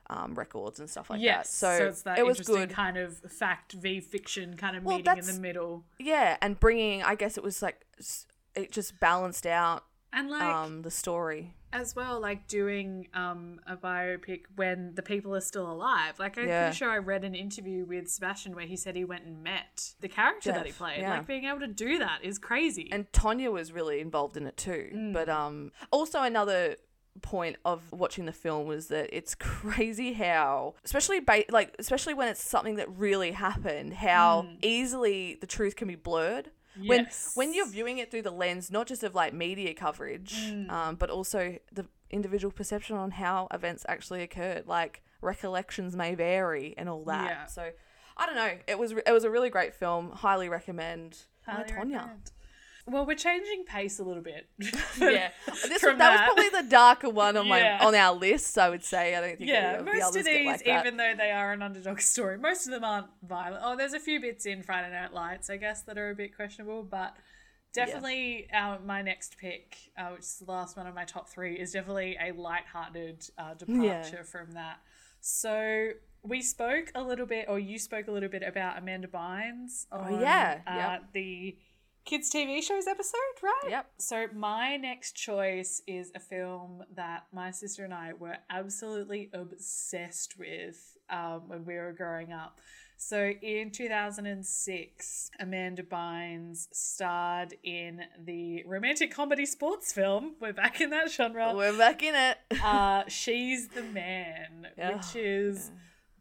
um 0.09 0.35
records 0.35 0.79
and 0.81 0.89
stuff 0.89 1.09
like 1.09 1.21
yes. 1.21 1.47
that. 1.61 1.77
So, 1.77 1.85
it's 1.87 2.01
that 2.01 2.19
it 2.19 2.25
was 2.25 2.37
interesting 2.39 2.67
good. 2.67 2.75
kind 2.75 2.97
of 2.97 3.17
fact 3.31 3.71
v 3.73 4.01
fiction 4.01 4.57
kind 4.57 4.75
of 4.75 4.83
Well, 4.83 4.97
meeting 4.97 5.17
in 5.17 5.25
the 5.25 5.39
middle. 5.39 5.85
Yeah, 5.99 6.35
and 6.41 6.59
bringing 6.59 7.01
I 7.03 7.15
guess 7.15 7.37
it 7.37 7.43
was 7.43 7.61
like 7.61 7.85
it 8.55 8.71
just 8.71 8.99
balanced 8.99 9.45
out 9.45 9.85
And 10.11 10.29
like 10.29 10.41
um 10.43 10.81
the 10.81 10.91
story. 10.91 11.55
As 11.73 11.95
well, 11.95 12.19
like 12.21 12.47
doing 12.47 13.07
um, 13.13 13.59
a 13.67 13.75
biopic 13.75 14.43
when 14.55 14.93
the 14.95 15.01
people 15.01 15.35
are 15.35 15.41
still 15.41 15.69
alive. 15.69 16.19
Like 16.19 16.37
I'm 16.37 16.47
Yeah. 16.47 16.63
pretty 16.67 16.77
sure 16.77 16.89
I 16.89 16.99
read 16.99 17.23
an 17.25 17.35
interview 17.35 17.83
with 17.85 18.09
Sebastian 18.09 18.55
where 18.55 18.65
he 18.65 18.77
said 18.77 18.95
he 18.95 19.03
went 19.03 19.25
and 19.25 19.43
met 19.43 19.93
the 19.99 20.07
character 20.07 20.51
that 20.53 20.65
he 20.65 20.71
played. 20.71 20.99
yeah. 21.01 21.17
Like 21.17 21.27
being 21.27 21.45
able 21.45 21.59
to 21.59 21.67
do 21.67 21.97
that 21.99 22.19
is 22.23 22.37
crazy. 22.39 22.87
and 22.91 23.11
Tonya 23.11 23.51
was 23.51 23.71
really 23.73 23.99
involved 23.99 24.37
in 24.37 24.47
it 24.47 24.55
too. 24.55 24.91
Mm. 24.95 25.13
But 25.13 25.27
um, 25.29 25.71
also 25.91 26.21
another 26.21 26.77
point 27.21 27.57
of 27.63 27.91
watching 27.91 28.25
the 28.25 28.31
film 28.31 28.67
was 28.67 28.87
that 28.87 29.09
it's 29.15 29.35
crazy 29.39 30.13
how, 30.13 30.75
especially 30.85 31.19
ba- 31.19 31.43
like 31.49 31.75
especially 31.79 32.13
when 32.13 32.27
it's 32.27 32.41
something 32.43 32.75
that 32.77 32.89
really 32.95 33.31
happened, 33.31 33.93
how 33.93 34.47
easily 34.61 35.37
the 35.41 35.47
truth 35.47 35.75
can 35.75 35.87
be 35.87 35.95
blurred. 35.95 36.51
When. 36.75 37.03
Yes. 37.05 37.31
when 37.35 37.53
you're 37.53 37.67
viewing 37.67 37.97
it 37.99 38.09
through 38.11 38.23
the 38.23 38.31
lens 38.31 38.71
not 38.71 38.87
just 38.87 39.03
of 39.03 39.13
like 39.15 39.33
media 39.33 39.73
coverage, 39.73 40.33
Mm. 40.35 40.69
um, 40.71 40.95
but 40.95 41.09
also 41.09 41.57
the 41.71 41.85
individual 42.09 42.51
perception 42.51 42.95
on 42.97 43.11
how 43.11 43.47
events 43.51 43.85
actually 43.87 44.23
occurred. 44.23 44.67
Like 44.67 45.01
recollections 45.21 45.95
may 45.95 46.15
vary 46.15 46.73
and 46.77 46.89
all 46.89 47.03
that. 47.05 47.25
Yeah. 47.29 47.45
So 47.47 47.71
I 48.17 48.25
don't 48.25 48.35
know. 48.35 48.51
It 48.67 48.77
was 48.79 48.91
it 48.91 49.11
was 49.11 49.23
a 49.23 49.29
really 49.29 49.49
great 49.49 49.73
film. 49.73 50.11
Highly 50.11 50.49
recommend. 50.49 51.17
Hi, 51.45 51.53
Highly 51.53 51.69
Tonya. 51.69 51.75
recommend. 51.75 52.31
Well, 52.85 53.05
we're 53.05 53.15
changing 53.15 53.63
pace 53.65 53.99
a 53.99 54.03
little 54.03 54.21
bit. 54.23 54.49
yeah, 54.59 55.29
this 55.45 55.81
that, 55.81 55.97
that. 55.97 56.11
was 56.11 56.21
probably 56.21 56.49
the 56.49 56.67
darker 56.69 57.09
one 57.09 57.37
on 57.37 57.45
Yeah. 57.47 57.77
my 57.79 57.85
on 57.87 57.95
our 57.95 58.13
list. 58.13 58.57
I 58.57 58.69
would 58.69 58.83
say 58.83 59.15
I 59.15 59.21
don't 59.21 59.37
think 59.37 59.49
yeah, 59.49 59.77
the 59.77 59.83
most 59.83 60.03
others 60.03 60.15
of 60.17 60.25
these, 60.25 60.45
like 60.45 60.67
even 60.67 60.97
though 60.97 61.13
they 61.17 61.31
are 61.31 61.53
an 61.53 61.61
underdog 61.61 61.99
story, 62.13 62.37
most 62.37 62.65
of 62.67 62.73
them 62.73 62.83
aren't 62.83 63.07
violent. 63.27 63.63
Oh, 63.65 63.77
there's 63.77 63.93
a 63.93 63.99
few 63.99 64.19
bits 64.19 64.45
in 64.45 64.63
Friday 64.63 64.91
Night 64.91 65.13
Lights, 65.13 65.49
I 65.49 65.57
guess, 65.57 65.83
that 65.83 65.97
are 65.97 66.09
a 66.09 66.15
bit 66.15 66.35
questionable, 66.35 66.83
but 66.83 67.15
definitely 67.73 68.47
uh, 68.53 68.77
my 68.85 69.01
next 69.01 69.37
pick, 69.37 69.77
uh, 69.97 70.09
which 70.09 70.21
is 70.21 70.39
the 70.45 70.51
last 70.51 70.75
one 70.77 70.85
of 70.85 70.93
my 70.93 71.05
top 71.05 71.29
three, 71.29 71.55
is 71.55 71.71
definitely 71.71 72.17
a 72.21 72.31
light-hearted 72.33 73.25
uh, 73.37 73.53
departure 73.55 74.23
from 74.23 74.51
that. 74.51 74.77
So 75.21 75.91
we 76.21 76.41
spoke 76.41 76.91
a 76.95 77.01
little 77.01 77.25
bit, 77.25 77.45
or 77.47 77.59
you 77.59 77.79
spoke 77.79 78.07
a 78.07 78.11
little 78.11 78.29
bit 78.29 78.43
about 78.45 78.77
Amanda 78.77 79.07
Bynes. 79.07 79.85
On, 79.91 80.13
Oh, 80.15 80.19
yeah, 80.19 80.59
uh, 80.67 80.75
yep. 80.75 81.03
the 81.13 81.57
kids 82.05 82.29
TV 82.29 82.61
shows 82.61 82.85
episode, 82.87 83.17
right? 83.41 83.69
Yep. 83.69 83.85
So 83.97 84.27
my 84.33 84.77
next 84.77 85.13
choice 85.13 85.81
is 85.87 86.11
a 86.15 86.19
film 86.19 86.83
that 86.95 87.23
my 87.31 87.51
sister 87.51 87.83
and 87.85 87.93
I 87.93 88.13
were 88.13 88.37
absolutely 88.49 89.29
obsessed 89.33 90.37
with 90.37 90.97
um, 91.09 91.43
when 91.47 91.65
we 91.65 91.75
were 91.75 91.93
growing 91.93 92.31
up. 92.33 92.59
So 92.97 93.31
in 93.41 93.71
2006, 93.71 95.31
Amanda 95.39 95.83
Bynes 95.83 96.67
starred 96.71 97.53
in 97.63 98.01
the 98.23 98.63
romantic 98.65 99.11
comedy 99.13 99.45
sports 99.45 99.91
film. 99.91 100.35
We're 100.39 100.53
back 100.53 100.79
in 100.79 100.89
that 100.91 101.11
genre. 101.11 101.53
We're 101.55 101.77
back 101.77 102.01
in 102.03 102.15
it. 102.15 102.37
Uh, 102.63 103.03
She's 103.07 103.67
the 103.69 103.83
Man, 103.83 104.67
Yeah. 104.77 104.95
which 104.95 105.15
is 105.15 105.71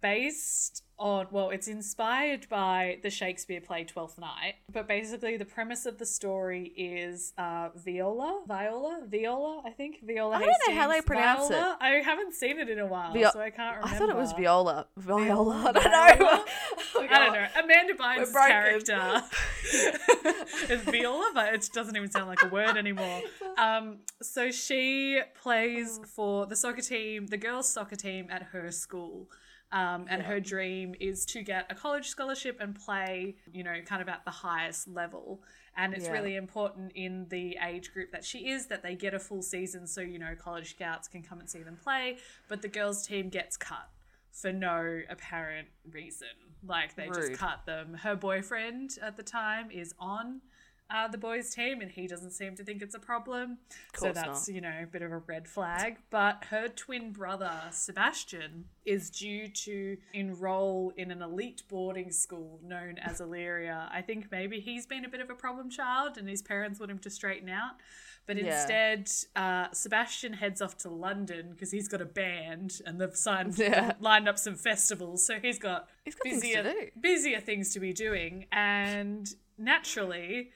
based 0.00 0.82
on, 1.02 1.26
well, 1.32 1.50
it's 1.50 1.66
inspired 1.66 2.48
by 2.48 2.98
the 3.02 3.10
Shakespeare 3.10 3.60
play 3.60 3.82
Twelfth 3.82 4.18
Night, 4.20 4.54
but 4.72 4.86
basically 4.86 5.36
the 5.36 5.44
premise 5.44 5.84
of 5.84 5.98
the 5.98 6.06
story 6.06 6.72
is 6.76 7.32
uh, 7.36 7.70
Viola, 7.74 8.42
Viola, 8.46 9.02
Viola, 9.08 9.62
I 9.66 9.70
think 9.70 9.98
Viola. 10.04 10.36
I 10.36 10.38
don't 10.38 10.48
know 10.68 10.74
how 10.76 10.86
they 10.86 10.94
Hastings. 10.94 11.04
pronounce 11.06 11.46
it. 11.50 11.54
Viola? 11.54 11.76
I 11.80 11.88
haven't 12.04 12.34
seen 12.34 12.58
it 12.60 12.68
in 12.70 12.78
a 12.78 12.86
while, 12.86 13.12
Vi- 13.12 13.28
so 13.32 13.40
I 13.40 13.50
can't 13.50 13.78
remember. 13.78 13.94
I 13.96 13.98
thought 13.98 14.10
it 14.10 14.16
was 14.16 14.32
Viola. 14.32 14.86
Viola. 14.96 15.24
Viola? 15.24 15.68
I 15.68 15.72
don't 15.72 16.20
know. 16.20 16.44
Oh, 16.94 17.06
I 17.10 17.18
don't 17.18 17.32
know. 17.32 17.46
Amanda 17.62 17.94
Bynes' 17.94 18.32
character 18.32 19.22
is 20.72 20.80
Viola, 20.82 21.30
but 21.34 21.52
it 21.54 21.68
doesn't 21.74 21.96
even 21.96 22.10
sound 22.10 22.28
like 22.28 22.42
a 22.44 22.48
word 22.48 22.76
anymore. 22.76 23.22
Um, 23.58 23.98
so 24.22 24.50
she 24.52 25.20
plays 25.40 25.98
for 26.06 26.46
the 26.46 26.54
soccer 26.56 26.80
team, 26.82 27.26
the 27.26 27.36
girls' 27.36 27.68
soccer 27.68 27.96
team 27.96 28.28
at 28.30 28.42
her 28.52 28.70
school. 28.70 29.28
Um, 29.72 30.04
and 30.10 30.22
her 30.22 30.38
dream 30.38 30.94
is 31.00 31.24
to 31.26 31.42
get 31.42 31.66
a 31.70 31.74
college 31.74 32.08
scholarship 32.08 32.58
and 32.60 32.74
play, 32.74 33.36
you 33.52 33.64
know, 33.64 33.80
kind 33.86 34.02
of 34.02 34.08
at 34.08 34.22
the 34.26 34.30
highest 34.30 34.86
level. 34.86 35.42
And 35.74 35.94
it's 35.94 36.04
Yeah. 36.04 36.12
really 36.12 36.36
important 36.36 36.92
in 36.94 37.26
the 37.30 37.56
age 37.62 37.92
group 37.94 38.12
that 38.12 38.22
she 38.22 38.50
is 38.50 38.66
that 38.66 38.82
they 38.82 38.94
get 38.94 39.14
a 39.14 39.18
full 39.18 39.40
season 39.40 39.86
so, 39.86 40.02
you 40.02 40.18
know, 40.18 40.34
college 40.34 40.74
scouts 40.74 41.08
can 41.08 41.22
come 41.22 41.40
and 41.40 41.48
see 41.48 41.62
them 41.62 41.78
play. 41.82 42.18
But 42.48 42.60
the 42.60 42.68
girls' 42.68 43.06
team 43.06 43.30
gets 43.30 43.56
cut 43.56 43.88
for 44.30 44.52
no 44.52 45.00
apparent 45.08 45.68
reason. 45.90 46.28
Like 46.62 46.94
they 46.94 47.08
just 47.08 47.32
cut 47.32 47.64
them. 47.64 47.94
Her 47.94 48.14
boyfriend 48.14 48.98
at 49.00 49.16
the 49.16 49.22
time 49.22 49.70
is 49.70 49.94
on 49.98 50.42
uh, 50.92 51.08
the 51.08 51.18
boys' 51.18 51.50
team, 51.54 51.80
and 51.80 51.90
he 51.90 52.06
doesn't 52.06 52.30
seem 52.32 52.54
to 52.56 52.64
think 52.64 52.82
it's 52.82 52.94
a 52.94 52.98
problem. 53.00 53.58
So 53.96 54.12
that's 54.12 54.48
not. 54.48 54.54
you 54.54 54.60
know 54.60 54.80
a 54.82 54.86
bit 54.86 55.02
of 55.02 55.10
a 55.12 55.18
red 55.18 55.48
flag. 55.48 55.96
But 56.10 56.44
her 56.50 56.68
twin 56.68 57.12
brother 57.12 57.52
Sebastian 57.70 58.66
is 58.84 59.10
due 59.10 59.48
to 59.48 59.96
enroll 60.12 60.92
in 60.96 61.10
an 61.10 61.22
elite 61.22 61.62
boarding 61.68 62.10
school 62.10 62.60
known 62.64 62.98
as 62.98 63.20
Illyria. 63.20 63.88
I 63.92 64.02
think 64.02 64.30
maybe 64.30 64.60
he's 64.60 64.86
been 64.86 65.04
a 65.04 65.08
bit 65.08 65.20
of 65.20 65.30
a 65.30 65.34
problem 65.34 65.70
child, 65.70 66.18
and 66.18 66.28
his 66.28 66.42
parents 66.42 66.78
want 66.80 66.90
him 66.92 66.98
to 67.00 67.10
straighten 67.10 67.48
out. 67.48 67.72
But 68.24 68.36
Yeah. 68.36 68.54
instead, 68.54 69.10
uh, 69.34 69.72
Sebastian 69.72 70.34
heads 70.34 70.62
off 70.62 70.76
to 70.78 70.88
London 70.88 71.50
because 71.50 71.72
he's 71.72 71.88
got 71.88 72.00
a 72.00 72.04
band 72.04 72.80
and 72.86 73.00
they've 73.00 73.16
signed, 73.16 73.58
Yeah. 73.58 73.94
lined 73.98 74.28
up 74.28 74.38
some 74.38 74.54
festivals. 74.54 75.26
So 75.26 75.40
he's 75.40 75.58
got, 75.58 75.88
He's 76.04 76.14
got 76.14 76.22
busier, 76.24 76.62
do. 76.62 76.90
busier 77.00 77.40
things 77.40 77.72
to 77.74 77.80
be 77.80 77.92
doing. 77.92 78.46
And 78.52 79.28
naturally, 79.58 80.52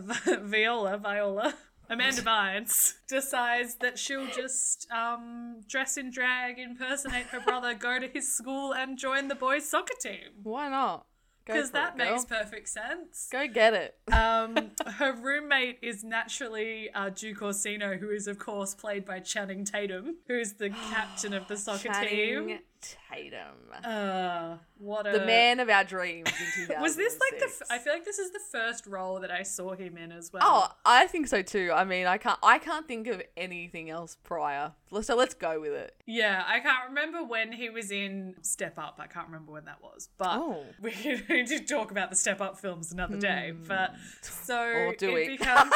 Viola, 0.42 0.98
Viola, 0.98 1.54
Amanda 1.88 2.22
Bynes 2.22 2.94
decides 3.08 3.76
that 3.76 3.98
she'll 3.98 4.26
just 4.28 4.90
um, 4.90 5.60
dress 5.68 5.96
in 5.96 6.10
drag, 6.10 6.58
impersonate 6.58 7.26
her 7.26 7.40
brother, 7.40 7.74
go 7.74 7.98
to 7.98 8.08
his 8.08 8.32
school, 8.32 8.74
and 8.74 8.98
join 8.98 9.28
the 9.28 9.34
boys' 9.34 9.68
soccer 9.68 9.94
team. 10.00 10.30
Why 10.42 10.68
not? 10.68 11.06
Because 11.44 11.70
that 11.70 11.94
it, 11.94 11.98
makes 11.98 12.24
perfect 12.24 12.68
sense. 12.68 13.28
Go 13.30 13.46
get 13.46 13.72
it. 13.74 13.94
Um, 14.12 14.70
her 14.94 15.12
roommate 15.12 15.78
is 15.82 16.02
naturally 16.02 16.88
uh, 16.94 17.10
Duke 17.10 17.42
Orsino, 17.42 17.98
who 17.98 18.10
is, 18.10 18.26
of 18.26 18.38
course, 18.38 18.74
played 18.74 19.04
by 19.04 19.20
Channing 19.20 19.64
Tatum, 19.64 20.16
who 20.26 20.38
is 20.38 20.54
the 20.54 20.70
captain 20.70 21.34
of 21.34 21.46
the 21.46 21.56
soccer 21.56 21.92
Channing 21.92 22.48
team. 22.48 22.58
Tatum. 22.80 23.84
Uh, 23.84 24.56
what 24.78 25.06
a 25.06 25.12
the 25.18 25.24
man 25.26 25.60
of 25.60 25.68
our 25.68 25.84
dreams 25.84 26.30
in 26.68 26.68
Was 26.80 26.96
this 26.96 27.18
like 27.18 27.40
the? 27.40 27.46
F- 27.46 27.62
I 27.70 27.78
feel 27.78 27.92
like 27.92 28.04
this 28.04 28.18
is 28.18 28.30
the 28.32 28.40
first 28.52 28.86
role 28.86 29.20
that 29.20 29.30
I 29.30 29.42
saw 29.42 29.74
him 29.74 29.96
in 29.96 30.12
as 30.12 30.32
well. 30.32 30.42
Oh, 30.44 30.68
I 30.84 31.06
think 31.06 31.26
so 31.28 31.42
too. 31.42 31.72
I 31.74 31.84
mean, 31.84 32.06
I 32.06 32.18
can't. 32.18 32.38
I 32.42 32.58
can't 32.58 32.86
think 32.86 33.06
of 33.08 33.22
anything 33.36 33.90
else 33.90 34.16
prior. 34.22 34.72
So 35.02 35.16
let's 35.16 35.34
go 35.34 35.60
with 35.60 35.72
it. 35.72 35.94
yeah, 36.06 36.44
I 36.46 36.60
can't 36.60 36.88
remember 36.88 37.22
when 37.24 37.52
he 37.52 37.68
was 37.70 37.90
in 37.90 38.34
Step 38.42 38.78
Up. 38.78 38.96
I 39.02 39.06
can't 39.08 39.26
remember 39.26 39.52
when 39.52 39.64
that 39.66 39.82
was, 39.82 40.08
but 40.16 40.28
Oh. 40.38 40.64
we 40.80 40.92
need 41.28 41.48
to 41.48 41.60
talk 41.60 41.90
about 41.90 42.08
the 42.10 42.16
Step 42.16 42.40
Up 42.40 42.58
films 42.58 42.92
another 42.92 43.16
day. 43.18 43.52
But 43.66 43.94
so 44.22 44.56
Or 44.58 44.94
do 44.94 45.10
it 45.10 45.14
we? 45.14 45.36
becomes 45.36 45.72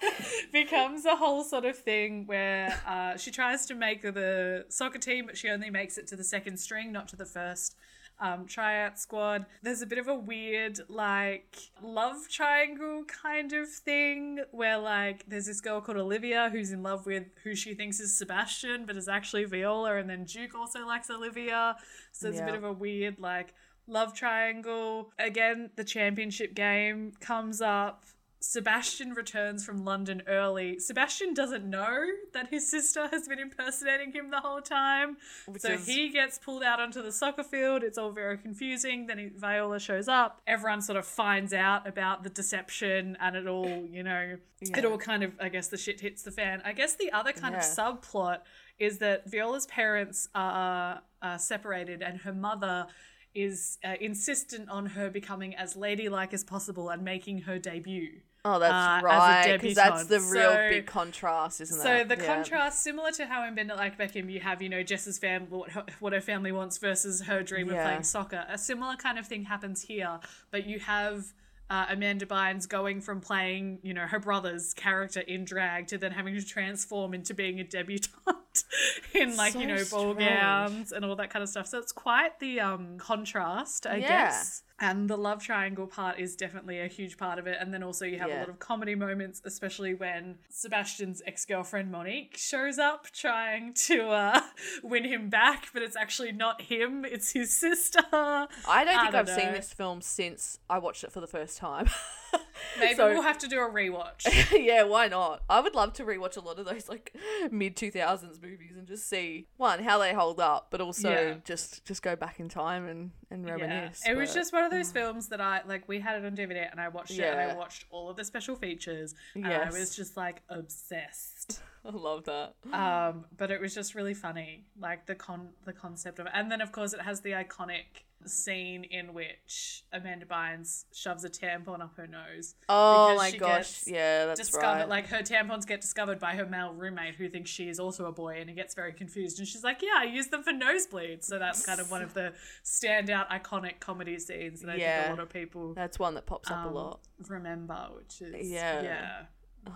becomes 0.52 1.04
a 1.06 1.16
whole 1.16 1.44
sort 1.44 1.64
of 1.64 1.76
thing 1.78 2.26
where 2.26 2.78
uh, 2.86 3.16
she 3.16 3.30
tries 3.30 3.66
to 3.66 3.74
make 3.74 4.02
the 4.02 4.66
soccer 4.68 4.98
team, 4.98 5.26
but 5.26 5.36
she 5.36 5.48
only 5.48 5.70
makes 5.70 5.98
it 5.98 6.06
to 6.08 6.16
the 6.16 6.24
second 6.32 6.56
string, 6.58 6.90
not 6.92 7.06
to 7.08 7.16
the 7.16 7.26
first. 7.26 7.76
Um, 8.20 8.46
tryout 8.46 9.00
squad. 9.00 9.46
There's 9.62 9.82
a 9.82 9.86
bit 9.86 9.98
of 9.98 10.06
a 10.06 10.14
weird, 10.14 10.78
like, 10.88 11.56
love 11.82 12.28
triangle 12.28 13.04
kind 13.24 13.52
of 13.52 13.68
thing 13.68 14.38
where, 14.52 14.78
like, 14.78 15.24
there's 15.26 15.46
this 15.46 15.60
girl 15.60 15.80
called 15.80 15.98
Olivia 15.98 16.48
who's 16.52 16.70
in 16.70 16.82
love 16.84 17.04
with 17.04 17.24
who 17.42 17.56
she 17.56 17.74
thinks 17.74 17.98
is 17.98 18.16
Sebastian, 18.16 18.86
but 18.86 18.96
is 18.96 19.08
actually 19.08 19.44
Viola, 19.44 19.96
and 19.96 20.08
then 20.08 20.22
Duke 20.24 20.54
also 20.54 20.86
likes 20.86 21.10
Olivia. 21.10 21.74
So 22.12 22.20
there's 22.26 22.40
a 22.40 22.44
bit 22.44 22.54
of 22.54 22.64
a 22.64 22.72
weird, 22.72 23.18
like, 23.18 23.54
love 23.88 24.14
triangle. 24.14 25.10
Again, 25.18 25.70
the 25.74 25.84
championship 25.84 26.54
game 26.54 27.12
comes 27.20 27.60
up. 27.60 28.04
Sebastian 28.42 29.12
returns 29.12 29.64
from 29.64 29.84
London 29.84 30.22
early. 30.26 30.78
Sebastian 30.80 31.32
doesn't 31.32 31.64
know 31.64 32.04
that 32.34 32.48
his 32.50 32.68
sister 32.68 33.06
has 33.08 33.28
been 33.28 33.38
impersonating 33.38 34.12
him 34.12 34.30
the 34.30 34.40
whole 34.40 34.60
time. 34.60 35.16
Which 35.46 35.62
so 35.62 35.72
is- 35.74 35.86
he 35.86 36.08
gets 36.08 36.38
pulled 36.38 36.64
out 36.64 36.80
onto 36.80 37.02
the 37.02 37.12
soccer 37.12 37.44
field. 37.44 37.84
It's 37.84 37.98
all 37.98 38.10
very 38.10 38.36
confusing. 38.36 39.06
Then 39.06 39.18
he, 39.18 39.28
Viola 39.28 39.78
shows 39.78 40.08
up. 40.08 40.42
Everyone 40.46 40.82
sort 40.82 40.98
of 40.98 41.06
finds 41.06 41.52
out 41.52 41.86
about 41.86 42.24
the 42.24 42.30
deception 42.30 43.16
and 43.20 43.36
it 43.36 43.46
all, 43.46 43.86
you 43.88 44.02
know, 44.02 44.36
it 44.60 44.84
all 44.84 44.98
kind 44.98 45.22
of, 45.22 45.34
I 45.40 45.48
guess 45.48 45.68
the 45.68 45.78
shit 45.78 46.00
hits 46.00 46.24
the 46.24 46.32
fan. 46.32 46.62
I 46.64 46.72
guess 46.72 46.96
the 46.96 47.12
other 47.12 47.32
kind 47.32 47.54
of 47.54 47.62
subplot 47.62 48.40
is 48.78 48.98
that 48.98 49.30
Viola's 49.30 49.66
parents 49.66 50.28
are 50.34 51.02
uh, 51.22 51.38
separated 51.38 52.02
and 52.02 52.20
her 52.22 52.32
mother 52.32 52.88
is 53.34 53.78
uh, 53.84 53.94
insistent 54.00 54.68
on 54.68 54.86
her 54.86 55.08
becoming 55.08 55.54
as 55.54 55.76
ladylike 55.76 56.34
as 56.34 56.44
possible 56.44 56.90
and 56.90 57.02
making 57.04 57.42
her 57.42 57.58
debut. 57.58 58.20
Oh, 58.44 58.54
uh, 58.54 58.58
that's 58.58 59.02
a 59.02 59.06
right. 59.06 59.60
Because 59.60 59.74
that's 59.76 60.04
the 60.06 60.20
real 60.20 60.50
So- 60.52 60.68
big 60.68 60.86
contrast, 60.86 61.60
isn't 61.60 61.78
it? 61.78 61.82
So 61.82 62.04
the 62.04 62.16
Yeah. 62.20 62.34
contrast, 62.34 62.82
similar 62.82 63.12
to 63.12 63.26
how 63.26 63.46
in 63.46 63.54
Bend 63.54 63.70
It 63.70 63.76
Like 63.76 63.96
Beckham, 63.96 64.30
you 64.30 64.40
have 64.40 64.60
you 64.60 64.68
know 64.68 64.82
Jess's 64.82 65.18
family, 65.18 65.46
what 65.48 65.70
her, 65.70 65.84
what 66.00 66.12
her 66.12 66.20
family 66.20 66.50
wants 66.52 66.78
versus 66.78 67.22
her 67.22 67.42
dream 67.42 67.68
of 67.68 67.76
playing 67.76 68.02
soccer. 68.02 68.44
A 68.48 68.58
similar 68.58 68.96
kind 68.96 69.18
of 69.18 69.26
thing 69.26 69.44
happens 69.44 69.82
here, 69.82 70.18
but 70.50 70.66
you 70.66 70.80
have. 70.80 71.32
Uh, 71.70 71.86
Amanda 71.88 72.26
Bynes 72.26 72.68
going 72.68 73.00
from 73.00 73.22
playing, 73.22 73.78
you 73.82 73.94
know, 73.94 74.02
her 74.06 74.18
brother's 74.18 74.74
character 74.74 75.20
in 75.20 75.46
drag 75.46 75.86
to 75.86 75.96
then 75.96 76.12
having 76.12 76.34
to 76.34 76.44
transform 76.44 77.14
into 77.14 77.32
being 77.32 77.60
a 77.60 77.64
debutante 77.64 78.64
in 79.14 79.34
like, 79.38 79.54
you 79.54 79.62
So 79.62 79.66
know, 79.68 79.76
ball 79.90 80.12
strange. 80.12 80.18
gowns 80.38 80.92
and 80.92 81.02
all 81.02 81.16
that 81.16 81.30
kind 81.30 81.42
of 81.42 81.48
stuff. 81.48 81.66
So 81.66 81.78
it's 81.78 81.92
quite 81.92 82.38
the 82.40 82.60
um 82.60 82.98
contrast, 82.98 83.86
I 83.86 83.96
Yeah. 83.96 84.08
guess. 84.08 84.64
And 84.82 85.08
the 85.08 85.16
love 85.16 85.40
triangle 85.40 85.86
part 85.86 86.18
is 86.18 86.34
definitely 86.34 86.80
a 86.80 86.88
huge 86.88 87.16
part 87.16 87.38
of 87.38 87.46
it. 87.46 87.56
And 87.60 87.72
then 87.72 87.84
also 87.84 88.04
you 88.04 88.18
have 88.18 88.30
a 88.30 88.38
lot 88.40 88.48
of 88.48 88.58
comedy 88.58 88.96
moments, 88.96 89.40
especially 89.44 89.94
when 89.94 90.38
Sebastian's 90.50 91.22
ex 91.24 91.46
girlfriend 91.46 91.92
Monique 91.92 92.36
shows 92.36 92.80
up 92.80 93.06
trying 93.12 93.74
to 93.74 94.08
uh, 94.08 94.40
win 94.82 95.04
him 95.04 95.30
back, 95.30 95.68
but 95.72 95.82
it's 95.82 95.96
actually 95.96 96.32
not 96.32 96.62
him, 96.62 97.04
it's 97.04 97.30
his 97.30 97.52
sister. 97.56 98.00
I 98.12 98.48
don't 98.84 98.86
think 98.98 99.12
don't 99.12 99.14
I've 99.14 99.28
seen 99.40 99.52
this 99.52 99.72
film 99.72 100.00
since 100.02 100.58
I 100.68 100.78
watched 100.78 101.04
it 101.04 101.12
for 101.12 101.20
the 101.20 101.28
first 101.28 101.58
time. 101.58 101.88
Maybe 102.78 102.94
So- 102.96 103.08
we'll 103.12 103.22
have 103.22 103.38
to 103.38 103.48
do 103.48 103.60
a 103.60 103.70
rewatch. 103.70 104.24
yeah, 104.52 104.82
why 104.82 105.06
not? 105.06 105.42
I 105.48 105.60
would 105.60 105.74
love 105.76 105.92
to 105.94 106.04
rewatch 106.04 106.36
a 106.36 106.40
lot 106.40 106.58
of 106.58 106.66
those 106.66 106.88
like 106.88 107.14
mid 107.52 107.76
two 107.76 107.90
thousands 107.92 108.40
movies 108.42 108.72
and 108.76 108.86
just 108.88 109.08
see 109.08 109.46
one 109.58 109.82
how 109.84 109.98
they 109.98 110.12
hold 110.12 110.40
up, 110.40 110.68
but 110.70 110.80
also 110.80 111.10
Yeah. 111.10 111.34
just 111.44 111.84
just 111.84 112.02
go 112.02 112.16
back 112.16 112.40
in 112.40 112.48
time 112.48 112.88
and 112.88 113.10
and 113.32 113.46
Yeah, 113.46 113.54
reminisce. 113.54 114.02
it 114.06 114.16
was 114.16 114.30
but- 114.30 114.34
just 114.40 114.52
one 114.52 114.64
of 114.64 114.70
those 114.70 114.92
films 114.92 115.28
that 115.28 115.40
I 115.40 115.62
like. 115.66 115.88
We 115.88 116.00
had 116.00 116.16
it 116.22 116.24
on 116.26 116.36
DVD, 116.36 116.70
and 116.70 116.80
I 116.80 116.88
watched 116.88 117.12
it, 117.12 117.22
and 117.22 117.40
I 117.40 117.54
watched 117.54 117.86
all 117.90 118.10
of 118.10 118.16
the 118.16 118.24
special 118.24 118.54
features, 118.56 119.14
and 119.34 119.46
I 119.46 119.70
was 119.70 119.94
just 119.96 120.16
like 120.16 120.42
obsessed. 120.48 121.62
I 121.84 121.90
love 121.90 122.24
that. 122.24 122.54
um, 122.72 123.24
but 123.36 123.50
it 123.50 123.60
was 123.60 123.74
just 123.74 123.94
really 123.94 124.14
funny, 124.14 124.66
like 124.78 125.06
the 125.06 125.14
con 125.16 125.48
the 125.64 125.72
concept 125.72 126.18
of 126.20 126.26
it. 126.26 126.32
And 126.34 126.50
then 126.50 126.60
of 126.60 126.70
course 126.72 126.92
it 126.92 127.00
has 127.00 127.20
the 127.22 127.30
iconic 127.32 128.04
scene 128.28 128.84
in 128.84 129.14
which 129.14 129.84
Amanda 129.92 130.26
Bynes 130.26 130.84
shoves 130.92 131.24
a 131.24 131.30
tampon 131.30 131.80
up 131.80 131.96
her 131.96 132.06
nose. 132.06 132.54
Oh 132.68 133.16
my 133.16 133.30
gosh, 133.32 133.82
yeah, 133.86 134.26
that's 134.26 134.40
discovered 134.40 134.80
right. 134.80 134.88
like 134.88 135.06
her 135.08 135.18
tampons 135.22 135.66
get 135.66 135.80
discovered 135.80 136.18
by 136.18 136.32
her 136.34 136.46
male 136.46 136.72
roommate 136.72 137.14
who 137.16 137.28
thinks 137.28 137.50
she 137.50 137.68
is 137.68 137.78
also 137.78 138.06
a 138.06 138.12
boy 138.12 138.38
and 138.40 138.48
he 138.48 138.54
gets 138.56 138.74
very 138.74 138.92
confused 138.92 139.38
and 139.38 139.48
she's 139.48 139.64
like 139.64 139.82
yeah 139.82 139.98
i 139.98 140.04
use 140.04 140.28
them 140.28 140.42
for 140.42 140.52
nosebleeds 140.52 141.24
so 141.24 141.38
that's 141.38 141.64
kind 141.64 141.80
of 141.80 141.90
one 141.90 142.02
of 142.02 142.14
the 142.14 142.32
standout 142.64 143.28
iconic 143.28 143.80
comedy 143.80 144.18
scenes 144.18 144.60
that 144.60 144.70
i 144.70 144.78
think 144.78 145.06
a 145.06 145.10
lot 145.10 145.18
of 145.20 145.28
people 145.28 145.74
that's 145.74 145.98
one 145.98 146.14
that 146.14 146.26
pops 146.26 146.50
up 146.50 146.58
um, 146.58 146.68
a 146.68 146.70
lot. 146.70 147.00
remember 147.28 147.88
which 147.96 148.20
is 148.22 148.50
Yeah. 148.50 148.82
yeah 148.82 149.22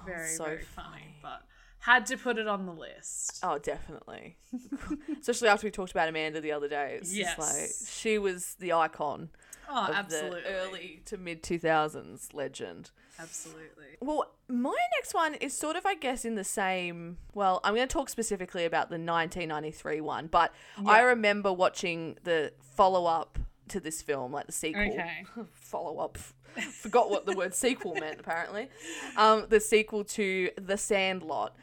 very 0.04 0.28
so 0.30 0.44
very 0.44 0.62
funny 0.64 0.88
funny. 0.88 1.16
but 1.22 1.42
had 1.86 2.04
to 2.06 2.16
put 2.16 2.36
it 2.36 2.48
on 2.48 2.66
the 2.66 2.72
list 2.72 3.38
Oh, 3.42 3.58
definitely. 3.58 4.36
Especially 5.20 5.48
after 5.48 5.66
we 5.66 5.70
talked 5.70 5.92
about 5.92 6.08
Amanda 6.08 6.40
the 6.40 6.52
other 6.52 6.68
day. 6.68 6.96
It's 7.00 7.12
just 7.14 7.38
like 7.38 7.70
she 7.88 8.18
was 8.18 8.54
the 8.58 8.72
icon 8.72 9.30
oh 9.68 9.86
of 9.86 9.94
absolutely 9.94 10.42
the 10.42 10.48
early 10.48 11.02
to 11.06 11.16
mid 11.16 11.42
two 11.42 11.58
thousands 11.58 12.34
legend. 12.34 12.90
absolutely 13.20 13.96
Well, 14.00 14.32
my 14.48 14.76
next 14.98 15.14
one 15.14 15.34
is 15.34 15.56
sort 15.56 15.76
of, 15.76 15.86
I 15.86 15.94
guess, 15.94 16.24
in 16.24 16.34
the 16.34 16.44
same. 16.44 17.18
Well, 17.34 17.60
I'm 17.64 17.74
going 17.74 17.86
to 17.88 17.92
talk 17.92 18.08
specifically 18.08 18.64
about 18.64 18.88
the 18.90 18.94
1993 18.94 20.00
one, 20.00 20.26
but 20.26 20.52
I 20.84 21.00
remember 21.00 21.52
watching 21.52 22.18
the 22.24 22.52
follow 22.60 23.06
up 23.06 23.38
to 23.68 23.80
this 23.80 24.02
film, 24.02 24.32
like 24.32 24.46
the 24.46 24.52
sequel. 24.52 24.82
okay 24.82 25.24
Follow 25.52 25.98
up. 25.98 26.18
Forgot 26.82 27.10
what 27.10 27.26
the 27.26 27.36
word 27.36 27.54
sequel 27.54 27.94
meant, 27.94 28.20
apparently. 28.20 28.68
Um, 29.16 29.46
the 29.48 29.60
sequel 29.60 30.04
to 30.04 30.50
The 30.60 30.76
Sandlot. 30.76 31.56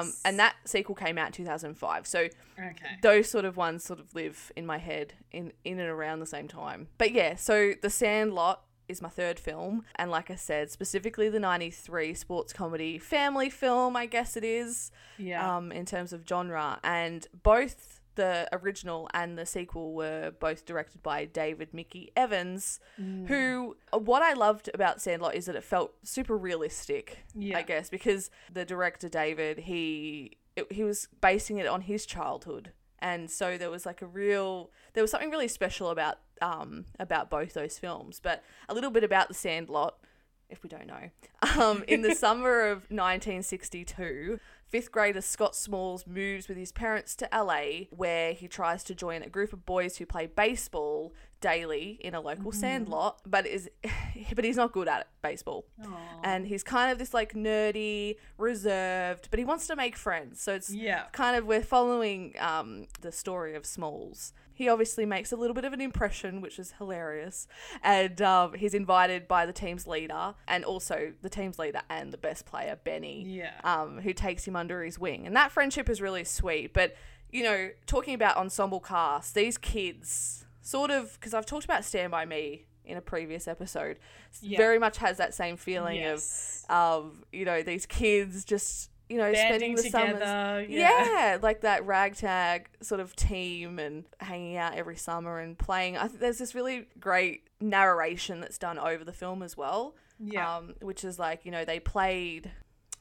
Um, 0.00 0.12
and 0.24 0.38
that 0.38 0.54
sequel 0.64 0.94
came 0.94 1.18
out 1.18 1.26
in 1.26 1.32
2005. 1.32 2.06
So 2.06 2.28
okay 2.58 2.96
those 3.02 3.28
sort 3.28 3.44
of 3.44 3.56
ones 3.56 3.84
sort 3.84 3.98
of 3.98 4.14
live 4.14 4.52
in 4.56 4.64
my 4.66 4.78
head 4.78 5.14
in 5.32 5.52
in 5.64 5.78
and 5.80 5.88
around 5.88 6.20
the 6.20 6.26
same 6.26 6.48
time. 6.48 6.88
But 6.98 7.12
yeah, 7.12 7.34
so 7.36 7.72
The 7.82 7.90
Sandlot 7.90 8.62
is 8.86 9.00
my 9.02 9.08
third 9.08 9.40
film 9.40 9.84
and 9.96 10.10
like 10.10 10.30
I 10.30 10.34
said, 10.36 10.70
specifically 10.70 11.28
the 11.28 11.40
93 11.40 12.14
sports 12.14 12.52
comedy 12.52 12.98
family 12.98 13.48
film, 13.50 13.96
I 13.96 14.06
guess 14.06 14.36
it 14.36 14.44
is, 14.44 14.90
yeah 15.18 15.56
um 15.56 15.72
in 15.72 15.86
terms 15.86 16.12
of 16.12 16.22
genre 16.28 16.78
and 16.84 17.26
both 17.42 18.00
the 18.16 18.48
original 18.52 19.08
and 19.14 19.36
the 19.38 19.46
sequel 19.46 19.92
were 19.94 20.32
both 20.38 20.64
directed 20.64 21.02
by 21.02 21.24
David 21.24 21.72
Mickey 21.72 22.10
Evans, 22.16 22.80
Mm. 23.00 23.26
who 23.28 23.76
what 23.92 24.22
I 24.22 24.32
loved 24.34 24.70
about 24.74 25.00
Sandlot 25.00 25.34
is 25.34 25.46
that 25.46 25.56
it 25.56 25.64
felt 25.64 25.94
super 26.02 26.36
realistic. 26.36 27.24
Yeah. 27.34 27.58
I 27.58 27.62
guess 27.62 27.90
because 27.90 28.30
the 28.52 28.64
director 28.64 29.08
David 29.08 29.58
he 29.60 30.38
it, 30.56 30.70
he 30.72 30.84
was 30.84 31.08
basing 31.20 31.58
it 31.58 31.66
on 31.66 31.82
his 31.82 32.06
childhood 32.06 32.72
and 33.00 33.28
so 33.30 33.58
there 33.58 33.70
was 33.70 33.84
like 33.84 34.00
a 34.02 34.06
real 34.06 34.70
there 34.92 35.02
was 35.02 35.10
something 35.10 35.30
really 35.30 35.48
special 35.48 35.90
about 35.90 36.18
um 36.40 36.84
about 37.00 37.28
both 37.28 37.54
those 37.54 37.76
films 37.78 38.20
but 38.22 38.42
a 38.68 38.74
little 38.74 38.90
bit 38.90 39.02
about 39.02 39.26
the 39.28 39.34
sandlot 39.34 39.96
if 40.48 40.62
we 40.62 40.68
don't 40.68 40.86
know 40.86 41.10
um 41.58 41.82
in 41.88 42.02
the 42.02 42.14
summer 42.24 42.60
of 42.70 42.86
1962 42.90 44.38
fifth 44.74 44.90
grader 44.90 45.20
scott 45.20 45.54
smalls 45.54 46.04
moves 46.04 46.48
with 46.48 46.56
his 46.56 46.72
parents 46.72 47.14
to 47.14 47.28
la 47.32 47.60
where 47.90 48.32
he 48.32 48.48
tries 48.48 48.82
to 48.82 48.92
join 48.92 49.22
a 49.22 49.28
group 49.28 49.52
of 49.52 49.64
boys 49.64 49.98
who 49.98 50.04
play 50.04 50.26
baseball 50.26 51.14
daily 51.40 51.98
in 52.00 52.12
a 52.12 52.20
local 52.20 52.50
sandlot 52.50 53.20
but 53.24 53.46
is 53.46 53.70
but 54.34 54.44
he's 54.44 54.56
not 54.56 54.72
good 54.72 54.88
at 54.88 55.02
it 55.02 55.06
baseball 55.22 55.66
Aw. 55.84 56.20
and 56.24 56.46
he's 56.46 56.62
kind 56.62 56.90
of 56.90 56.98
this 56.98 57.12
like 57.14 57.34
nerdy, 57.34 58.16
reserved, 58.38 59.28
but 59.30 59.38
he 59.38 59.44
wants 59.44 59.66
to 59.66 59.76
make 59.76 59.96
friends. 59.96 60.40
So 60.40 60.54
it's 60.54 60.70
yeah 60.72 61.04
kind 61.12 61.36
of 61.36 61.46
we're 61.46 61.62
following 61.62 62.34
um, 62.38 62.86
the 63.00 63.12
story 63.12 63.54
of 63.54 63.66
Smalls. 63.66 64.32
He 64.54 64.68
obviously 64.68 65.04
makes 65.04 65.32
a 65.32 65.36
little 65.36 65.54
bit 65.54 65.64
of 65.64 65.72
an 65.72 65.80
impression, 65.80 66.40
which 66.40 66.58
is 66.58 66.74
hilarious, 66.78 67.48
and 67.82 68.22
um, 68.22 68.54
he's 68.54 68.72
invited 68.72 69.26
by 69.26 69.46
the 69.46 69.52
team's 69.52 69.86
leader 69.86 70.34
and 70.46 70.64
also 70.64 71.12
the 71.22 71.28
team's 71.28 71.58
leader 71.58 71.82
and 71.90 72.12
the 72.12 72.16
best 72.18 72.46
player 72.46 72.78
Benny, 72.84 73.24
yeah 73.26 73.52
um, 73.64 74.00
who 74.00 74.12
takes 74.12 74.46
him 74.46 74.54
under 74.56 74.82
his 74.84 74.98
wing, 74.98 75.26
and 75.26 75.34
that 75.36 75.50
friendship 75.50 75.88
is 75.90 76.00
really 76.00 76.24
sweet. 76.24 76.72
But 76.72 76.94
you 77.30 77.42
know, 77.42 77.70
talking 77.86 78.14
about 78.14 78.36
ensemble 78.36 78.78
cast, 78.80 79.34
these 79.34 79.58
kids 79.58 80.44
sort 80.62 80.90
of 80.90 81.14
because 81.14 81.34
I've 81.34 81.46
talked 81.46 81.64
about 81.64 81.84
Stand 81.84 82.10
by 82.12 82.24
Me 82.24 82.66
in 82.84 82.96
a 82.96 83.00
previous 83.00 83.48
episode, 83.48 83.98
Yeah. 84.40 84.58
very 84.58 84.78
much 84.78 84.98
has 84.98 85.16
that 85.16 85.34
same 85.34 85.56
feeling 85.56 85.96
yes. 85.96 86.64
of 86.68 87.02
um, 87.04 87.24
you 87.32 87.44
know, 87.44 87.62
these 87.62 87.86
kids 87.86 88.44
just 88.44 88.90
you 89.08 89.18
know 89.18 89.32
spending 89.32 89.74
the 89.74 89.82
together 89.82 90.20
summers. 90.20 90.68
yeah. 90.68 91.04
Yeah, 91.04 91.38
like 91.42 91.60
that 91.62 91.86
ragtag 91.86 92.68
sort 92.80 93.00
of 93.00 93.14
team 93.14 93.78
and 93.78 94.04
hanging 94.18 94.56
out 94.56 94.74
every 94.74 94.96
summer 94.96 95.38
and 95.38 95.58
playing. 95.58 95.96
I 95.96 96.08
think 96.08 96.20
there's 96.20 96.38
this 96.38 96.54
really 96.54 96.86
great 96.98 97.48
narration 97.60 98.40
that's 98.40 98.58
done 98.58 98.78
over 98.78 99.04
the 99.04 99.12
film 99.12 99.42
as 99.42 99.56
well. 99.56 99.94
Yeah. 100.18 100.56
Um, 100.56 100.74
which 100.80 101.04
is 101.04 101.18
like, 101.18 101.44
you 101.44 101.50
know, 101.50 101.64
they 101.64 101.80
played 101.80 102.50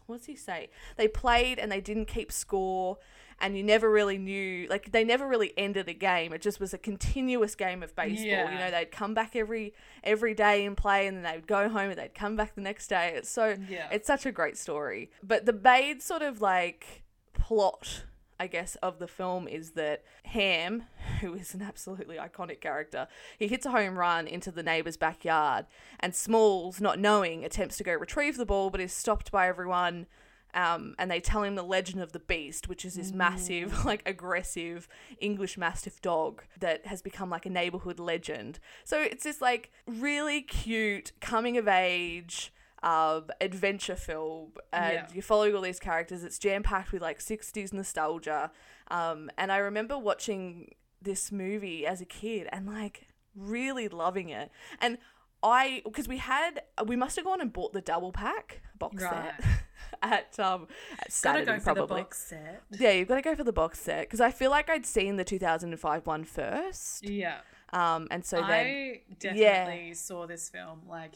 what's 0.06 0.26
he 0.26 0.36
say? 0.36 0.70
They 0.98 1.08
played 1.08 1.60
and 1.60 1.72
they 1.72 1.82
didn't 1.82 2.06
keep 2.06 2.32
score 2.32 2.98
and 3.44 3.56
you 3.58 3.64
never 3.64 3.92
really 3.92 4.18
knew 4.18 4.68
like 4.70 4.92
they 4.92 5.04
never 5.04 5.28
really 5.28 5.54
ended 5.58 5.88
a 5.90 5.94
game. 5.94 6.34
It 6.34 6.42
just 6.42 6.60
was 6.60 6.74
a 6.74 6.78
continuous 6.80 7.54
game 7.54 7.84
of 7.84 7.96
baseball. 7.96 8.26
You 8.52 8.58
know, 8.58 8.72
they'd 8.72 8.92
come 8.92 9.14
back 9.14 9.36
every 9.36 9.74
every 10.04 10.34
day 10.34 10.66
and 10.66 10.76
play 10.76 11.06
and 11.08 11.18
then 11.18 11.24
they'd 11.24 11.46
go 11.46 11.70
home 11.70 11.90
and 11.92 12.00
they'd 12.00 12.16
come 12.16 12.36
back 12.36 12.56
the 12.56 12.62
next 12.62 12.88
day. 12.88 13.14
It's 13.16 13.30
so 13.30 13.56
Yeah. 13.70 13.88
it's 13.92 14.08
such 14.08 14.26
a 14.26 14.32
great 14.32 14.58
story. 14.58 15.12
But 15.22 15.46
the 15.46 15.54
main 15.54 16.00
sort 16.00 16.22
of 16.24 16.42
like 16.42 17.04
plot 17.34 18.06
I 18.40 18.48
guess, 18.48 18.76
of 18.78 18.98
the 19.00 19.08
film 19.08 19.48
is 19.48 19.72
that 19.72 20.04
Ham, 20.26 20.84
who 21.22 21.36
is 21.36 21.54
an 21.54 21.62
absolutely 21.62 22.18
iconic 22.18 22.60
character, 22.62 23.08
he 23.38 23.48
hits 23.48 23.66
a 23.66 23.72
home 23.72 23.98
run 23.98 24.28
into 24.28 24.52
the 24.52 24.64
neighbor's 24.64 24.98
backyard, 24.98 25.66
and 26.00 26.14
Smalls, 26.16 26.82
not 26.82 27.00
knowing, 27.00 27.46
attempts 27.46 27.78
to 27.78 27.84
go 27.84 27.94
retrieve 27.94 28.36
the 28.38 28.46
ball 28.46 28.70
but 28.72 28.82
is 28.82 28.92
stopped 28.92 29.32
by 29.32 29.48
everyone 29.48 30.08
Um, 30.54 30.94
and 31.00 31.10
they 31.10 31.20
tell 31.20 31.42
him 31.44 31.56
the 31.56 31.64
legend 31.64 32.02
of 32.02 32.12
the 32.12 32.20
beast, 32.20 32.68
which 32.70 32.86
is 32.86 32.94
this 32.96 33.12
massive, 33.12 33.84
like 33.92 34.04
aggressive 34.06 34.88
English 35.20 35.58
Mastiff 35.58 36.02
dog 36.02 36.44
that 36.60 36.86
has 36.86 37.02
become 37.02 37.30
like 37.30 37.46
a 37.46 37.50
neighborhood 37.50 38.00
legend. 38.00 38.60
So 38.84 39.02
it's 39.02 39.24
this 39.24 39.42
like 39.42 39.72
really 39.88 40.42
cute 40.42 41.12
coming 41.22 41.58
of 41.58 41.68
age 41.68 42.54
um, 42.84 43.28
adventure 43.40 43.96
film, 43.96 44.52
and 44.74 44.94
Yeah. 44.94 45.08
you're 45.14 45.24
following 45.24 45.56
all 45.56 45.62
these 45.62 45.80
characters. 45.80 46.24
It's 46.24 46.38
jam 46.38 46.64
packed 46.64 46.92
with 46.92 47.02
like 47.02 47.20
60s 47.20 47.72
nostalgia. 47.74 48.52
Um, 48.92 49.32
and 49.38 49.52
I 49.54 49.58
remember 49.58 49.98
watching 49.98 50.76
this 51.02 51.32
movie 51.32 51.86
as 51.88 52.02
a 52.02 52.06
kid 52.06 52.48
and 52.52 52.68
like 52.68 53.08
really 53.36 53.88
loving 53.88 54.30
it. 54.30 54.52
And 54.82 54.98
I, 55.42 55.82
because 55.86 56.08
we 56.08 56.18
had, 56.18 56.62
we 56.86 56.96
must 56.96 57.16
have 57.16 57.26
gone 57.26 57.42
and 57.42 57.52
bought 57.54 57.74
the 57.74 57.82
double 57.82 58.12
pack 58.12 58.62
box 58.78 59.02
Right. 59.04 59.32
set 59.40 59.46
at 60.02 60.40
um 60.40 60.68
at 61.00 61.20
Gotta 61.22 61.46
go 61.46 61.58
for 61.58 61.74
probably. 61.74 61.82
the 61.82 62.04
box 62.04 62.24
set. 62.30 62.64
Yeah, 62.72 62.92
you've 62.92 63.08
got 63.08 63.16
to 63.16 63.22
go 63.22 63.36
for 63.36 63.44
the 63.44 63.54
box 63.54 63.80
set 63.80 64.02
because 64.02 64.22
I 64.22 64.32
feel 64.32 64.52
like 64.52 64.70
I'd 64.70 64.86
seen 64.86 65.18
the 65.18 65.24
2005 65.24 66.08
one 66.08 66.24
first. 66.24 67.08
Yeah. 67.08 67.40
Um, 67.72 68.08
and 68.12 68.24
so 68.24 68.38
then 68.38 68.50
I 68.52 69.02
definitely 69.20 69.96
saw 69.96 70.28
this 70.28 70.50
film 70.50 70.82
like 70.88 71.16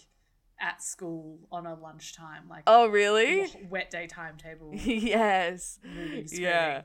at 0.59 0.81
school 0.81 1.39
on 1.51 1.67
a 1.67 1.75
lunchtime, 1.75 2.49
like 2.49 2.63
oh 2.67 2.87
really? 2.87 3.51
wet 3.69 3.91
day 3.91 4.07
timetable 4.07 4.71
yes. 4.75 5.79
Yeah. 6.31 6.83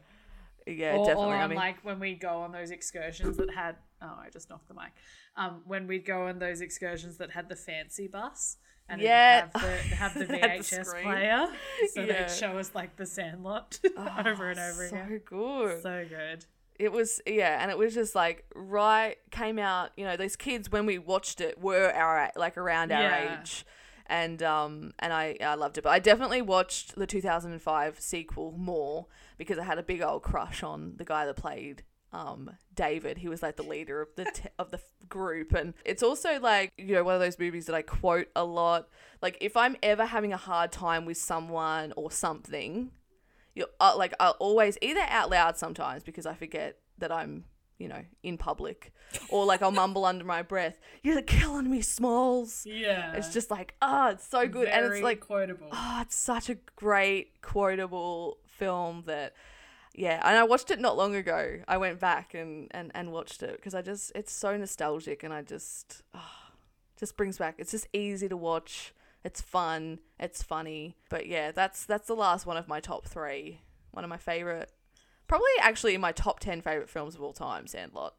Yeah, 0.67 0.97
or, 0.97 1.07
definitely. 1.07 1.25
or 1.25 1.35
I 1.35 1.47
mean, 1.49 1.57
like 1.57 1.85
when 1.85 1.99
we 1.99 2.15
go 2.15 2.43
on 2.43 2.53
those 2.53 2.71
excursions 2.71 3.37
that 3.39 3.53
had 3.53 3.77
oh 4.01 4.19
I 4.21 4.29
just 4.31 4.49
knocked 4.49 4.69
the 4.69 4.75
mic. 4.75 4.93
Um, 5.37 5.63
when 5.67 5.87
we'd 5.87 6.05
go 6.05 6.27
on 6.29 6.39
those 6.39 6.61
excursions 6.61 7.17
that 7.17 7.31
had 7.31 7.49
the 7.49 7.57
fancy 7.57 8.07
bus 8.07 8.59
and 8.89 9.01
Yeah. 9.01 9.41
have 9.41 9.53
the 9.53 9.69
have 9.97 10.15
the 10.15 10.27
Had 10.39 10.59
the 10.59 10.65
VHS 10.65 11.03
player, 11.03 11.47
so 11.93 12.03
Yeah. 12.03 12.27
they'd 12.27 12.31
show 12.31 12.59
us 12.59 12.75
like 12.75 12.97
the 12.97 13.07
Sandlot 13.07 13.79
over 13.97 14.51
and 14.51 14.59
over 14.61 14.89
so 14.89 14.97
again. 14.97 15.09
So 15.09 15.19
good. 15.25 15.83
So 15.83 16.05
good. 16.09 16.45
it 16.79 16.93
was 16.93 17.21
yeah, 17.27 17.59
and 17.61 17.71
it 17.71 17.79
was 17.79 17.95
just 17.95 18.15
like 18.15 18.45
right 18.55 19.17
came 19.31 19.59
out. 19.59 19.91
You 19.97 20.05
know, 20.05 20.17
these 20.17 20.37
kids 20.37 20.71
when 20.71 20.87
we 20.87 20.99
watched 20.99 21.41
it 21.41 21.61
were 21.61 21.91
our 21.93 22.31
like 22.37 22.57
around 22.59 22.93
our 22.93 23.03
Yeah. 23.03 23.41
age, 23.41 23.65
and 24.07 24.43
um 24.43 24.93
and 24.99 25.13
I 25.13 25.37
I 25.41 25.55
loved 25.55 25.79
it. 25.79 25.85
But 25.85 25.91
I 25.91 25.99
definitely 25.99 26.43
watched 26.43 26.97
the 26.97 27.07
2005 27.07 28.01
sequel 28.01 28.53
more 28.57 29.07
because 29.39 29.59
I 29.59 29.65
had 29.65 29.79
a 29.79 29.83
big 29.83 30.03
old 30.03 30.23
crush 30.23 30.63
on 30.63 30.95
the 30.97 31.05
guy 31.05 31.25
that 31.27 31.37
played 31.37 31.83
um 32.13 32.51
David. 32.75 33.19
He 33.19 33.29
was 33.29 33.43
like 33.43 33.57
the 33.57 33.63
leader 33.63 34.01
of 34.03 34.09
the 34.17 34.25
t- 34.25 34.49
of 34.59 34.71
the 34.71 34.79
f- 34.79 35.09
group, 35.09 35.53
and 35.53 35.75
it's 35.85 36.03
also 36.03 36.39
like 36.41 36.73
you 36.77 36.95
know 36.95 37.05
one 37.05 37.15
of 37.15 37.21
those 37.21 37.39
movies 37.39 37.67
that 37.67 37.75
I 37.75 37.83
quote 37.83 38.29
a 38.37 38.45
lot. 38.45 38.89
Like 39.21 39.39
if 39.41 39.57
I'm 39.57 39.77
ever 39.83 40.05
having 40.07 40.33
a 40.33 40.37
hard 40.37 40.73
time 40.73 41.05
with 41.05 41.17
someone 41.17 41.93
or 41.97 42.11
something, 42.11 42.91
you 43.55 43.67
uh, 43.81 43.95
like 43.97 44.15
I'll 44.21 44.37
always 44.41 44.77
either 44.83 45.05
out 45.09 45.31
loud 45.31 45.57
sometimes 45.57 46.03
because 46.03 46.27
I 46.27 46.35
forget 46.35 46.79
that 46.99 47.11
I'm 47.11 47.45
you 47.79 47.89
know 47.89 48.05
in 48.23 48.37
public, 48.37 48.93
or 49.29 49.45
like 49.45 49.63
I'll 49.63 49.71
mumble 49.73 50.05
under 50.05 50.25
my 50.25 50.43
breath. 50.43 50.79
You're 51.03 51.23
killing 51.23 51.71
me, 51.71 51.81
Smalls. 51.81 52.65
Yeah. 52.67 53.13
It's 53.15 53.33
just 53.33 53.51
like 53.51 53.75
ah, 53.81 54.11
it's 54.11 54.29
so 54.29 54.47
good, 54.47 54.69
and 54.69 54.87
it's 54.93 55.03
like 55.03 55.21
quotable. 55.21 55.69
oh, 55.73 55.99
it's 56.03 56.15
such 56.17 56.51
a 56.51 56.57
great 56.77 57.41
quotable 57.41 58.39
film 58.47 59.05
that. 59.07 59.33
Yeah, 59.95 60.21
and 60.27 60.39
I 60.39 60.45
watched 60.45 60.71
it 60.71 60.81
not 60.81 60.97
long 60.97 61.15
ago. 61.15 61.61
I 61.69 61.77
went 61.77 62.01
back 62.01 62.35
and, 62.35 62.69
and, 62.71 62.91
and 62.95 63.13
watched 63.13 63.43
it 63.43 63.57
because 63.57 63.75
I 63.75 63.83
just 63.83 64.13
it's 64.15 64.33
so 64.33 64.57
nostalgic 64.57 65.23
and 65.23 65.35
I 65.35 65.43
just 65.43 66.03
oh, 66.15 66.31
just 66.99 67.17
brings 67.17 67.37
back. 67.39 67.57
It's 67.59 67.73
just 67.73 67.89
easy 67.93 68.29
to 68.29 68.37
watch. 68.37 68.95
It's 69.25 69.41
fun. 69.41 69.99
It's 70.19 70.43
funny. 70.43 70.97
But 71.11 71.27
yeah, 71.27 71.53
that's 71.53 71.85
that's 71.85 72.07
the 72.07 72.17
last 72.17 72.47
one 72.47 72.57
of 72.57 72.69
my 72.69 72.81
top 72.81 73.07
three. 73.07 73.61
One 73.91 74.05
of 74.05 74.09
my 74.09 74.17
favorite, 74.17 74.73
probably 75.29 75.51
actually 75.61 75.95
in 75.95 76.01
my 76.01 76.13
top 76.13 76.41
ten 76.41 76.63
favorite 76.63 76.89
films 76.89 77.15
of 77.15 77.23
all 77.23 77.35
time. 77.35 77.67
Sandlot. 77.67 78.15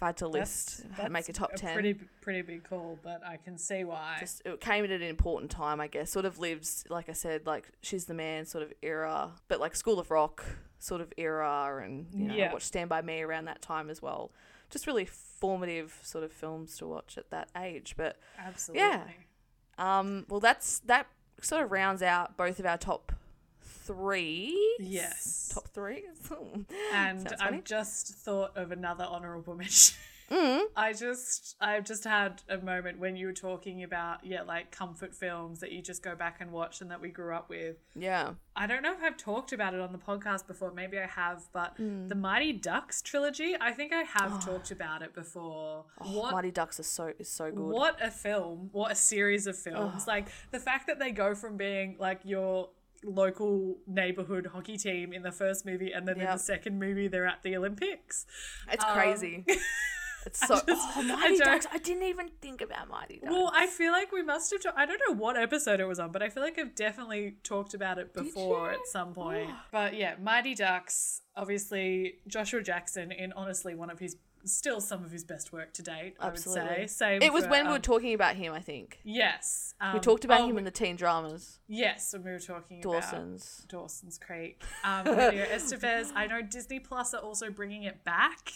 If 0.00 0.04
I 0.04 0.06
had 0.06 0.16
to 0.16 0.28
list, 0.28 0.86
make 1.10 1.28
a 1.28 1.32
top 1.34 1.50
ten. 1.56 1.74
Pretty 1.74 1.92
pretty 2.22 2.40
big 2.40 2.64
call, 2.64 2.98
but 3.02 3.20
I 3.22 3.36
can 3.36 3.58
see 3.58 3.84
why. 3.84 4.16
just 4.18 4.40
it 4.46 4.58
came 4.58 4.82
at 4.82 4.90
an 4.90 5.02
important 5.02 5.50
time, 5.50 5.78
I 5.78 5.88
guess. 5.88 6.10
Sort 6.10 6.24
of 6.24 6.38
lives, 6.38 6.84
like 6.88 7.10
I 7.10 7.12
said, 7.12 7.46
like 7.46 7.68
she's 7.82 8.06
the 8.06 8.14
man 8.14 8.46
sort 8.46 8.64
of 8.64 8.72
era, 8.80 9.32
but 9.48 9.60
like 9.60 9.76
School 9.76 9.98
of 10.00 10.10
Rock 10.10 10.42
sort 10.78 11.02
of 11.02 11.12
era, 11.18 11.82
and 11.84 12.06
you 12.14 12.28
know, 12.28 12.34
Yeah. 12.34 12.48
I 12.48 12.52
watched 12.54 12.68
Stand 12.68 12.88
by 12.88 13.02
Me 13.02 13.20
around 13.20 13.44
that 13.44 13.60
time 13.60 13.90
as 13.90 14.00
well. 14.00 14.30
Just 14.70 14.86
really 14.86 15.04
formative 15.04 15.98
sort 16.02 16.24
of 16.24 16.32
films 16.32 16.78
to 16.78 16.86
watch 16.86 17.18
at 17.18 17.28
that 17.28 17.50
age. 17.54 17.92
But 17.94 18.16
Absolutely. 18.38 18.82
um, 19.76 20.24
well, 20.30 20.40
that's 20.40 20.78
that 20.86 21.08
sort 21.42 21.62
of 21.62 21.70
rounds 21.72 22.02
out 22.02 22.38
both 22.38 22.58
of 22.58 22.64
our 22.64 22.78
top 22.78 23.12
three. 23.94 24.76
Yes. 24.80 25.50
top 25.52 25.68
three. 25.68 26.04
And 26.94 27.28
I've 27.40 27.64
just 27.64 28.14
thought 28.14 28.56
of 28.56 28.72
another 28.72 29.04
honorable 29.04 29.54
mention. 29.62 29.96
mm. 30.30 30.62
I 30.76 30.92
just 30.92 31.56
I've 31.60 31.84
just 31.84 32.04
had 32.04 32.42
a 32.48 32.58
moment 32.58 32.98
when 33.00 33.16
you 33.16 33.26
were 33.26 33.32
talking 33.32 33.82
about 33.82 34.24
yeah 34.24 34.42
like 34.42 34.70
comfort 34.70 35.12
films 35.14 35.58
that 35.60 35.72
you 35.72 35.82
just 35.82 36.02
go 36.04 36.14
back 36.14 36.36
and 36.40 36.52
watch 36.52 36.80
and 36.80 36.90
that 36.90 37.00
we 37.00 37.08
grew 37.08 37.34
up 37.34 37.48
with. 37.48 37.76
Yeah. 37.96 38.34
I 38.54 38.66
don't 38.66 38.82
know 38.82 38.92
if 38.92 39.02
I've 39.02 39.16
talked 39.16 39.52
about 39.52 39.74
it 39.74 39.80
on 39.80 39.90
the 39.92 39.98
podcast 39.98 40.46
before. 40.46 40.72
Maybe 40.72 40.98
I 40.98 41.06
have, 41.06 41.44
but 41.52 41.76
Mm. 41.78 42.08
the 42.08 42.14
Mighty 42.14 42.52
Ducks 42.52 43.02
trilogy. 43.02 43.56
I 43.60 43.72
think 43.72 43.92
I 43.92 44.02
have 44.02 44.44
talked 44.50 44.70
about 44.70 45.02
it 45.02 45.14
before. 45.14 45.84
what 45.98 46.32
Mighty 46.32 46.50
Ducks 46.52 46.78
is 46.78 46.86
so 46.86 47.12
is 47.18 47.28
so 47.28 47.50
good. 47.50 47.58
what 47.58 47.98
a 48.02 48.10
film! 48.10 48.68
What 48.72 48.92
a 48.92 48.96
series 48.96 49.46
of 49.48 49.56
films! 49.58 50.06
Like 50.06 50.28
the 50.52 50.60
fact 50.60 50.86
that 50.86 50.98
they 51.00 51.10
go 51.10 51.34
from 51.34 51.56
being 51.56 51.96
like 51.98 52.20
your 52.24 52.68
local 53.04 53.78
neighborhood 53.86 54.48
hockey 54.52 54.76
team 54.76 55.12
in 55.12 55.22
the 55.22 55.32
first 55.32 55.64
movie, 55.64 55.92
and 55.92 56.06
then 56.06 56.20
in 56.20 56.26
the 56.26 56.36
second 56.38 56.78
movie 56.78 57.08
they're 57.08 57.26
at 57.26 57.42
the 57.42 57.56
Olympics. 57.56 58.26
It's 58.70 58.84
Um, 58.84 58.92
crazy. 58.94 59.44
It's 60.26 60.46
so. 60.46 60.56
just- 60.56 60.68
oh, 60.98 61.02
Mighty 61.02 61.38
don't- 61.38 61.46
Ducks! 61.46 61.66
I 61.72 61.78
didn't 61.78 62.02
even 62.02 62.28
think 62.42 62.60
about 62.60 62.90
Mighty 62.90 63.20
Ducks. 63.20 63.32
Well, 63.32 63.50
I 63.54 63.66
feel 63.66 63.90
like 63.90 64.12
we 64.12 64.20
must 64.22 64.50
have. 64.52 64.62
ta- 64.62 64.74
I 64.76 64.84
don't 64.84 65.00
know 65.08 65.14
what 65.14 65.38
episode 65.38 65.80
it 65.80 65.86
was 65.86 65.98
on, 65.98 66.12
but 66.12 66.22
I 66.22 66.28
feel 66.28 66.42
like 66.42 66.58
I've 66.58 66.74
definitely 66.74 67.36
talked 67.42 67.72
about 67.72 67.96
it 67.96 68.12
before 68.12 68.70
at 68.70 68.86
some 68.86 69.14
point. 69.14 69.48
but 69.72 69.94
yeah, 69.96 70.16
Mighty 70.20 70.54
Ducks. 70.54 71.22
Obviously, 71.36 72.16
Joshua 72.28 72.62
Jackson 72.62 73.12
in 73.12 73.32
honestly 73.32 73.74
one 73.74 73.88
of 73.88 73.98
his 73.98 74.16
still 74.44 74.80
some 74.80 75.04
of 75.04 75.10
his 75.10 75.24
best 75.24 75.52
work 75.52 75.72
to 75.74 75.82
date. 75.82 76.16
I 76.20 76.28
would 76.28 76.38
say. 76.38 76.86
Same. 76.86 77.22
It 77.22 77.32
was 77.32 77.44
for, 77.44 77.50
when 77.50 77.64
we 77.64 77.70
were 77.70 77.76
um, 77.76 77.82
talking 77.82 78.14
about 78.14 78.36
him, 78.36 78.52
I 78.52 78.60
think. 78.60 79.00
Yes, 79.04 79.74
um, 79.80 79.94
We 79.94 80.00
talked 80.00 80.24
about 80.24 80.42
oh, 80.42 80.48
him 80.48 80.58
in 80.58 80.64
the 80.64 80.70
teen 80.70 80.96
dramas. 80.96 81.58
Yes, 81.68 82.12
when 82.12 82.24
we 82.24 82.30
were 82.30 82.38
talking 82.38 82.80
Dawson's. 82.80 83.02
about 83.10 83.12
Dawson's 83.12 83.66
Dawson's 83.68 84.18
Creek. 84.18 84.62
Um, 84.84 85.06
Emilio 85.06 85.44
Estevez. 85.46 86.12
I 86.14 86.26
know 86.26 86.42
Disney 86.42 86.80
Plus 86.80 87.14
are 87.14 87.20
also 87.20 87.50
bringing 87.50 87.84
it 87.84 88.04
back. 88.04 88.52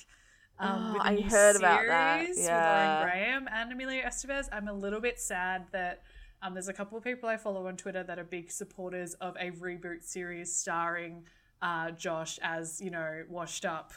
Um, 0.58 0.96
Oh, 0.96 1.00
I 1.00 1.14
new 1.16 1.22
heard 1.22 1.56
about 1.56 1.86
that. 1.86 2.20
series 2.20 2.36
with 2.36 2.46
Yeah. 2.46 2.98
Lauren 3.00 3.10
Graham 3.10 3.48
and 3.52 3.72
Emilio 3.72 4.04
Estevez. 4.04 4.48
I'm 4.52 4.68
a 4.68 4.72
little 4.72 5.00
bit 5.00 5.18
sad 5.18 5.66
that 5.72 6.02
um, 6.42 6.54
there's 6.54 6.68
a 6.68 6.72
couple 6.72 6.96
of 6.98 7.04
people 7.04 7.28
I 7.28 7.36
follow 7.36 7.66
on 7.66 7.76
Twitter 7.76 8.02
that 8.04 8.18
are 8.18 8.24
big 8.24 8.50
supporters 8.50 9.14
of 9.14 9.34
a 9.40 9.50
reboot 9.50 10.04
series 10.04 10.54
starring 10.54 11.24
uh, 11.62 11.90
Josh 11.92 12.38
as 12.42 12.80
you 12.80 12.90
know 12.90 13.24
washed 13.28 13.64
up 13.64 13.94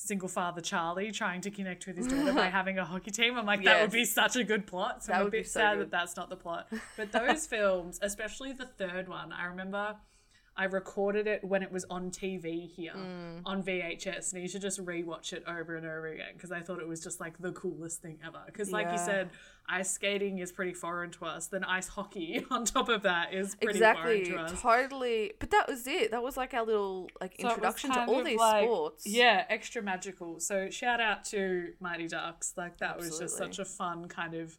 single 0.00 0.28
father 0.28 0.60
Charlie 0.60 1.12
trying 1.12 1.40
to 1.42 1.50
connect 1.50 1.86
with 1.86 1.96
his 1.96 2.06
daughter 2.06 2.32
by 2.32 2.46
having 2.58 2.78
a 2.78 2.84
hockey 2.84 3.10
team. 3.10 3.36
I'm 3.36 3.46
like, 3.46 3.62
that 3.64 3.82
would 3.82 3.90
be 3.92 4.04
such 4.04 4.36
a 4.36 4.44
good 4.44 4.66
plot. 4.66 5.04
So 5.04 5.08
That 5.12 5.16
I'm 5.16 5.20
a 5.20 5.24
would 5.24 5.32
be 5.32 5.38
bit 5.40 5.48
so 5.48 5.60
sad 5.60 5.74
good. 5.74 5.80
that 5.86 5.90
that's 5.90 6.16
not 6.16 6.30
the 6.30 6.36
plot. 6.36 6.68
But 6.96 7.12
those 7.12 7.46
films, 7.46 7.98
especially 8.02 8.52
the 8.52 8.66
third 8.66 9.08
one, 9.08 9.32
I 9.32 9.44
remember 9.46 9.96
I 10.56 10.64
recorded 10.64 11.26
it 11.26 11.42
when 11.44 11.62
it 11.62 11.70
was 11.72 11.84
on 11.88 12.10
TV 12.10 12.68
here 12.68 12.92
Mm. 12.94 13.42
on 13.46 13.62
VHS, 13.62 14.32
and 14.32 14.42
you 14.42 14.48
should 14.48 14.60
just 14.62 14.84
rewatch 14.84 15.32
it 15.32 15.44
over 15.46 15.76
and 15.76 15.86
over 15.86 16.08
again 16.08 16.32
because 16.34 16.50
I 16.52 16.60
thought 16.60 16.80
it 16.80 16.88
was 16.88 17.02
just 17.02 17.20
like 17.20 17.38
the 17.38 17.52
coolest 17.52 18.02
thing 18.02 18.18
ever. 18.26 18.40
Because, 18.46 18.70
like 18.70 18.90
you 18.90 18.98
said, 18.98 19.30
ice 19.70 19.90
skating 19.90 20.38
is 20.38 20.50
pretty 20.52 20.74
foreign 20.74 21.10
to 21.12 21.24
us. 21.26 21.46
Then 21.46 21.62
ice 21.64 21.88
hockey 21.88 22.44
on 22.50 22.64
top 22.64 22.88
of 22.88 23.02
that 23.04 23.32
is 23.32 23.54
pretty 23.54 23.78
Exactly, 23.78 24.24
foreign 24.24 24.46
to 24.48 24.52
us. 24.54 24.62
totally. 24.62 25.32
But 25.38 25.50
that 25.50 25.68
was 25.68 25.86
it. 25.86 26.10
That 26.10 26.22
was 26.22 26.36
like 26.36 26.52
our 26.54 26.64
little 26.66 27.08
like 27.20 27.36
So 27.40 27.48
introduction 27.48 27.92
to 27.92 28.04
all 28.06 28.24
these 28.24 28.38
like- 28.38 28.64
sports. 28.64 29.06
Yeah, 29.06 29.44
extra 29.48 29.80
magical. 29.82 30.40
So 30.40 30.70
shout 30.70 31.00
out 31.00 31.24
to 31.26 31.72
Mighty 31.80 32.08
Ducks. 32.08 32.54
Like 32.56 32.78
that 32.78 32.98
was 32.98 33.18
just 33.18 33.36
such 33.36 33.58
a 33.58 33.64
fun 33.64 34.08
kind 34.08 34.34
of, 34.34 34.56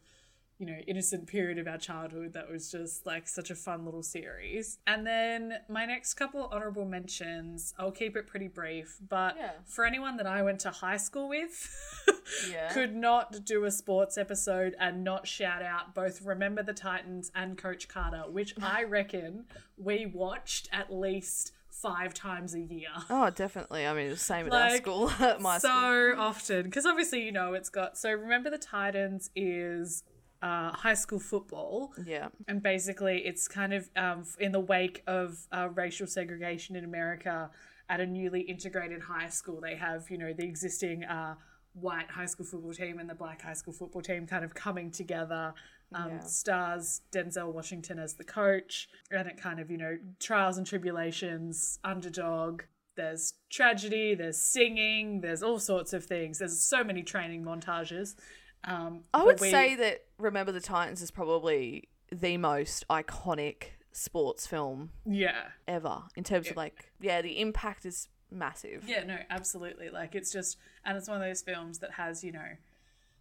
you 0.62 0.68
know, 0.68 0.78
innocent 0.86 1.26
period 1.26 1.58
of 1.58 1.66
our 1.66 1.76
childhood 1.76 2.34
that 2.34 2.48
was 2.48 2.70
just 2.70 3.04
like 3.04 3.26
such 3.26 3.50
a 3.50 3.54
fun 3.56 3.84
little 3.84 4.02
series. 4.04 4.78
And 4.86 5.04
then 5.04 5.54
my 5.68 5.84
next 5.86 6.14
couple 6.14 6.48
honorable 6.52 6.84
mentions, 6.84 7.74
I'll 7.80 7.90
keep 7.90 8.16
it 8.16 8.28
pretty 8.28 8.46
brief, 8.46 8.98
but 9.08 9.34
Yeah. 9.36 9.50
for 9.64 9.84
anyone 9.84 10.16
that 10.18 10.26
I 10.28 10.40
went 10.42 10.60
to 10.60 10.70
high 10.70 10.98
school 10.98 11.28
with, 11.28 11.68
Yeah. 12.48 12.72
could 12.72 12.94
not 12.94 13.44
do 13.44 13.64
a 13.64 13.72
sports 13.72 14.16
episode 14.16 14.76
and 14.78 15.02
not 15.02 15.26
shout 15.26 15.62
out 15.62 15.96
both 15.96 16.22
Remember 16.22 16.62
the 16.62 16.74
Titans 16.74 17.32
and 17.34 17.58
Coach 17.58 17.88
Carter, 17.88 18.22
which 18.30 18.54
I 18.62 18.84
reckon 18.98 19.46
we 19.76 20.06
watched 20.06 20.68
at 20.72 20.92
least 20.92 21.50
five 21.68 22.14
times 22.14 22.54
a 22.54 22.60
year. 22.60 22.90
Oh, 23.10 23.30
definitely. 23.30 23.84
I 23.84 23.94
mean, 23.94 24.10
the 24.10 24.16
same 24.16 24.46
at 24.46 24.52
our 24.52 24.76
school. 24.76 25.10
At 25.18 25.40
my 25.40 25.58
so 25.58 25.66
school. 26.12 26.20
often 26.22 26.62
because 26.66 26.86
obviously 26.86 27.24
you 27.24 27.32
know 27.32 27.54
it's 27.54 27.70
got 27.70 27.98
so 27.98 28.12
remember 28.12 28.50
the 28.50 28.58
titans 28.58 29.30
is 29.34 30.04
uh, 30.42 30.72
high 30.72 30.94
school 30.94 31.20
football. 31.20 31.92
Yeah. 32.04 32.28
And 32.48 32.62
basically, 32.62 33.18
it's 33.24 33.46
kind 33.48 33.72
of 33.72 33.88
um, 33.96 34.24
in 34.38 34.52
the 34.52 34.60
wake 34.60 35.02
of 35.06 35.46
uh, 35.52 35.68
racial 35.72 36.06
segregation 36.06 36.76
in 36.76 36.84
America 36.84 37.50
at 37.88 38.00
a 38.00 38.06
newly 38.06 38.40
integrated 38.40 39.02
high 39.02 39.28
school. 39.28 39.60
They 39.60 39.76
have, 39.76 40.10
you 40.10 40.18
know, 40.18 40.32
the 40.32 40.44
existing 40.44 41.04
uh, 41.04 41.36
white 41.74 42.10
high 42.10 42.26
school 42.26 42.44
football 42.46 42.72
team 42.72 42.98
and 42.98 43.08
the 43.08 43.14
black 43.14 43.42
high 43.42 43.54
school 43.54 43.72
football 43.72 44.02
team 44.02 44.26
kind 44.26 44.44
of 44.44 44.54
coming 44.54 44.90
together. 44.90 45.54
Um, 45.94 46.10
Yeah. 46.10 46.20
Stars 46.20 47.02
Denzel 47.12 47.52
Washington 47.52 47.98
as 47.98 48.14
the 48.14 48.24
coach, 48.24 48.88
and 49.10 49.28
it 49.28 49.36
kind 49.36 49.60
of, 49.60 49.70
you 49.70 49.76
know, 49.76 49.98
trials 50.18 50.56
and 50.58 50.66
tribulations, 50.66 51.78
underdog. 51.84 52.62
There's 52.96 53.34
tragedy, 53.48 54.14
there's 54.14 54.38
singing, 54.38 55.20
there's 55.20 55.42
all 55.42 55.58
sorts 55.58 55.92
of 55.92 56.04
things. 56.04 56.38
There's 56.38 56.60
so 56.60 56.82
many 56.82 57.02
training 57.02 57.44
montages. 57.44 58.16
Um, 58.64 59.04
I 59.12 59.24
would 59.24 59.40
we- 59.40 59.50
say 59.50 59.74
that 59.76 60.04
Remember 60.18 60.52
the 60.52 60.60
Titans 60.60 61.02
is 61.02 61.10
probably 61.10 61.88
the 62.10 62.36
most 62.36 62.86
iconic 62.88 63.64
sports 63.90 64.46
film 64.46 64.90
yeah, 65.04 65.48
ever 65.68 66.02
in 66.16 66.24
terms 66.24 66.48
of 66.48 66.56
like, 66.56 66.90
yeah, 67.00 67.20
the 67.22 67.40
impact 67.40 67.84
is 67.84 68.08
massive. 68.30 68.84
Yeah, 68.86 69.04
no, 69.04 69.18
absolutely. 69.30 69.90
Like 69.90 70.14
it's 70.14 70.30
just, 70.32 70.58
and 70.84 70.96
it's 70.96 71.08
one 71.08 71.20
of 71.20 71.26
those 71.26 71.42
films 71.42 71.78
that 71.80 71.92
has, 71.92 72.22
you 72.22 72.32
know, 72.32 72.56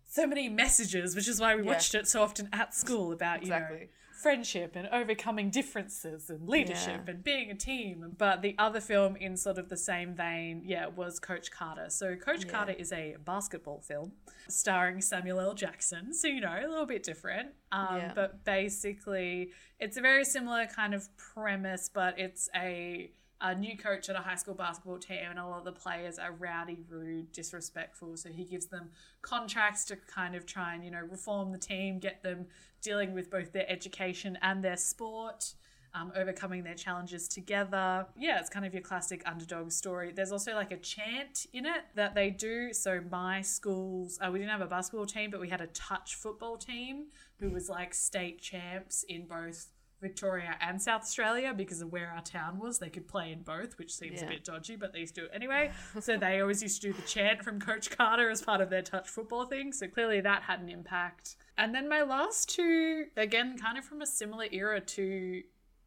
so 0.08 0.28
many 0.28 0.48
messages, 0.50 1.16
which 1.16 1.28
is 1.28 1.40
why 1.40 1.56
we 1.56 1.64
Yeah. 1.64 1.70
watched 1.72 1.96
it 1.96 2.08
so 2.08 2.22
often 2.22 2.50
at 2.54 2.74
school 2.76 3.12
about, 3.12 3.44
you 3.44 3.50
know, 3.50 3.56
Exactly. 3.58 3.90
Friendship 4.22 4.76
and 4.76 4.88
overcoming 4.90 5.50
differences 5.50 6.30
and 6.30 6.48
leadership 6.48 7.02
Yeah. 7.06 7.12
and 7.14 7.24
being 7.24 7.50
a 7.52 7.56
team. 7.56 8.16
But 8.18 8.42
the 8.42 8.56
other 8.58 8.80
film 8.82 9.16
in 9.16 9.36
sort 9.38 9.58
of 9.58 9.70
the 9.70 9.78
same 9.78 10.14
vein, 10.14 10.62
yeah, 10.66 10.88
was 10.88 11.20
Coach 11.20 11.52
Carter. 11.52 11.90
So 11.90 12.16
Coach 12.16 12.46
Yeah. 12.46 12.52
Carter 12.52 12.72
is 12.74 12.92
a 12.92 13.16
basketball 13.26 13.80
film 13.82 14.14
starring 14.48 15.02
Samuel 15.02 15.40
L. 15.40 15.54
Jackson. 15.54 16.14
So, 16.14 16.28
you 16.28 16.42
know, 16.42 16.56
a 16.58 16.68
little 16.68 16.86
bit 16.86 17.04
different. 17.04 17.50
Um, 17.72 17.98
Yeah. 17.98 18.14
But 18.14 18.44
basically, 18.44 19.52
it's 19.80 19.98
a 19.98 20.02
very 20.02 20.26
similar 20.26 20.68
kind 20.68 20.94
of 20.94 21.08
premise, 21.18 21.90
but 21.90 22.20
it's 22.20 22.50
a 22.56 23.12
a 23.42 23.56
new 23.56 23.78
coach 23.78 24.08
at 24.10 24.16
a 24.16 24.20
high 24.20 24.36
school 24.36 24.54
basketball 24.54 25.00
team, 25.00 25.26
and 25.30 25.40
a 25.40 25.46
lot 25.46 25.60
of 25.60 25.66
the 25.66 25.72
players 25.72 26.20
are 26.20 26.32
rowdy, 26.32 26.84
rude, 26.90 27.32
disrespectful. 27.32 28.16
So 28.16 28.30
he 28.30 28.46
gives 28.46 28.68
them 28.68 28.90
contracts 29.22 29.84
to 29.86 29.96
kind 29.96 30.36
of 30.36 30.46
try 30.46 30.76
and 30.76 30.86
you 30.86 30.92
know 30.92 31.02
reform 31.10 31.52
the 31.52 31.58
team, 31.58 32.00
get 32.00 32.22
them 32.24 32.46
dealing 32.82 33.14
with 33.14 33.30
both 33.30 33.52
their 33.52 33.70
education 33.70 34.38
and 34.42 34.64
their 34.64 34.78
sport. 34.78 35.54
Um, 35.94 36.14
overcoming 36.16 36.64
their 36.64 36.76
challenges 36.76 37.28
together. 37.28 38.06
Yeah, 38.18 38.40
it's 38.40 38.50
kind 38.50 38.66
of 38.66 38.74
your 38.74 38.82
classic 38.82 39.24
underdog 39.26 39.74
story. 39.74 40.14
There's 40.14 40.32
also 40.32 40.54
like 40.54 40.72
a 40.72 40.78
chant 40.78 41.48
in 41.52 41.66
it 41.66 41.82
that 41.96 42.16
they 42.16 42.30
do. 42.30 42.72
So, 42.72 43.02
my 43.12 43.42
schools, 43.42 44.18
uh, 44.26 44.32
we 44.32 44.40
didn't 44.40 44.52
have 44.52 44.62
a 44.62 44.68
basketball 44.68 45.06
team, 45.06 45.32
but 45.32 45.42
we 45.42 45.50
had 45.50 45.60
a 45.60 45.68
touch 45.68 46.16
football 46.16 46.56
team 46.56 47.08
who 47.42 47.50
was 47.50 47.68
like 47.68 47.94
state 47.94 48.40
champs 48.40 49.04
in 49.10 49.28
both 49.28 49.68
Victoria 50.02 50.56
and 50.60 50.82
South 50.82 51.02
Australia 51.04 51.54
because 51.56 51.82
of 51.82 51.92
where 51.92 52.10
our 52.12 52.22
town 52.22 52.60
was. 52.60 52.80
They 52.80 52.90
could 52.90 53.08
play 53.08 53.32
in 53.32 53.44
both, 53.44 53.78
which 53.78 53.94
seems 53.94 54.22
Yeah. 54.22 54.28
a 54.28 54.30
bit 54.30 54.44
dodgy, 54.44 54.76
but 54.76 54.92
they 54.94 55.00
used 55.00 55.16
to 55.16 55.22
do 55.22 55.26
it 55.28 55.32
anyway. 55.34 55.72
so 56.00 56.18
they 56.18 56.42
always 56.42 56.62
used 56.62 56.82
to 56.82 56.88
do 56.88 56.94
the 56.94 57.04
chant 57.08 57.44
from 57.44 57.60
Coach 57.62 57.90
Carter 57.92 58.30
as 58.30 58.42
part 58.42 58.62
of 58.62 58.70
their 58.70 58.82
touch 58.82 59.08
football 59.08 59.46
thing. 59.46 59.72
So 59.72 59.88
clearly 59.88 60.20
that 60.22 60.44
had 60.44 60.60
an 60.60 60.70
impact. 60.70 61.36
And 61.58 61.74
then 61.76 61.88
my 61.88 62.02
last 62.02 62.50
two, 62.50 63.06
again, 63.16 63.58
kind 63.58 63.78
of 63.78 63.86
from 63.86 64.02
a 64.02 64.06
similar 64.08 64.48
era 64.52 64.82
to 64.82 65.44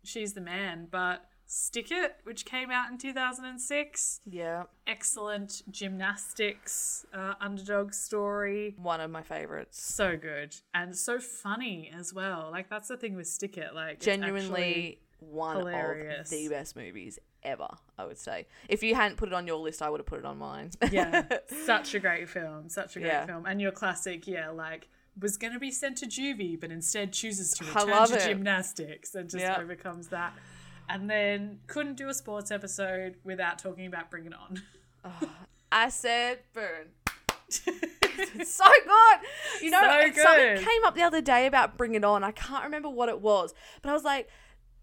She's 0.06 0.34
the 0.34 0.40
Man, 0.42 0.86
but 0.90 1.24
Stick 1.46 1.90
It, 1.90 2.16
which 2.24 2.44
came 2.44 2.70
out 2.70 2.90
in 2.90 2.98
2006. 2.98 4.20
Yeah. 4.30 4.64
Excellent 4.86 5.62
gymnastics 5.70 7.04
uh, 7.12 7.34
underdog 7.40 7.92
story 7.92 8.74
One 8.78 9.00
of 9.00 9.10
my 9.10 9.22
favorites. 9.22 9.82
so 9.82 10.16
good 10.16 10.56
and 10.72 10.96
so 10.96 11.18
funny 11.20 11.90
as 11.96 12.12
well. 12.14 12.48
Like 12.50 12.68
that's 12.68 12.88
the 12.88 12.96
thing 12.96 13.14
with 13.16 13.26
Stick 13.26 13.56
It. 13.58 13.74
Like 13.74 14.00
Genuinely 14.00 14.98
one 15.20 15.56
hilarious. 15.58 16.30
of 16.32 16.36
the 16.38 16.48
best 16.48 16.76
movies 16.76 17.18
ever, 17.42 17.68
I 17.98 18.04
would 18.04 18.18
say. 18.18 18.46
If 18.68 18.82
you 18.82 18.94
hadn't 18.94 19.16
put 19.16 19.28
it 19.28 19.34
on 19.34 19.46
your 19.46 19.58
list, 19.58 19.82
I 19.82 19.90
would 19.90 20.00
have 20.00 20.06
put 20.06 20.18
it 20.18 20.24
on 20.24 20.38
mine. 20.38 20.70
yeah, 20.90 21.24
such 21.66 21.94
a 21.94 22.00
great 22.00 22.28
film, 22.28 22.68
such 22.68 22.96
a 22.96 23.00
great 23.00 23.08
Yeah. 23.08 23.26
film, 23.26 23.46
and 23.46 23.60
your 23.60 23.72
classic, 23.72 24.26
yeah, 24.26 24.48
like 24.50 24.88
was 25.20 25.36
gonna 25.36 25.58
be 25.60 25.70
sent 25.70 25.98
to 25.98 26.06
juvie, 26.06 26.58
but 26.60 26.70
instead 26.72 27.12
chooses 27.12 27.52
to 27.52 27.64
I 27.64 27.68
return 27.68 27.90
love 27.90 28.08
to 28.08 28.16
it. 28.16 28.26
gymnastics 28.28 29.14
and 29.14 29.30
just 29.30 29.42
Yeah. 29.44 29.58
overcomes 29.60 30.08
that. 30.08 30.32
And 30.88 31.08
then 31.08 31.60
couldn't 31.66 31.96
do 31.96 32.08
a 32.08 32.14
sports 32.14 32.50
episode 32.50 33.16
without 33.24 33.58
talking 33.58 33.86
about 33.86 34.10
Bring 34.10 34.26
It 34.26 34.34
On. 34.34 34.62
I 35.72 35.88
said 35.88 36.40
burn. 36.52 36.88
it's 37.48 38.54
so 38.54 38.64
good. 38.64 39.62
You 39.62 39.70
know, 39.70 39.80
So 39.80 39.98
it's 40.00 40.22
something 40.22 40.56
came 40.56 40.84
up 40.84 40.94
the 40.94 41.02
other 41.02 41.20
day 41.20 41.46
about 41.46 41.76
Bring 41.76 41.94
It 41.94 42.04
On. 42.04 42.22
I 42.22 42.30
can't 42.32 42.64
remember 42.64 42.88
what 42.88 43.08
it 43.08 43.20
was, 43.20 43.54
but 43.82 43.90
I 43.90 43.92
was 43.92 44.04
like, 44.04 44.28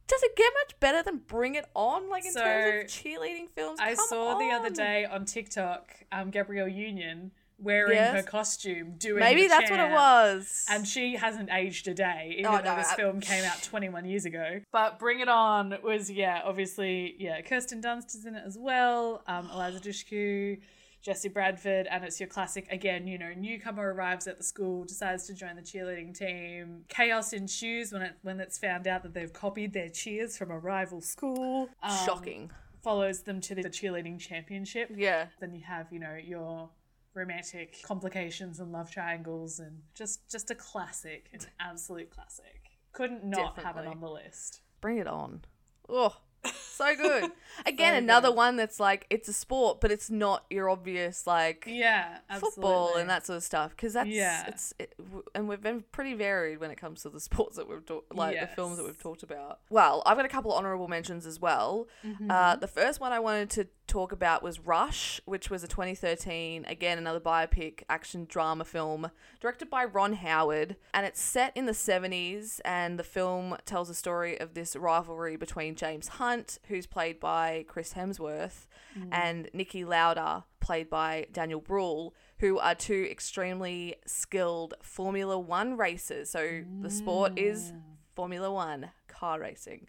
does 0.07 0.23
it 0.23 0.35
get 0.35 0.51
much 0.65 0.79
better 0.79 1.01
than 1.03 1.21
Bring 1.25 1.55
It 1.55 1.65
On? 1.75 2.09
Like 2.09 2.25
in 2.25 2.33
terms 2.33 2.83
of 2.83 2.89
cheerleading 2.89 3.49
films? 3.55 3.79
I 3.81 3.95
Come 3.95 4.05
saw 4.07 4.37
the 4.37 4.49
other 4.51 4.69
day 4.69 5.05
on 5.05 5.25
TikTok, 5.25 5.93
um, 6.11 6.29
Gabrielle 6.29 6.67
Union 6.67 7.31
wearing 7.61 7.93
Yes. 7.95 8.15
her 8.15 8.23
costume, 8.23 8.95
doing 8.97 9.19
Maybe 9.19 9.47
that's 9.47 9.69
what 9.69 9.79
it 9.79 9.91
was. 9.91 10.65
And 10.69 10.87
she 10.87 11.15
hasn't 11.15 11.49
aged 11.51 11.87
a 11.87 11.93
day, 11.93 12.35
even 12.39 12.45
Oh, 12.47 12.57
though 12.57 12.63
no, 12.63 12.75
this 12.75 12.91
I- 12.91 12.95
film 12.95 13.19
came 13.21 13.43
out 13.43 13.61
21 13.63 14.05
years 14.05 14.25
ago. 14.25 14.61
But 14.71 14.99
Bring 14.99 15.19
It 15.19 15.29
On 15.29 15.75
was, 15.83 16.09
yeah, 16.09 16.41
obviously, 16.43 17.15
yeah, 17.19 17.41
Kirsten 17.41 17.81
Dunst 17.81 18.15
is 18.15 18.25
in 18.25 18.35
it 18.35 18.43
as 18.45 18.57
well, 18.57 19.23
um, 19.27 19.49
Eliza 19.53 19.79
Dushku, 19.79 20.59
Jesse 21.01 21.29
Bradford, 21.29 21.87
and 21.87 22.03
it's 22.03 22.19
your 22.19 22.27
classic, 22.29 22.71
again, 22.71 23.07
you 23.07 23.17
know, 23.17 23.33
newcomer 23.35 23.91
arrives 23.93 24.27
at 24.27 24.37
the 24.37 24.43
school, 24.43 24.83
decides 24.83 25.25
to 25.25 25.33
join 25.33 25.55
the 25.55 25.61
cheerleading 25.63 26.15
team. 26.15 26.85
Chaos 26.89 27.33
ensues 27.33 27.91
when, 27.91 28.03
it, 28.03 28.13
when 28.21 28.39
it's 28.39 28.59
found 28.59 28.87
out 28.87 29.01
that 29.01 29.13
they've 29.15 29.33
copied 29.33 29.73
their 29.73 29.89
cheers 29.89 30.37
from 30.37 30.51
a 30.51 30.59
rival 30.59 31.01
school. 31.01 31.69
Um, 31.81 32.05
Shocking. 32.05 32.51
Follows 32.83 33.21
them 33.21 33.41
to 33.41 33.53
the 33.55 33.63
cheerleading 33.63 34.19
championship 34.19 34.89
Yeah. 34.95 35.27
then 35.39 35.53
you 35.53 35.61
have 35.65 35.85
you 35.91 35.99
know 35.99 36.15
your 36.15 36.69
romantic 37.13 37.81
complications 37.83 38.59
and 38.59 38.71
love 38.71 38.89
triangles 38.89 39.59
and 39.59 39.79
just 39.93 40.29
just 40.29 40.49
a 40.51 40.55
classic 40.55 41.27
It's 41.33 41.45
an 41.45 41.51
absolute 41.59 42.09
classic. 42.09 42.61
Couldn't 42.93 43.23
not 43.23 43.59
have 43.59 43.77
it 43.77 43.87
on 43.87 43.99
the 43.99 44.09
list. 44.09 44.61
Bring 44.81 44.97
it 44.97 45.07
on. 45.07 45.41
Oh, 45.87 46.15
so 46.71 46.95
good. 46.95 47.31
Again, 47.65 47.93
So 47.93 47.97
another 47.97 48.29
good. 48.29 48.37
one 48.37 48.55
that's 48.55 48.79
like 48.79 49.05
it's 49.09 49.27
a 49.27 49.33
sport, 49.33 49.81
but 49.81 49.91
it's 49.91 50.09
not 50.09 50.45
your 50.49 50.69
obvious 50.69 51.27
like 51.27 51.65
yeah 51.67 52.17
absolutely. 52.29 52.55
football 52.55 52.95
and 52.95 53.09
that 53.09 53.25
sort 53.25 53.37
of 53.37 53.43
stuff 53.43 53.71
because 53.71 53.93
that's 53.93 54.09
Yeah. 54.09 54.45
it's 54.47 54.73
it, 54.79 54.95
and 55.35 55.47
we've 55.47 55.61
been 55.61 55.83
pretty 55.91 56.13
varied 56.13 56.59
when 56.59 56.71
it 56.71 56.77
comes 56.77 57.03
to 57.03 57.09
the 57.09 57.19
sports 57.29 57.57
that 57.57 57.69
we've 57.69 57.85
talked 57.85 58.15
like 58.15 58.39
the 58.39 58.47
films 58.47 58.77
that 58.77 58.85
we've 58.85 58.97
talked 58.97 59.21
about 59.21 59.59
well 59.69 60.01
i've 60.05 60.15
got 60.17 60.25
a 60.25 60.29
couple 60.29 60.51
of 60.51 60.57
honorable 60.57 60.87
mentions 60.87 61.25
as 61.25 61.39
well 61.39 61.87
Mm-hmm. 62.05 62.31
uh, 62.31 62.55
the 62.55 62.67
first 62.67 62.99
one 62.99 63.11
i 63.11 63.19
wanted 63.19 63.49
to 63.51 63.67
talk 63.85 64.11
about 64.13 64.41
was 64.41 64.59
rush 64.59 65.19
which 65.25 65.49
was 65.49 65.63
a 65.63 65.67
2013 65.67 66.65
again 66.65 66.97
another 66.97 67.19
biopic 67.19 67.83
action 67.89 68.25
drama 68.29 68.63
film 68.63 69.11
directed 69.41 69.69
by 69.69 69.83
ron 69.83 70.13
howard 70.13 70.77
and 70.93 71.05
it's 71.05 71.19
set 71.21 71.51
in 71.55 71.65
the 71.65 71.73
70s 71.73 72.59
and 72.63 72.97
the 72.97 73.03
film 73.03 73.57
tells 73.65 73.89
the 73.89 73.93
story 73.93 74.39
of 74.39 74.53
this 74.53 74.75
rivalry 74.77 75.35
between 75.35 75.75
james 75.75 76.07
hunt 76.07 76.30
who's 76.67 76.87
played 76.87 77.19
by 77.19 77.65
chris 77.67 77.93
hemsworth 77.93 78.67
mm. 78.97 79.07
and 79.11 79.49
Niki 79.53 79.85
Lauda, 79.85 80.45
played 80.59 80.89
by 80.89 81.27
Daniel 81.31 81.59
Bruhl, 81.59 82.13
who 82.39 82.57
are 82.59 82.75
two 82.75 83.07
extremely 83.09 83.95
skilled 84.05 84.73
Formula 84.81 85.37
One 85.37 85.77
racers. 85.77 86.29
So 86.29 86.63
the 86.81 86.89
sport 86.89 87.37
is 87.37 87.73
Formula 88.15 88.51
One 88.51 88.91
car 89.07 89.39
racing. 89.39 89.87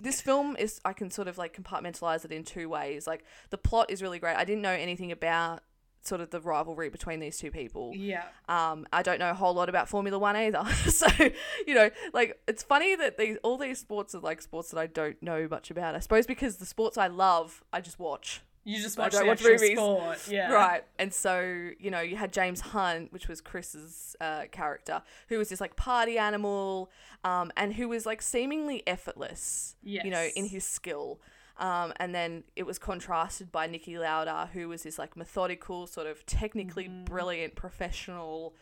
This 0.00 0.20
film 0.20 0.56
is, 0.56 0.80
I 0.84 0.94
can 0.94 1.10
sort 1.10 1.28
of 1.28 1.38
like 1.38 1.54
compartmentalize 1.54 2.24
it 2.24 2.32
in 2.32 2.44
two 2.44 2.68
ways. 2.68 3.06
Like 3.06 3.24
the 3.50 3.58
plot 3.58 3.90
is 3.90 4.02
really 4.02 4.18
great. 4.18 4.36
I 4.36 4.44
didn't 4.44 4.62
know 4.62 4.70
anything 4.70 5.12
about 5.12 5.62
sort 6.04 6.20
of 6.20 6.30
the 6.30 6.40
rivalry 6.40 6.88
between 6.88 7.20
these 7.20 7.38
two 7.38 7.50
people. 7.50 7.92
yeah 7.94 8.24
Um, 8.48 8.86
I 8.92 9.02
don't 9.02 9.18
know 9.18 9.30
a 9.30 9.34
whole 9.34 9.54
lot 9.54 9.68
about 9.68 9.88
Formula 9.88 10.18
One 10.18 10.36
either. 10.36 10.64
so, 10.90 11.06
you 11.66 11.74
know, 11.74 11.90
like 12.12 12.40
it's 12.48 12.62
funny 12.62 12.94
that 12.96 13.18
these 13.18 13.36
all 13.42 13.56
these 13.56 13.78
sports 13.78 14.14
are 14.14 14.20
like 14.20 14.42
sports 14.42 14.70
that 14.70 14.78
I 14.78 14.86
don't 14.86 15.20
know 15.22 15.46
much 15.50 15.70
about. 15.70 15.94
I 15.94 16.00
suppose 16.00 16.26
because 16.26 16.56
the 16.56 16.66
sports 16.66 16.98
I 16.98 17.06
love, 17.06 17.62
I 17.72 17.80
just 17.80 17.98
watch. 17.98 18.42
you 18.64 18.80
just 18.80 18.98
I 18.98 19.02
watch 19.02 19.12
don't 19.12 19.26
watch 19.26 19.42
movies. 19.42 19.72
sport 19.78 20.18
yeah 20.28 20.52
Right. 20.52 20.84
And 20.98 21.12
so, 21.12 21.70
you 21.78 21.90
know, 21.90 22.00
you 22.00 22.16
had 22.16 22.32
James 22.32 22.60
Hunt, 22.60 23.12
which 23.12 23.26
was 23.28 23.40
Chris's 23.40 24.14
uh, 24.20 24.42
character, 24.52 25.02
who 25.28 25.38
was 25.38 25.48
this 25.48 25.60
like 25.60 25.74
party 25.76 26.18
animal 26.18 26.90
um, 27.24 27.50
and 27.56 27.74
who 27.74 27.88
was 27.88 28.06
like 28.06 28.22
seemingly 28.22 28.82
effortless, 28.86 29.76
you 30.04 30.10
know, 30.10 30.28
in 30.36 30.46
his 30.46 30.64
skill. 30.64 31.20
Um, 31.62 31.92
and 31.96 32.12
then 32.12 32.42
it 32.56 32.64
was 32.66 32.78
contrasted 32.78 33.52
by 33.52 33.68
Niki 33.68 33.96
Lauda, 33.98 34.50
who 34.52 34.68
was 34.68 34.82
this 34.82 34.98
like 34.98 35.16
methodical, 35.16 35.86
sort 35.86 36.08
of 36.08 36.26
technically 36.26 36.88
brilliant 36.88 37.54
professional 37.54 38.54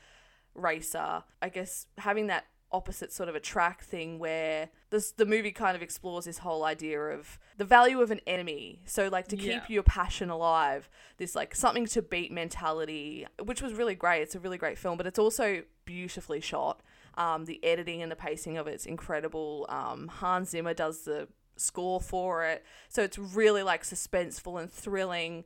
racer. 0.54 1.24
I 1.40 1.48
guess 1.48 1.86
having 1.98 2.26
that 2.26 2.44
opposite 2.72 3.12
sort 3.12 3.28
of 3.28 3.34
a 3.34 3.40
track 3.40 3.82
thing 3.82 4.18
where 4.20 4.68
this 4.90 5.10
the 5.12 5.26
movie 5.26 5.50
kind 5.50 5.74
of 5.74 5.82
explores 5.82 6.26
this 6.26 6.38
whole 6.38 6.62
idea 6.64 7.00
of 7.00 7.38
the 7.56 7.64
value 7.64 8.00
of 8.00 8.10
an 8.10 8.20
enemy. 8.26 8.82
So 8.84 9.08
like 9.08 9.26
to 9.28 9.36
Yeah. 9.36 9.60
keep 9.60 9.70
your 9.70 9.82
passion 9.82 10.28
alive, 10.30 10.88
this 11.16 11.34
like 11.34 11.54
something 11.54 11.86
to 11.86 12.02
beat 12.02 12.30
mentality, 12.30 13.26
which 13.42 13.62
was 13.62 13.72
really 13.72 13.94
great. 13.94 14.22
It's 14.22 14.34
a 14.34 14.40
really 14.40 14.58
great 14.58 14.78
film, 14.78 14.98
but 14.98 15.06
it's 15.06 15.18
also 15.18 15.62
beautifully 15.84 16.40
shot. 16.40 16.82
Um, 17.14 17.46
the 17.46 17.64
editing 17.64 18.02
and 18.02 18.12
the 18.12 18.16
pacing 18.16 18.56
of 18.56 18.68
it's 18.68 18.86
incredible. 18.86 19.66
Um, 19.68 20.06
Hans 20.08 20.50
Zimmer 20.50 20.74
does 20.74 21.02
the 21.02 21.26
score 21.60 22.00
for 22.00 22.44
it, 22.44 22.64
so 22.88 23.02
it's 23.02 23.18
really 23.18 23.62
like 23.62 23.82
suspenseful 23.82 24.60
and 24.60 24.70
thrilling, 24.70 25.44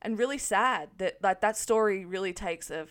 and 0.00 0.18
really 0.18 0.38
sad 0.38 0.90
that 0.98 1.18
like 1.22 1.40
that 1.40 1.56
story 1.56 2.04
really 2.04 2.32
takes 2.32 2.70
a 2.70 2.86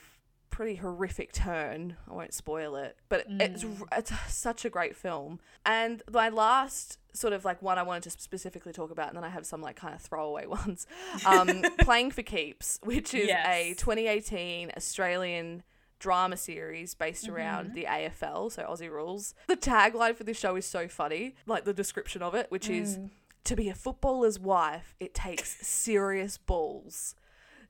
pretty 0.51 0.75
horrific 0.75 1.31
turn. 1.31 1.97
I 2.07 2.13
won't 2.13 2.33
spoil 2.33 2.75
it, 2.75 2.97
but 3.09 3.25
it's 3.27 3.65
it's 3.91 4.11
such 4.31 4.63
a 4.65 4.69
great 4.69 4.95
film. 4.95 5.39
And 5.65 6.03
my 6.11 6.29
last 6.29 6.99
sort 7.13 7.33
of 7.33 7.43
like 7.43 7.61
one 7.61 7.77
I 7.79 7.83
wanted 7.83 8.03
to 8.03 8.21
specifically 8.21 8.71
talk 8.71 8.91
about, 8.91 9.07
and 9.07 9.17
then 9.17 9.23
I 9.23 9.29
have 9.29 9.45
some 9.45 9.61
like 9.61 9.75
kind 9.75 9.95
of 9.95 10.01
throwaway 10.01 10.45
ones. 10.47 10.85
Um, 11.25 11.63
Playing 11.79 12.11
for 12.11 12.21
Keeps, 12.21 12.79
which 12.83 13.13
is 13.13 13.29
a 13.29 13.73
2018 13.77 14.71
Australian 14.77 15.63
drama 16.01 16.35
series 16.35 16.95
based 16.95 17.29
around 17.29 17.67
mm-hmm. 17.67 17.75
the 17.75 17.85
AFL, 17.85 18.51
so 18.51 18.63
Aussie 18.63 18.89
rules. 18.89 19.33
The 19.47 19.55
tagline 19.55 20.15
for 20.15 20.23
this 20.23 20.37
show 20.37 20.55
is 20.55 20.65
so 20.65 20.87
funny, 20.87 21.35
like 21.45 21.63
the 21.63 21.73
description 21.73 22.21
of 22.21 22.33
it, 22.33 22.47
which 22.49 22.69
is 22.69 22.97
mm. 22.97 23.09
to 23.45 23.55
be 23.55 23.69
a 23.69 23.75
footballer's 23.75 24.39
wife, 24.39 24.95
it 24.99 25.13
takes 25.13 25.65
serious 25.65 26.37
balls. 26.37 27.15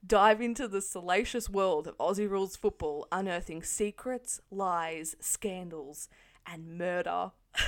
Dive 0.05 0.41
into 0.41 0.67
the 0.67 0.81
salacious 0.81 1.49
world 1.49 1.87
of 1.87 1.97
Aussie 1.97 2.27
rules 2.29 2.55
football, 2.55 3.07
unearthing 3.11 3.61
secrets, 3.61 4.39
lies, 4.49 5.15
scandals, 5.19 6.09
and 6.47 6.77
murder. 6.77 7.31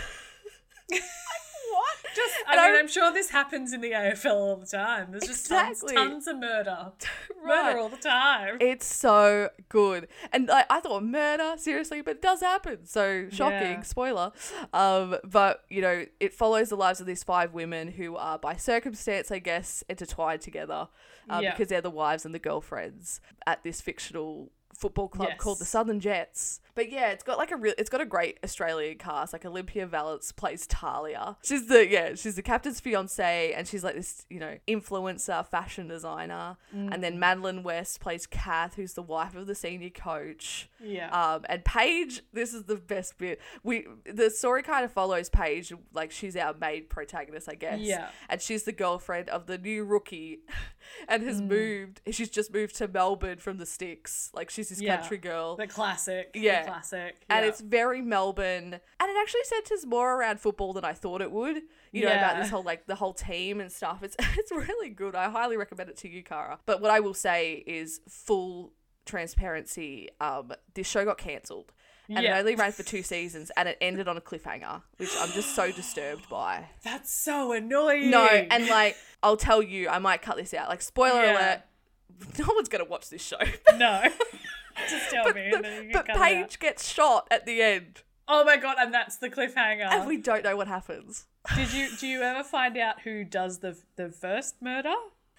what? 1.74 1.98
Just, 2.16 2.36
And 2.50 2.60
I 2.60 2.68
mean, 2.68 2.76
I- 2.76 2.80
I'm 2.80 2.88
sure 2.88 3.12
this 3.12 3.30
happens 3.30 3.74
in 3.74 3.82
the 3.82 3.92
AFL 3.92 4.32
all 4.36 4.56
the 4.58 4.66
time. 4.66 5.12
There's 5.12 5.24
just 5.28 5.46
Exactly. 5.46 5.94
tons, 5.96 6.26
tons 6.26 6.28
of 6.28 6.38
murder. 6.40 6.92
Right. 7.44 7.66
Murder 7.66 7.80
all 7.80 7.90
the 7.90 7.98
time. 7.98 8.58
It's 8.62 8.86
so 8.86 9.50
good. 9.68 10.08
And 10.32 10.50
I, 10.50 10.64
I 10.70 10.80
thought 10.80 11.04
murder, 11.04 11.56
seriously, 11.58 12.02
but 12.02 12.12
it 12.12 12.22
does 12.22 12.40
happen. 12.40 12.86
So 12.86 13.28
shocking, 13.32 13.60
Yeah. 13.72 13.82
spoiler. 13.82 14.32
Um, 14.72 15.18
but, 15.26 15.66
you 15.70 15.82
know, 15.82 16.06
it 16.22 16.34
follows 16.34 16.70
the 16.70 16.78
lives 16.78 17.02
of 17.02 17.06
these 17.06 17.22
five 17.22 17.54
women 17.54 17.90
who 17.90 18.16
are, 18.16 18.40
by 18.40 18.56
circumstance, 18.56 19.30
I 19.30 19.40
guess, 19.40 19.84
intertwined 19.90 20.40
together 20.40 20.88
uh, 21.30 21.40
Yeah. 21.44 21.52
because 21.52 21.68
they're 21.68 21.82
the 21.82 21.90
wives 21.90 22.24
and 22.26 22.34
the 22.34 22.40
girlfriends 22.40 23.20
at 23.46 23.62
this 23.64 23.82
fictional 23.82 24.50
football 24.76 25.08
club 25.08 25.30
called 25.38 25.60
the 25.60 25.66
Southern 25.66 26.00
Jets. 26.00 26.60
But 26.76 26.92
yeah, 26.92 27.10
it's 27.12 27.24
got 27.24 27.38
like 27.38 27.52
a 27.52 27.56
real, 27.56 27.74
it's 27.78 27.90
got 27.90 28.02
a 28.02 28.06
great 28.06 28.40
Australian 28.44 28.98
cast. 28.98 29.32
Like 29.32 29.46
Olympia 29.46 29.86
Valance 29.86 30.32
plays 30.32 30.66
Talia. 30.66 31.38
She's 31.44 31.68
the 31.68 31.88
yeah, 31.88 32.16
she's 32.16 32.36
the 32.36 32.42
captain's 32.42 32.80
fiance, 32.80 33.54
and 33.54 33.68
she's 33.68 33.84
like 33.84 33.96
this 33.96 34.26
you 34.30 34.40
know 34.40 34.58
influencer, 34.68 35.46
fashion 35.48 35.88
designer. 35.88 36.58
And 36.72 36.90
Mm. 36.92 37.02
then 37.02 37.20
Madeleine 37.20 37.64
West 37.64 38.00
plays 38.00 38.26
Kath, 38.26 38.76
who's 38.76 38.94
the 38.94 39.04
wife 39.04 39.36
of 39.36 39.46
the 39.48 39.56
senior 39.56 39.90
coach. 39.92 40.68
Yeah. 40.84 41.10
Um, 41.10 41.46
and 41.50 41.64
Paige, 41.64 42.22
this 42.34 42.54
is 42.54 42.64
the 42.64 42.76
best 42.76 43.18
bit. 43.18 43.40
We 43.64 43.88
the 44.06 44.30
story 44.30 44.64
kind 44.64 44.84
of 44.86 44.92
follows 44.92 45.30
Paige, 45.30 45.74
like 45.94 46.12
she's 46.12 46.36
our 46.36 46.54
main 46.54 46.88
protagonist, 46.88 47.48
I 47.50 47.56
guess. 47.56 47.80
Yeah. 47.80 48.10
And 48.30 48.42
she's 48.42 48.64
the 48.64 48.72
girlfriend 48.72 49.30
of 49.30 49.48
the 49.48 49.58
new 49.58 49.84
rookie, 49.86 50.40
and 51.08 51.24
has 51.24 51.42
Mm. 51.42 51.48
moved. 51.48 52.02
She's 52.12 52.30
just 52.30 52.54
moved 52.54 52.76
to 52.78 52.88
Melbourne 52.88 53.38
from 53.40 53.58
the 53.58 53.66
sticks. 53.66 54.30
Like 54.34 54.50
she's 54.50 54.70
this 54.70 54.82
Yeah. 54.82 54.98
country 54.98 55.18
girl. 55.18 55.56
the 55.56 55.68
classic. 55.68 56.32
Yeah. 56.36 56.64
The 56.64 56.68
classic. 56.72 57.16
and 57.30 57.44
yeah. 57.44 57.50
it's 57.50 57.62
very 57.62 58.02
Melbourne, 58.02 58.74
and 58.74 59.10
it 59.10 59.16
actually 59.22 59.44
centers 59.46 59.86
more 59.86 60.16
around 60.20 60.40
football 60.40 60.74
than 60.74 60.86
I 60.86 60.94
thought 60.94 61.22
it 61.22 61.32
would. 61.32 61.62
You 61.92 62.06
know 62.06 62.12
about 62.14 62.38
this 62.42 62.50
whole 62.50 62.64
like 62.64 62.88
the 62.88 62.96
whole 62.96 63.14
team 63.14 63.62
and 63.62 63.72
stuff. 63.72 64.02
It's 64.04 64.16
it's 64.38 64.52
really 64.52 64.90
good. 64.90 65.16
I 65.16 65.30
highly 65.30 65.58
recommend 65.58 65.90
it 65.90 65.98
to 65.98 66.10
you, 66.10 66.24
Cara. 66.24 66.60
But 66.66 66.82
what 66.82 66.92
I 66.92 67.00
will 67.00 67.14
say 67.14 67.64
is 67.68 68.02
full 68.10 68.74
transparency. 69.06 70.10
Um, 70.22 70.54
this 70.74 70.88
show 70.88 71.06
got 71.06 71.18
cancelled, 71.18 71.72
and 72.10 72.26
it 72.26 72.30
only 72.30 72.56
ran 72.56 72.72
for 72.72 72.84
two 72.84 73.04
seasons, 73.04 73.52
and 73.58 73.68
it 73.70 73.78
ended 73.82 74.08
on 74.08 74.18
a 74.18 74.22
cliffhanger, 74.22 74.82
which 74.98 75.12
I'm 75.20 75.30
just 75.32 75.56
so 75.56 75.72
disturbed 75.72 76.30
by. 76.30 76.68
That's 76.84 77.12
so 77.14 77.52
annoying. 77.54 78.10
No, 78.10 78.26
and 78.26 78.68
like 78.68 78.98
I'll 79.22 79.38
tell 79.38 79.62
you, 79.64 79.90
I 79.90 80.00
might 80.00 80.22
cut 80.22 80.38
this 80.38 80.54
out. 80.54 80.70
Like 80.70 80.82
spoiler 80.82 81.24
Yeah. 81.24 81.32
alert, 81.38 81.62
no 82.40 82.46
one's 82.56 82.70
gonna 82.70 82.86
watch 82.86 83.10
this 83.10 83.22
show. 83.26 83.38
no. 83.78 84.04
Just 84.90 85.12
tell 85.12 85.32
me. 85.34 85.52
and 85.54 85.64
then 85.64 85.84
you 85.84 85.90
can 85.90 85.92
but 85.94 86.08
cut 86.08 86.16
it 86.16 86.20
out. 86.20 86.22
Paige 86.50 86.60
gets 86.60 86.92
shot 86.92 87.28
at 87.30 87.46
the 87.46 87.62
end, 87.62 88.02
Oh 88.28 88.44
my 88.44 88.58
god, 88.58 88.78
and 88.80 88.92
that's 88.94 89.18
the 89.18 89.30
cliffhanger. 89.30 89.86
and 89.92 90.08
we 90.08 90.18
don't 90.18 90.44
know 90.44 90.56
what 90.58 90.68
happens. 90.68 91.28
Did 91.56 91.72
you 91.74 91.90
do 91.98 92.08
you 92.08 92.22
ever 92.24 92.44
find 92.44 92.76
out 92.78 93.02
who 93.02 93.24
does 93.24 93.60
the 93.60 93.78
the 93.98 94.10
first 94.10 94.62
murder? 94.62 94.94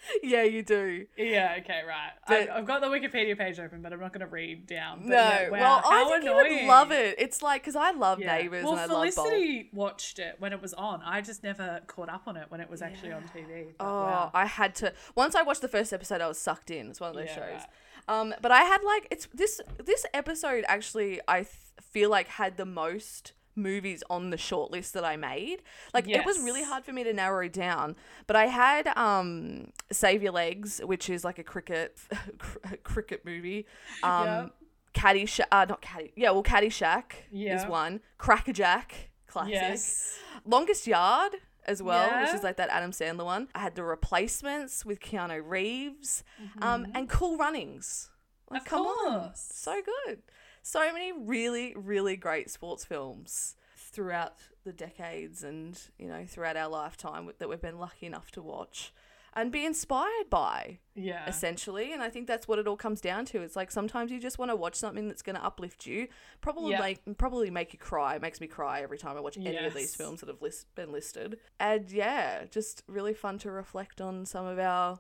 Yeah, 0.23 0.43
you 0.43 0.63
do. 0.63 1.07
Yeah, 1.17 1.57
okay, 1.61 1.81
right. 1.87 2.13
But- 2.27 2.51
I, 2.51 2.59
I've 2.59 2.67
got 2.67 2.81
the 2.81 2.89
Wikipedia 2.89 3.37
page 3.37 3.59
open, 3.59 3.83
but 3.83 3.93
I'm 3.93 4.01
not 4.01 4.13
going 4.13 4.21
to 4.21 4.33
read 4.33 4.67
down. 4.67 5.01
But 5.01 5.09
No, 5.09 5.17
yeah, 5.17 5.49
wow, 5.51 5.59
well, 5.61 5.83
I 5.85 6.05
think 6.05 6.23
annoying. 6.25 6.53
you 6.53 6.59
would 6.61 6.67
love 6.69 6.93
it. 6.93 7.15
It's 7.19 7.43
like 7.43 7.63
because 7.63 7.77
I 7.77 7.91
love 7.93 8.21
Yeah. 8.21 8.37
Neighbours 8.37 8.65
Well, 8.65 8.73
and 8.73 8.81
I 8.81 8.87
love 8.87 9.13
Felicity 9.15 9.71
watched 9.73 10.19
it 10.19 10.37
when 10.39 10.53
it 10.53 10.61
was 10.63 10.75
on. 10.75 11.03
I 11.03 11.21
just 11.21 11.43
never 11.43 11.81
caught 11.87 12.09
up 12.09 12.23
on 12.27 12.37
it 12.37 12.47
when 12.51 12.61
it 12.61 12.69
was 12.71 12.83
actually 12.83 13.13
on 13.13 13.23
TV. 13.35 13.73
But 13.79 13.85
Oh, 13.85 14.05
wow. 14.05 14.31
I 14.35 14.47
had 14.47 14.75
to. 14.77 14.93
Once 15.15 15.35
I 15.35 15.43
watched 15.43 15.61
the 15.63 15.69
first 15.69 15.93
episode, 15.93 16.21
I 16.21 16.29
was 16.29 16.39
sucked 16.39 16.71
in. 16.71 16.89
It's 16.91 17.01
one 17.01 17.11
of 17.11 17.17
those 17.17 17.27
Yeah, 17.29 17.35
shows. 17.35 17.61
right. 17.61 17.67
Um, 18.07 18.35
but 18.43 18.53
I 18.53 18.63
had 18.65 18.83
like 18.83 19.09
it's 19.11 19.27
this 19.33 19.61
this 19.83 20.05
episode 20.13 20.65
actually 20.69 21.21
I 21.27 21.39
th- 21.39 21.49
feel 21.81 22.11
like 22.11 22.29
had 22.29 22.59
the 22.59 22.67
most 22.67 23.33
movies 23.57 24.03
on 24.11 24.31
the 24.31 24.37
shortlist 24.37 24.93
that 24.93 25.05
I 25.05 25.17
made. 25.17 25.63
Like 25.93 26.09
it 26.09 26.25
was 26.27 26.39
really 26.41 26.63
hard 26.65 26.85
for 26.85 26.93
me 26.93 27.05
to 27.05 27.13
narrow 27.13 27.45
it 27.45 27.53
down. 27.53 27.97
But 28.27 28.37
I 28.37 28.47
had 28.47 28.89
um 28.97 29.69
Save 29.93 30.23
Your 30.23 30.33
Legs, 30.33 30.81
which 30.85 31.09
is 31.11 31.25
like 31.25 31.39
a 31.39 31.45
cricket 31.45 31.99
cricket 32.83 33.25
movie. 33.25 33.67
Um, 34.03 34.25
Yeah. 34.27 34.47
Caddyshack, 34.95 35.47
uh, 35.51 35.67
not 35.69 35.81
Caddy, 35.83 36.13
yeah, 36.15 36.31
well, 36.31 36.45
Caddyshack 36.45 37.13
is 37.33 37.63
Yeah. 37.63 37.69
one. 37.69 38.01
Crackerjack, 38.17 39.11
classic. 39.27 39.53
Yes. 39.55 40.17
Longest 40.45 40.87
Yard 40.87 41.33
as 41.67 41.83
well, 41.83 42.21
which 42.21 42.33
is 42.33 42.45
like 42.45 42.57
that 42.59 42.69
Adam 42.71 42.93
Sandler 42.93 43.25
one. 43.25 43.49
I 43.57 43.61
had 43.61 43.75
The 43.75 43.83
Replacements 43.83 44.85
with 44.85 45.01
Keanu 45.01 45.43
Reeves, 45.45 46.23
Mm-hmm. 46.41 46.63
um, 46.63 46.87
and 46.95 47.09
Cool 47.09 47.37
Runnings. 47.37 48.11
Like, 48.51 48.61
Of 48.63 48.67
come 48.69 48.83
on, 48.87 49.21
course. 49.23 49.51
so 49.53 49.81
good. 49.83 50.19
So 50.67 50.81
many 50.95 51.13
really, 51.13 51.75
really 51.77 52.17
great 52.17 52.49
sports 52.51 52.87
films 52.87 53.55
throughout 53.77 54.37
the 54.65 54.73
decades 54.73 55.45
and 55.45 55.79
you 55.99 56.09
know 56.09 56.25
throughout 56.27 56.57
our 56.57 56.69
lifetime 56.71 57.31
that 57.39 57.49
we've 57.51 57.61
been 57.61 57.79
lucky 57.79 58.07
enough 58.07 58.31
to 58.33 58.41
watch 58.41 58.95
and 59.35 59.53
be 59.53 59.67
inspired 59.67 60.31
by 60.31 60.79
Yeah. 60.95 61.29
essentially. 61.29 61.93
And 61.93 62.03
i 62.03 62.09
think 62.09 62.27
that's 62.27 62.49
what 62.49 62.59
it 62.59 62.67
all 62.67 62.79
comes 62.79 63.03
down 63.03 63.27
to. 63.27 63.43
It's 63.43 63.57
like 63.57 63.71
sometimes 63.71 64.11
you 64.11 64.19
just 64.19 64.39
want 64.39 64.51
to 64.51 64.57
watch 64.57 64.75
something 64.77 65.07
that's 65.07 65.21
going 65.23 65.37
to 65.37 65.45
uplift 65.45 65.85
you. 65.87 66.09
Probably 66.41 66.71
Yeah. 66.73 66.81
make 66.81 67.19
probably 67.19 67.51
make 67.51 67.75
you 67.75 67.79
cry. 67.79 68.15
It 68.17 68.23
makes 68.23 68.41
me 68.41 68.47
cry 68.47 68.81
every 68.81 68.97
time 68.97 69.19
i 69.19 69.21
watch 69.21 69.37
any 69.37 69.55
of 69.59 69.75
these 69.75 69.95
films 69.95 70.21
that 70.21 70.29
have 70.31 70.41
list- 70.41 70.75
been 70.75 70.91
listed. 70.91 71.39
And 71.61 71.91
yeah 71.91 72.47
just 72.47 72.85
really 72.89 73.13
fun 73.15 73.37
to 73.41 73.51
reflect 73.51 74.01
on 74.01 74.25
some 74.25 74.47
of 74.47 74.59
our 74.59 74.99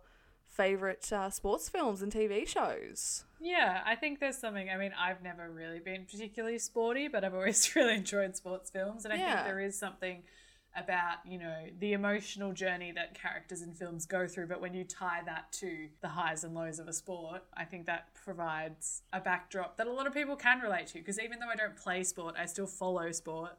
favorite 0.54 1.12
uh, 1.12 1.28
sports 1.30 1.68
films 1.68 2.00
and 2.02 2.12
tv 2.12 2.46
shows 2.46 3.24
Yeah, 3.40 3.82
I 3.84 3.94
think 3.96 4.20
there's 4.20 4.38
something. 4.38 4.70
I 4.70 4.76
mean, 4.76 4.92
I've 4.98 5.22
never 5.22 5.50
really 5.50 5.80
been 5.80 6.06
particularly 6.10 6.58
sporty, 6.58 7.08
but 7.08 7.24
I've 7.24 7.34
always 7.34 7.74
really 7.76 7.94
enjoyed 7.94 8.36
sports 8.36 8.70
films. 8.70 9.04
And 9.04 9.12
I 9.12 9.18
Yeah. 9.18 9.34
think 9.34 9.44
there 9.44 9.60
is 9.60 9.78
something 9.78 10.22
about, 10.76 11.18
you 11.26 11.38
know, 11.38 11.66
the 11.78 11.92
emotional 11.92 12.52
journey 12.52 12.90
that 12.92 13.14
characters 13.14 13.62
in 13.62 13.74
films 13.74 14.06
go 14.06 14.26
through. 14.26 14.46
But 14.46 14.60
when 14.60 14.74
you 14.74 14.84
tie 14.84 15.20
that 15.26 15.52
to 15.60 15.88
the 16.00 16.08
highs 16.08 16.42
and 16.44 16.54
lows 16.54 16.78
of 16.78 16.88
a 16.88 16.92
sport, 16.92 17.42
I 17.56 17.64
think 17.64 17.86
that 17.86 18.14
provides 18.14 19.02
a 19.12 19.20
backdrop 19.20 19.76
that 19.76 19.86
a 19.86 19.92
lot 19.92 20.06
of 20.06 20.14
people 20.14 20.36
can 20.36 20.60
relate 20.60 20.86
to. 20.88 20.98
Because 20.98 21.20
even 21.20 21.38
though 21.38 21.48
I 21.48 21.56
don't 21.56 21.76
play 21.76 22.02
sport, 22.04 22.34
I 22.38 22.46
still 22.46 22.66
follow 22.66 23.12
sport. 23.12 23.52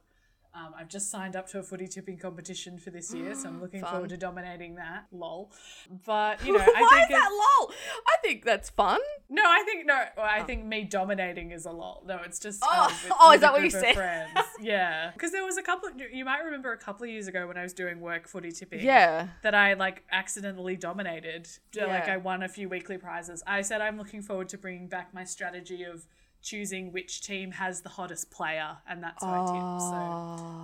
Um, 0.55 0.73
I've 0.79 0.87
just 0.87 1.11
signed 1.11 1.35
up 1.35 1.47
to 1.49 1.59
a 1.59 1.63
footy 1.63 1.85
tipping 1.85 2.17
competition 2.17 2.77
for 2.77 2.89
this 2.89 3.13
year, 3.13 3.35
so 3.35 3.49
I'm 3.49 3.59
looking 3.65 3.81
Fun. 3.81 3.91
forward 3.91 4.09
to 4.11 4.17
dominating 4.17 4.75
that. 4.75 5.05
Lol. 5.11 5.51
But, 6.05 6.45
you 6.45 6.53
know, 6.53 6.59
I 6.63 6.81
why 6.81 6.89
think 7.07 7.11
is 7.11 7.15
that 7.17 7.29
lol 7.59 7.71
i 8.07 8.15
think 8.23 8.43
that's 8.45 8.69
fun 8.69 8.99
no, 9.29 9.41
I 9.43 9.63
think 9.63 9.87
no. 9.87 10.03
Well, 10.15 10.25
I 10.29 10.43
think 10.43 10.65
me 10.65 10.83
dominating 10.83 11.49
is 11.51 11.65
a 11.65 11.71
lot. 11.71 12.05
No, 12.05 12.19
it's 12.23 12.37
just. 12.39 12.61
Oh. 12.63 12.83
um, 12.83 12.91
with- 13.03 13.11
Oh, 13.19 13.29
with 13.29 13.35
is 13.37 13.41
that 13.41 13.53
what 13.53 13.63
you 13.63 13.69
said? 13.71 13.95
Friends. 13.95 14.29
Yeah, 14.61 15.09
because 15.13 15.31
there 15.31 15.43
was 15.43 15.57
a 15.57 15.63
couple. 15.63 15.89
You 16.13 16.23
might 16.25 16.43
remember 16.43 16.71
a 16.73 16.77
couple 16.77 17.05
of 17.05 17.09
years 17.09 17.27
ago 17.27 17.47
when 17.47 17.57
I 17.57 17.63
was 17.63 17.73
doing 17.73 17.99
work 18.01 18.27
footy 18.27 18.51
tipping. 18.51 18.81
yeah 18.81 19.29
That 19.41 19.55
I 19.55 19.73
like 19.73 20.03
accidentally 20.11 20.75
dominated. 20.75 21.47
Yeah, 21.73 21.87
Like 21.87 22.07
I 22.07 22.17
won 22.17 22.43
a 22.43 22.47
few 22.47 22.69
weekly 22.69 22.97
prizes. 22.99 23.41
I 23.47 23.61
said 23.63 23.81
I'm 23.81 23.97
looking 23.97 24.21
forward 24.21 24.47
to 24.49 24.57
bringing 24.59 24.87
back 24.87 25.11
my 25.13 25.23
strategy 25.23 25.83
of 25.83 26.05
choosing 26.45 26.91
which 26.93 27.21
team 27.21 27.51
has 27.51 27.81
the 27.81 27.89
hottest 27.89 28.31
player, 28.31 28.77
and 28.87 29.03
that's 29.03 29.21
who 29.23 29.29
I 29.29 29.39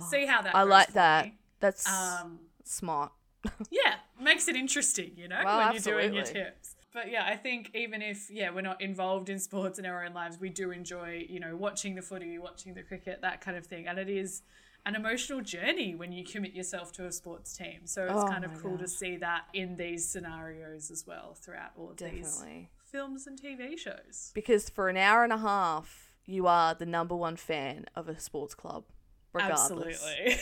So 0.08 0.16
see 0.16 0.26
how 0.26 0.40
that. 0.42 0.54
Oh. 0.54 0.58
i 0.58 0.62
like 0.62 0.92
that 0.94 1.26
me. 1.26 1.38
that's 1.60 1.86
Um, 1.88 2.38
smart 2.64 3.12
yeah, 3.70 3.96
makes 4.20 4.48
it 4.48 4.56
interesting, 4.56 5.12
you 5.16 5.28
know, 5.28 5.40
Well, 5.44 5.58
when 5.58 5.72
you're 5.74 5.82
doing 5.82 6.14
your 6.14 6.24
tips. 6.24 6.76
But 6.94 7.10
yeah, 7.10 7.24
I 7.26 7.36
think 7.36 7.70
even 7.74 8.02
if 8.02 8.30
yeah 8.30 8.50
we're 8.50 8.60
not 8.60 8.80
involved 8.80 9.28
in 9.30 9.38
sports 9.38 9.78
in 9.78 9.86
our 9.86 10.04
own 10.04 10.12
lives, 10.14 10.38
we 10.38 10.48
do 10.48 10.70
enjoy 10.70 11.26
you 11.28 11.40
know 11.40 11.56
watching 11.56 11.94
the 11.94 12.02
footy, 12.02 12.38
watching 12.38 12.74
the 12.74 12.82
cricket, 12.82 13.20
that 13.22 13.40
kind 13.40 13.56
of 13.56 13.66
thing, 13.66 13.88
and 13.88 13.98
it 13.98 14.08
is 14.08 14.42
an 14.84 14.94
emotional 14.94 15.40
journey 15.40 15.94
when 15.94 16.12
you 16.12 16.24
commit 16.24 16.52
yourself 16.54 16.92
to 16.92 17.06
a 17.06 17.12
sports 17.12 17.56
team. 17.56 17.80
So 17.84 18.04
it's 18.04 18.12
Oh 18.14 18.26
kind 18.26 18.44
of 18.44 18.52
my 18.52 18.58
cool 18.58 18.78
to 18.78 18.88
see 18.88 19.16
that 19.18 19.44
in 19.54 19.76
these 19.76 20.06
scenarios 20.06 20.90
as 20.90 21.06
well 21.06 21.34
throughout 21.40 21.70
all 21.76 21.90
of 21.90 21.96
these 21.96 22.10
definitely 22.10 22.68
films 22.92 23.26
and 23.26 23.40
TV 23.40 23.76
shows. 23.78 24.30
because 24.34 24.68
for 24.70 24.88
an 24.88 24.96
hour 24.96 25.24
and 25.24 25.32
a 25.32 25.38
half 25.38 26.12
you 26.26 26.46
are 26.46 26.74
the 26.74 26.86
number 26.86 27.16
one 27.16 27.34
fan 27.34 27.86
of 27.96 28.08
a 28.08 28.20
sports 28.20 28.54
club, 28.54 28.84
regardless. 29.32 30.00
Absolutely. 30.04 30.36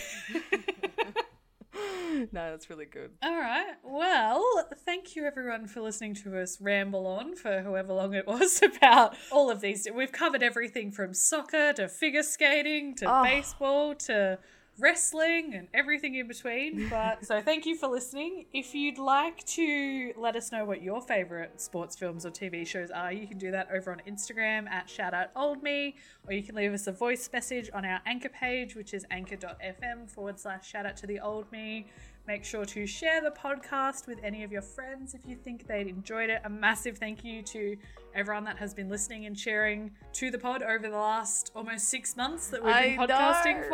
no, 2.32 2.51
that's 2.51 2.68
really 2.68 2.84
good. 2.84 3.12
All 3.22 3.34
right. 3.38 3.74
Well, 3.84 4.44
thank 4.84 5.16
you 5.16 5.24
everyone 5.24 5.66
for 5.68 5.80
listening 5.80 6.14
to 6.16 6.38
us 6.38 6.61
ramble 6.61 7.07
on 7.07 7.34
for 7.36 7.62
however 7.62 7.92
long 7.94 8.12
it 8.14 8.26
was 8.26 8.61
about 8.76 9.16
all 9.30 9.51
of 9.51 9.61
these. 9.61 9.86
We've 9.94 10.12
covered 10.12 10.42
everything 10.42 10.90
from 10.90 11.14
soccer 11.14 11.72
to 11.74 11.88
figure 11.88 12.22
skating 12.22 12.94
to 12.96 13.07
Oh. 13.11 13.22
baseball 13.24 13.94
to 13.94 14.38
wrestling 14.81 15.55
and 15.55 15.68
everything 15.74 16.14
in 16.14 16.28
between. 16.28 16.89
But 17.01 17.24
so 17.24 17.41
thank 17.41 17.66
you 17.66 17.76
for 17.76 17.89
listening. 17.89 18.47
If 18.53 18.74
you'd 18.74 18.99
like 18.99 19.45
to 19.47 20.12
let 20.16 20.35
us 20.35 20.51
know 20.51 20.64
what 20.64 20.83
your 20.83 21.01
favorite 21.01 21.61
sports 21.61 21.95
films 21.95 22.26
or 22.26 22.31
TV 22.31 22.66
shows 22.66 22.91
are, 22.91 23.12
you 23.12 23.26
can 23.26 23.39
do 23.39 23.51
that 23.53 23.68
over 23.72 23.93
on 23.93 24.03
Instagram 24.09 24.68
at 24.68 24.89
shoutoutoldme, 24.89 25.95
or 26.26 26.33
you 26.33 26.43
can 26.43 26.55
leave 26.55 26.72
us 26.72 26.87
a 26.87 26.93
voice 26.93 27.28
message 27.33 27.70
on 27.72 27.85
our 27.85 28.01
anchor 28.07 28.28
page, 28.28 28.74
which 28.74 28.93
is 28.93 29.07
anchor.fm 29.11 30.11
forward 30.11 30.41
slash 30.41 30.68
shout 30.68 30.87
out 30.87 30.97
to 30.97 31.07
the 31.07 31.20
old 31.20 31.51
me. 31.53 31.87
Make 32.26 32.44
sure 32.44 32.64
to 32.64 32.86
share 32.86 33.20
the 33.20 33.30
podcast 33.32 34.06
with 34.06 34.18
any 34.22 34.44
of 34.44 34.52
your 34.52 34.62
friends 34.62 35.14
if 35.14 35.20
you 35.26 35.34
think 35.34 35.66
they'd 35.66 35.88
enjoyed 35.88 36.30
it. 36.30 36.40
A 36.44 36.48
massive 36.50 36.96
thank 36.98 37.24
you 37.24 37.42
to 37.42 37.76
everyone 38.14 38.44
that 38.44 38.56
has 38.58 38.72
been 38.72 38.88
listening 38.88 39.26
and 39.26 39.36
sharing 39.38 39.90
to 40.12 40.30
the 40.30 40.38
pod 40.38 40.62
over 40.62 40.88
the 40.88 40.96
last 40.96 41.50
almost 41.56 41.88
six 41.88 42.16
months 42.16 42.48
that 42.48 42.62
we've 42.62 42.72
been 42.74 42.98
I 43.00 43.06
podcasting 43.06 43.62
know. 43.62 43.68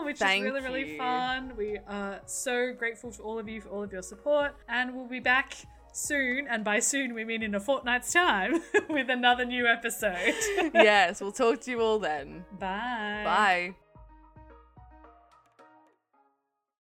for, 0.00 0.04
which 0.04 0.18
Thank 0.18 0.44
is 0.44 0.52
really, 0.52 0.60
really 0.64 0.92
you. 0.92 0.98
fun. 0.98 1.52
We 1.56 1.78
are 1.86 2.20
so 2.26 2.72
grateful 2.72 3.12
to 3.12 3.22
all 3.22 3.38
of 3.38 3.48
you 3.48 3.60
for 3.60 3.68
all 3.68 3.82
of 3.84 3.92
your 3.92 4.02
support, 4.02 4.56
and 4.68 4.94
we'll 4.94 5.06
be 5.06 5.20
back 5.20 5.54
soon. 5.92 6.46
And 6.48 6.64
by 6.64 6.80
soon, 6.80 7.14
we 7.14 7.24
mean 7.24 7.42
in 7.42 7.54
a 7.54 7.60
fortnight's 7.60 8.12
time 8.12 8.60
with 8.88 9.08
another 9.10 9.44
new 9.44 9.66
episode. 9.66 10.34
yes, 10.74 11.20
we'll 11.20 11.32
talk 11.32 11.60
to 11.62 11.70
you 11.70 11.80
all 11.80 11.98
then. 11.98 12.44
Bye. 12.58 13.22
Bye. 13.24 13.74